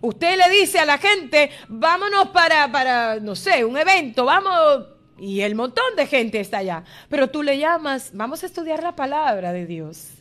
Usted 0.00 0.38
le 0.38 0.58
dice 0.58 0.78
a 0.78 0.86
la 0.86 0.96
gente, 0.96 1.50
vámonos 1.68 2.28
para, 2.28 2.72
para, 2.72 3.20
no 3.20 3.36
sé, 3.36 3.62
un 3.62 3.76
evento, 3.76 4.24
vamos, 4.24 4.86
y 5.18 5.42
el 5.42 5.54
montón 5.54 5.96
de 5.98 6.06
gente 6.06 6.40
está 6.40 6.58
allá. 6.58 6.82
Pero 7.10 7.28
tú 7.28 7.42
le 7.42 7.58
llamas, 7.58 8.12
vamos 8.14 8.42
a 8.42 8.46
estudiar 8.46 8.82
la 8.82 8.96
palabra 8.96 9.52
de 9.52 9.66
Dios. 9.66 10.12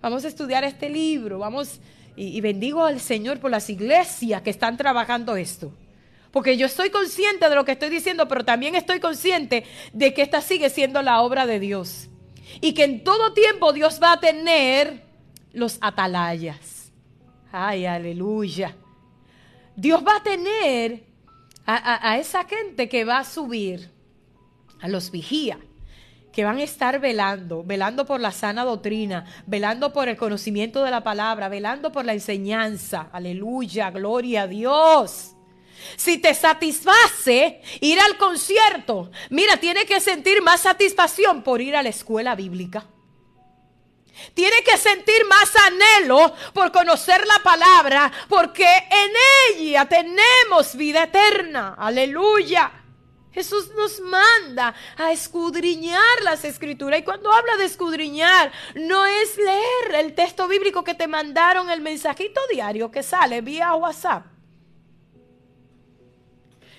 Vamos 0.00 0.24
a 0.24 0.28
estudiar 0.28 0.62
este 0.62 0.88
libro, 0.88 1.40
vamos 1.40 1.80
y, 2.18 2.40
bendigo 2.40 2.84
al 2.84 3.00
Señor 3.00 3.38
por 3.38 3.50
las 3.50 3.70
iglesias 3.70 4.42
que 4.42 4.50
están 4.50 4.76
trabajando 4.76 5.36
esto. 5.36 5.72
Porque 6.32 6.56
yo 6.56 6.66
estoy 6.66 6.90
consciente 6.90 7.48
de 7.48 7.54
lo 7.54 7.64
que 7.64 7.72
estoy 7.72 7.90
diciendo, 7.90 8.26
pero 8.26 8.44
también 8.44 8.74
estoy 8.74 8.98
consciente 8.98 9.64
de 9.92 10.12
que 10.12 10.22
esta 10.22 10.40
sigue 10.40 10.68
siendo 10.68 11.00
la 11.00 11.22
obra 11.22 11.46
de 11.46 11.60
Dios. 11.60 12.08
Y 12.60 12.74
que 12.74 12.84
en 12.84 13.04
todo 13.04 13.32
tiempo 13.34 13.72
Dios 13.72 14.00
va 14.02 14.12
a 14.12 14.20
tener 14.20 15.04
los 15.52 15.78
atalayas. 15.80 16.90
Ay, 17.52 17.86
aleluya. 17.86 18.74
Dios 19.76 20.02
va 20.04 20.16
a 20.16 20.22
tener 20.22 21.04
a, 21.64 22.10
a 22.10 22.18
esa 22.18 22.44
gente 22.44 22.88
que 22.88 23.04
va 23.04 23.18
a 23.18 23.24
subir, 23.24 23.90
a 24.80 24.88
los 24.88 25.12
vigías 25.12 25.58
que 26.38 26.44
van 26.44 26.58
a 26.58 26.62
estar 26.62 27.00
velando, 27.00 27.64
velando 27.64 28.06
por 28.06 28.20
la 28.20 28.30
sana 28.30 28.64
doctrina, 28.64 29.24
velando 29.46 29.92
por 29.92 30.08
el 30.08 30.16
conocimiento 30.16 30.84
de 30.84 30.92
la 30.92 31.02
palabra, 31.02 31.48
velando 31.48 31.90
por 31.90 32.04
la 32.04 32.12
enseñanza. 32.12 33.08
Aleluya, 33.12 33.90
gloria 33.90 34.42
a 34.42 34.46
Dios. 34.46 35.32
Si 35.96 36.18
te 36.18 36.32
satisface 36.34 37.60
ir 37.80 37.98
al 37.98 38.16
concierto, 38.18 39.10
mira, 39.30 39.56
tiene 39.56 39.84
que 39.84 39.98
sentir 39.98 40.40
más 40.40 40.60
satisfacción 40.60 41.42
por 41.42 41.60
ir 41.60 41.74
a 41.74 41.82
la 41.82 41.88
escuela 41.88 42.36
bíblica. 42.36 42.86
Tiene 44.32 44.62
que 44.62 44.76
sentir 44.76 45.24
más 45.28 45.52
anhelo 45.56 46.32
por 46.52 46.70
conocer 46.70 47.26
la 47.26 47.42
palabra, 47.42 48.12
porque 48.28 48.64
en 48.64 49.56
ella 49.56 49.86
tenemos 49.86 50.76
vida 50.76 51.02
eterna. 51.02 51.74
Aleluya. 51.76 52.77
Jesús 53.38 53.70
nos 53.76 54.00
manda 54.00 54.74
a 54.96 55.12
escudriñar 55.12 56.22
las 56.24 56.44
escrituras. 56.44 56.98
Y 56.98 57.04
cuando 57.04 57.32
habla 57.32 57.56
de 57.56 57.66
escudriñar, 57.66 58.50
no 58.74 59.06
es 59.06 59.36
leer 59.36 60.04
el 60.04 60.14
texto 60.16 60.48
bíblico 60.48 60.82
que 60.82 60.94
te 60.94 61.06
mandaron 61.06 61.70
el 61.70 61.80
mensajito 61.80 62.40
diario 62.50 62.90
que 62.90 63.04
sale 63.04 63.40
vía 63.40 63.72
WhatsApp. 63.76 64.26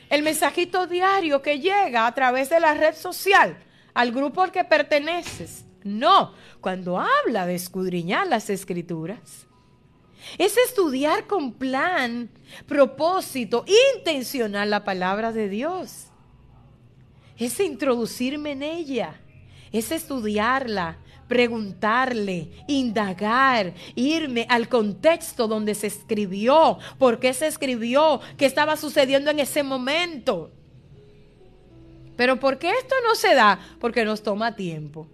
El 0.09 0.21
mensajito 0.21 0.85
diario 0.85 1.41
que 1.41 1.61
llega 1.61 2.05
a 2.05 2.13
través 2.13 2.49
de 2.49 2.59
la 2.59 2.73
red 2.73 2.93
social 2.93 3.57
al 3.93 4.11
grupo 4.11 4.41
al 4.41 4.51
que 4.51 4.65
perteneces. 4.65 5.63
No, 5.85 6.33
cuando 6.59 6.99
habla 6.99 7.45
de 7.45 7.55
escudriñar 7.55 8.27
las 8.27 8.49
escrituras, 8.49 9.47
es 10.37 10.57
estudiar 10.57 11.25
con 11.25 11.53
plan, 11.53 12.29
propósito, 12.67 13.63
intencional 13.95 14.69
la 14.69 14.83
palabra 14.83 15.31
de 15.31 15.47
Dios. 15.47 16.08
Es 17.39 17.59
introducirme 17.59 18.51
en 18.51 18.63
ella, 18.63 19.19
es 19.71 19.91
estudiarla, 19.91 20.97
preguntarle, 21.27 22.49
indagar, 22.67 23.73
irme 23.95 24.45
al 24.49 24.67
contexto 24.67 25.47
donde 25.47 25.73
se 25.73 25.87
escribió, 25.87 26.77
por 26.97 27.19
qué 27.19 27.33
se 27.33 27.47
escribió, 27.47 28.19
qué 28.37 28.45
estaba 28.45 28.75
sucediendo 28.75 29.31
en 29.31 29.39
ese 29.39 29.63
momento. 29.63 30.51
Pero 32.17 32.39
¿por 32.39 32.59
qué 32.59 32.69
esto 32.71 32.95
no 33.07 33.15
se 33.15 33.33
da? 33.33 33.59
Porque 33.79 34.03
nos 34.03 34.21
toma 34.21 34.55
tiempo 34.55 35.07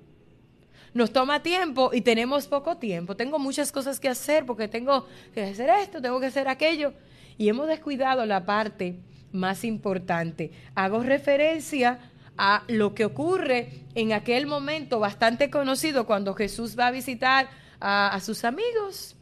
nos 0.95 1.11
toma 1.11 1.43
tiempo 1.43 1.91
y 1.93 1.99
tenemos 1.99 2.47
poco 2.47 2.78
tiempo. 2.78 3.17
Tengo 3.17 3.38
muchas 3.38 3.69
cosas 3.69 3.99
que 3.99 4.07
hacer 4.07 4.45
porque 4.45 4.69
tengo 4.69 5.05
que 5.34 5.43
hacer 5.43 5.69
esto, 5.69 6.01
tengo 6.01 6.21
que 6.21 6.28
hacer 6.28 6.47
aquello. 6.47 6.93
Y 7.38 7.49
hemos 7.49 7.67
descuidado 7.67 8.26
la 8.26 8.45
parte 8.45 8.95
más 9.34 9.65
importante. 9.65 10.51
Hago 10.73 11.03
referencia 11.03 11.99
a 12.38 12.63
lo 12.67 12.93
que 12.93 13.05
ocurre 13.05 13.86
en 13.95 14.13
aquel 14.13 14.47
momento 14.47 14.99
bastante 14.99 15.49
conocido 15.49 16.05
cuando 16.05 16.33
Jesús 16.33 16.77
va 16.77 16.88
a 16.88 16.91
visitar 16.91 17.49
a, 17.79 18.13
a 18.13 18.19
sus 18.19 18.43
amigos, 18.43 19.15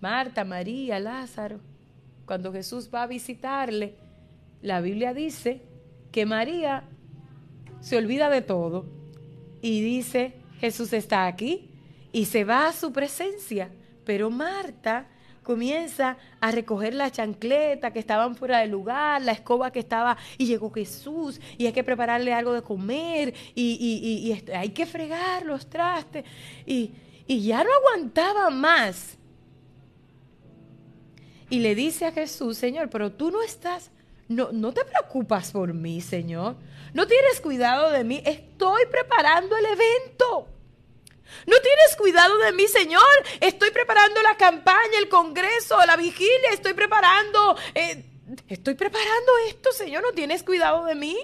Marta, 0.00 0.44
María, 0.44 1.00
Lázaro. 1.00 1.60
Cuando 2.26 2.52
Jesús 2.52 2.90
va 2.92 3.02
a 3.02 3.06
visitarle, 3.06 3.96
la 4.62 4.80
Biblia 4.80 5.14
dice 5.14 5.62
que 6.12 6.26
María 6.26 6.84
se 7.80 7.96
olvida 7.96 8.28
de 8.28 8.42
todo 8.42 8.86
y 9.62 9.80
dice, 9.80 10.34
Jesús 10.60 10.92
está 10.92 11.26
aquí 11.26 11.70
y 12.12 12.26
se 12.26 12.44
va 12.44 12.68
a 12.68 12.72
su 12.72 12.92
presencia. 12.92 13.70
Pero 14.04 14.30
Marta 14.30 15.08
comienza 15.46 16.16
a 16.40 16.50
recoger 16.50 16.92
la 16.92 17.08
chancleta 17.12 17.92
que 17.92 18.00
estaban 18.00 18.34
fuera 18.34 18.58
de 18.58 18.66
lugar, 18.66 19.22
la 19.22 19.30
escoba 19.30 19.70
que 19.70 19.78
estaba, 19.78 20.16
y 20.36 20.46
llegó 20.46 20.72
Jesús, 20.72 21.40
y 21.56 21.66
hay 21.66 21.72
que 21.72 21.84
prepararle 21.84 22.34
algo 22.34 22.52
de 22.52 22.62
comer, 22.62 23.32
y, 23.54 24.42
hay 24.52 24.70
que 24.70 24.86
fregar 24.86 25.46
los 25.46 25.70
trastes, 25.70 26.24
y, 26.66 26.90
y 27.28 27.42
ya 27.42 27.62
no 27.62 27.70
aguantaba 27.72 28.50
más. 28.50 29.16
Y 31.48 31.60
le 31.60 31.76
dice 31.76 32.06
a 32.06 32.12
Jesús, 32.12 32.56
Señor, 32.58 32.90
pero 32.90 33.12
tú 33.12 33.30
no 33.30 33.40
estás, 33.40 33.92
no, 34.26 34.50
no 34.50 34.72
te 34.72 34.84
preocupas 34.84 35.52
por 35.52 35.72
mí, 35.72 36.00
Señor. 36.00 36.56
No 36.92 37.06
tienes 37.06 37.40
cuidado 37.40 37.92
de 37.92 38.02
mí. 38.02 38.20
Estoy 38.26 38.82
preparando 38.90 39.56
el 39.56 39.66
evento. 39.66 40.55
No 41.46 41.56
tienes 41.60 41.96
cuidado 41.96 42.38
de 42.38 42.52
mí, 42.52 42.66
Señor. 42.66 43.02
Estoy 43.40 43.70
preparando 43.70 44.22
la 44.22 44.36
campaña, 44.36 44.98
el 44.98 45.08
congreso, 45.08 45.76
la 45.86 45.96
vigilia. 45.96 46.50
Estoy 46.52 46.74
preparando... 46.74 47.56
Eh, 47.74 48.04
estoy 48.48 48.74
preparando 48.74 49.32
esto, 49.48 49.72
Señor. 49.72 50.02
No 50.02 50.12
tienes 50.12 50.42
cuidado 50.42 50.84
de 50.84 50.94
mí. 50.94 51.16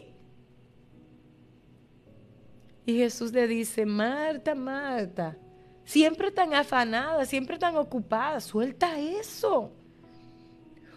Y 2.84 2.98
Jesús 2.98 3.32
le 3.32 3.46
dice, 3.46 3.86
Marta, 3.86 4.54
Marta, 4.54 5.36
siempre 5.84 6.30
tan 6.32 6.52
afanada, 6.54 7.24
siempre 7.24 7.58
tan 7.58 7.76
ocupada, 7.76 8.40
suelta 8.40 8.98
eso. 8.98 9.72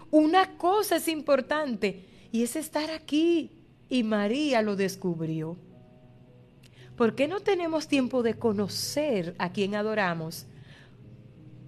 Una 0.10 0.58
cosa 0.58 0.95
es 0.95 1.08
importante 1.08 2.06
y 2.32 2.43
es 2.43 2.56
estar 2.56 2.89
aquí. 2.89 3.51
Y 3.88 4.03
María 4.03 4.64
lo 4.64 4.76
descubrió. 4.76 5.58
¿Por 6.96 7.16
qué 7.16 7.28
no 7.28 7.41
tenemos 7.41 7.88
tiempo 7.88 8.24
de 8.24 8.36
conocer 8.36 9.36
a 9.38 9.52
quien 9.52 9.76
adoramos? 9.76 10.46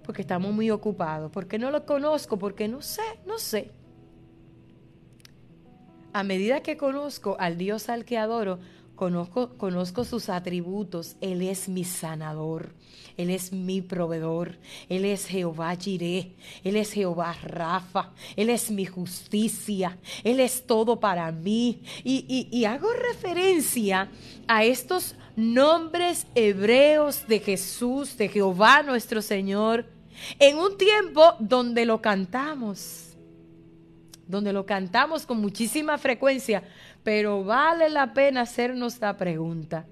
Porque 0.04 0.22
estamos 0.22 0.52
muy 0.54 0.70
ocupados. 0.70 1.30
¿Por 1.30 1.46
qué 1.46 1.58
no 1.58 1.70
lo 1.70 1.84
conozco? 1.84 2.38
Porque 2.38 2.66
no 2.66 2.80
sé, 2.80 3.02
no 3.26 3.38
sé. 3.38 3.70
A 6.14 6.22
medida 6.22 6.62
que 6.62 6.78
conozco 6.78 7.36
al 7.38 7.58
Dios 7.58 7.90
al 7.90 8.06
que 8.06 8.16
adoro, 8.16 8.58
Conozco, 8.98 9.50
conozco, 9.56 10.04
sus 10.04 10.28
atributos. 10.28 11.14
Él 11.20 11.42
es 11.42 11.68
mi 11.68 11.84
sanador. 11.84 12.74
Él 13.16 13.30
es 13.30 13.52
mi 13.52 13.80
proveedor. 13.80 14.58
Él 14.88 15.04
es 15.04 15.26
Jehová 15.26 15.76
Jireh. 15.76 16.34
Él 16.64 16.74
es 16.74 16.90
Jehová 16.90 17.32
Rafa. 17.44 18.10
Él 18.34 18.50
es 18.50 18.72
mi 18.72 18.86
justicia. 18.86 19.96
Él 20.24 20.40
es 20.40 20.66
todo 20.66 20.98
para 20.98 21.30
mí. 21.30 21.80
Y, 22.02 22.48
y 22.50 22.64
hago 22.64 22.88
referencia 22.92 24.10
a 24.48 24.64
estos 24.64 25.14
nombres 25.36 26.26
hebreos 26.34 27.28
de 27.28 27.38
Jesús, 27.38 28.16
de 28.16 28.28
Jehová 28.28 28.82
nuestro 28.82 29.22
Señor, 29.22 29.86
en 30.40 30.58
un 30.58 30.76
tiempo 30.76 31.36
donde 31.38 31.86
lo 31.86 32.02
cantamos 32.02 33.08
donde 34.28 34.52
lo 34.52 34.66
cantamos 34.66 35.24
con 35.24 35.40
muchísima 35.40 35.96
frecuencia, 35.96 36.62
pero 37.02 37.44
vale 37.44 37.88
la 37.88 38.12
pena 38.12 38.42
hacernos 38.42 39.00
la 39.00 39.16
pregunta, 39.16 39.86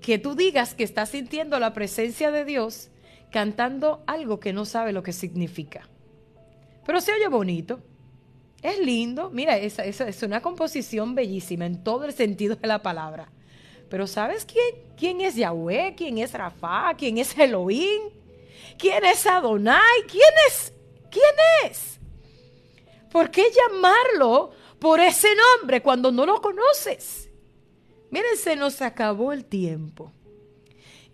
que 0.00 0.18
tú 0.18 0.34
digas 0.34 0.74
que 0.74 0.84
estás 0.84 1.10
sintiendo 1.10 1.58
la 1.58 1.72
presencia 1.72 2.30
de 2.30 2.44
Dios 2.44 2.90
cantando 3.30 4.02
algo 4.06 4.40
que 4.40 4.52
no 4.52 4.64
sabe 4.64 4.92
lo 4.92 5.02
que 5.02 5.12
significa. 5.12 5.88
Pero 6.84 7.00
se 7.00 7.12
oye 7.12 7.28
bonito. 7.28 7.80
Es 8.62 8.78
lindo. 8.78 9.30
Mira, 9.30 9.56
esa, 9.56 9.84
es 9.84 10.22
una 10.22 10.40
composición 10.40 11.14
bellísima 11.14 11.66
en 11.66 11.82
todo 11.82 12.04
el 12.04 12.12
sentido 12.12 12.56
de 12.56 12.68
la 12.68 12.82
palabra. 12.82 13.32
Pero 13.88 14.06
¿sabes 14.06 14.44
quién, 14.44 14.94
quién 14.96 15.20
es 15.20 15.34
Yahweh? 15.34 15.94
¿Quién 15.96 16.18
es 16.18 16.32
Rafa? 16.32 16.94
¿Quién 16.96 17.18
es 17.18 17.36
Elohim? 17.36 18.21
¿Quién 18.82 19.04
es 19.04 19.24
Adonai? 19.28 19.78
¿Quién 20.08 20.34
es? 20.48 20.72
¿Quién 21.08 21.70
es? 21.70 22.00
¿Por 23.12 23.30
qué 23.30 23.44
llamarlo 23.44 24.50
por 24.80 24.98
ese 24.98 25.28
nombre 25.60 25.80
cuando 25.80 26.10
no 26.10 26.26
lo 26.26 26.40
conoces? 26.40 27.30
Miren, 28.10 28.36
se 28.36 28.56
nos 28.56 28.82
acabó 28.82 29.32
el 29.32 29.44
tiempo. 29.44 30.10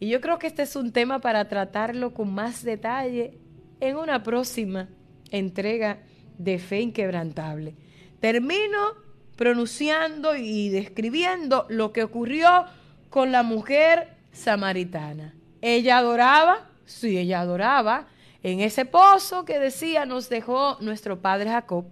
Y 0.01 0.09
yo 0.09 0.23
creo 0.23 0.39
que 0.39 0.47
este 0.47 0.63
es 0.63 0.77
un 0.77 0.95
tema 0.95 1.19
para 1.19 1.47
tratarlo 1.47 2.15
con 2.15 2.33
más 2.33 2.65
detalle 2.65 3.39
en 3.81 3.99
una 3.99 4.23
próxima 4.23 4.89
entrega 5.31 5.99
de 6.39 6.59
Fe 6.59 6.81
Inquebrantable. 6.81 7.77
Termino 8.19 8.95
pronunciando 9.37 10.37
y 10.37 10.71
describiendo 10.71 11.67
lo 11.69 11.93
que 11.93 12.03
ocurrió 12.03 12.65
con 13.11 13.31
la 13.31 13.43
mujer 13.43 14.17
samaritana. 14.33 15.35
Ella 15.61 15.99
adoraba 15.99 16.68
Sí, 16.89 17.19
ella 17.19 17.41
adoraba 17.41 18.07
en 18.43 18.61
ese 18.61 18.87
pozo 18.87 19.45
que 19.45 19.59
decía 19.59 20.07
nos 20.07 20.31
dejó 20.31 20.79
nuestro 20.81 21.21
padre 21.21 21.51
Jacob, 21.51 21.85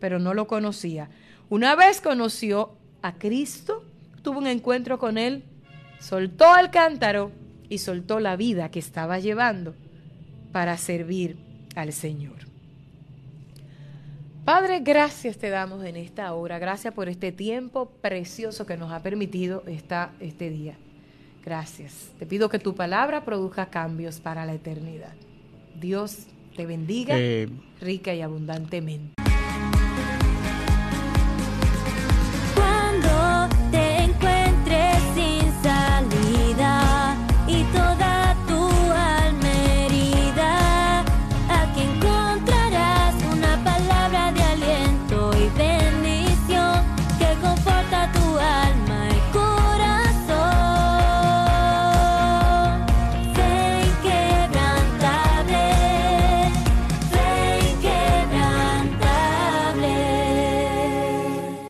pero 0.00 0.18
no 0.18 0.34
lo 0.34 0.48
conocía. 0.48 1.08
Una 1.48 1.76
vez 1.76 2.00
conoció 2.00 2.72
a 3.00 3.14
Cristo, 3.14 3.84
tuvo 4.22 4.40
un 4.40 4.48
encuentro 4.48 4.98
con 4.98 5.18
él, 5.18 5.44
soltó 6.00 6.58
el 6.58 6.70
cántaro 6.70 7.30
y 7.68 7.78
soltó 7.78 8.18
la 8.18 8.34
vida 8.34 8.72
que 8.72 8.80
estaba 8.80 9.20
llevando 9.20 9.76
para 10.50 10.76
servir 10.78 11.38
al 11.76 11.92
Señor. 11.92 12.38
Padre, 14.44 14.80
gracias 14.80 15.38
te 15.38 15.48
damos 15.48 15.84
en 15.84 15.96
esta 15.96 16.32
hora. 16.34 16.58
Gracias 16.58 16.92
por 16.92 17.08
este 17.08 17.30
tiempo 17.30 17.88
precioso 18.00 18.66
que 18.66 18.76
nos 18.76 18.90
ha 18.90 19.00
permitido 19.00 19.62
esta, 19.68 20.10
este 20.18 20.50
día. 20.50 20.76
Gracias. 21.44 22.10
Te 22.18 22.26
pido 22.26 22.48
que 22.48 22.58
tu 22.58 22.74
palabra 22.74 23.24
produzca 23.24 23.66
cambios 23.66 24.20
para 24.20 24.44
la 24.46 24.54
eternidad. 24.54 25.12
Dios 25.80 26.26
te 26.56 26.66
bendiga 26.66 27.14
Eh, 27.18 27.48
rica 27.80 28.14
y 28.14 28.20
abundantemente. 28.20 29.19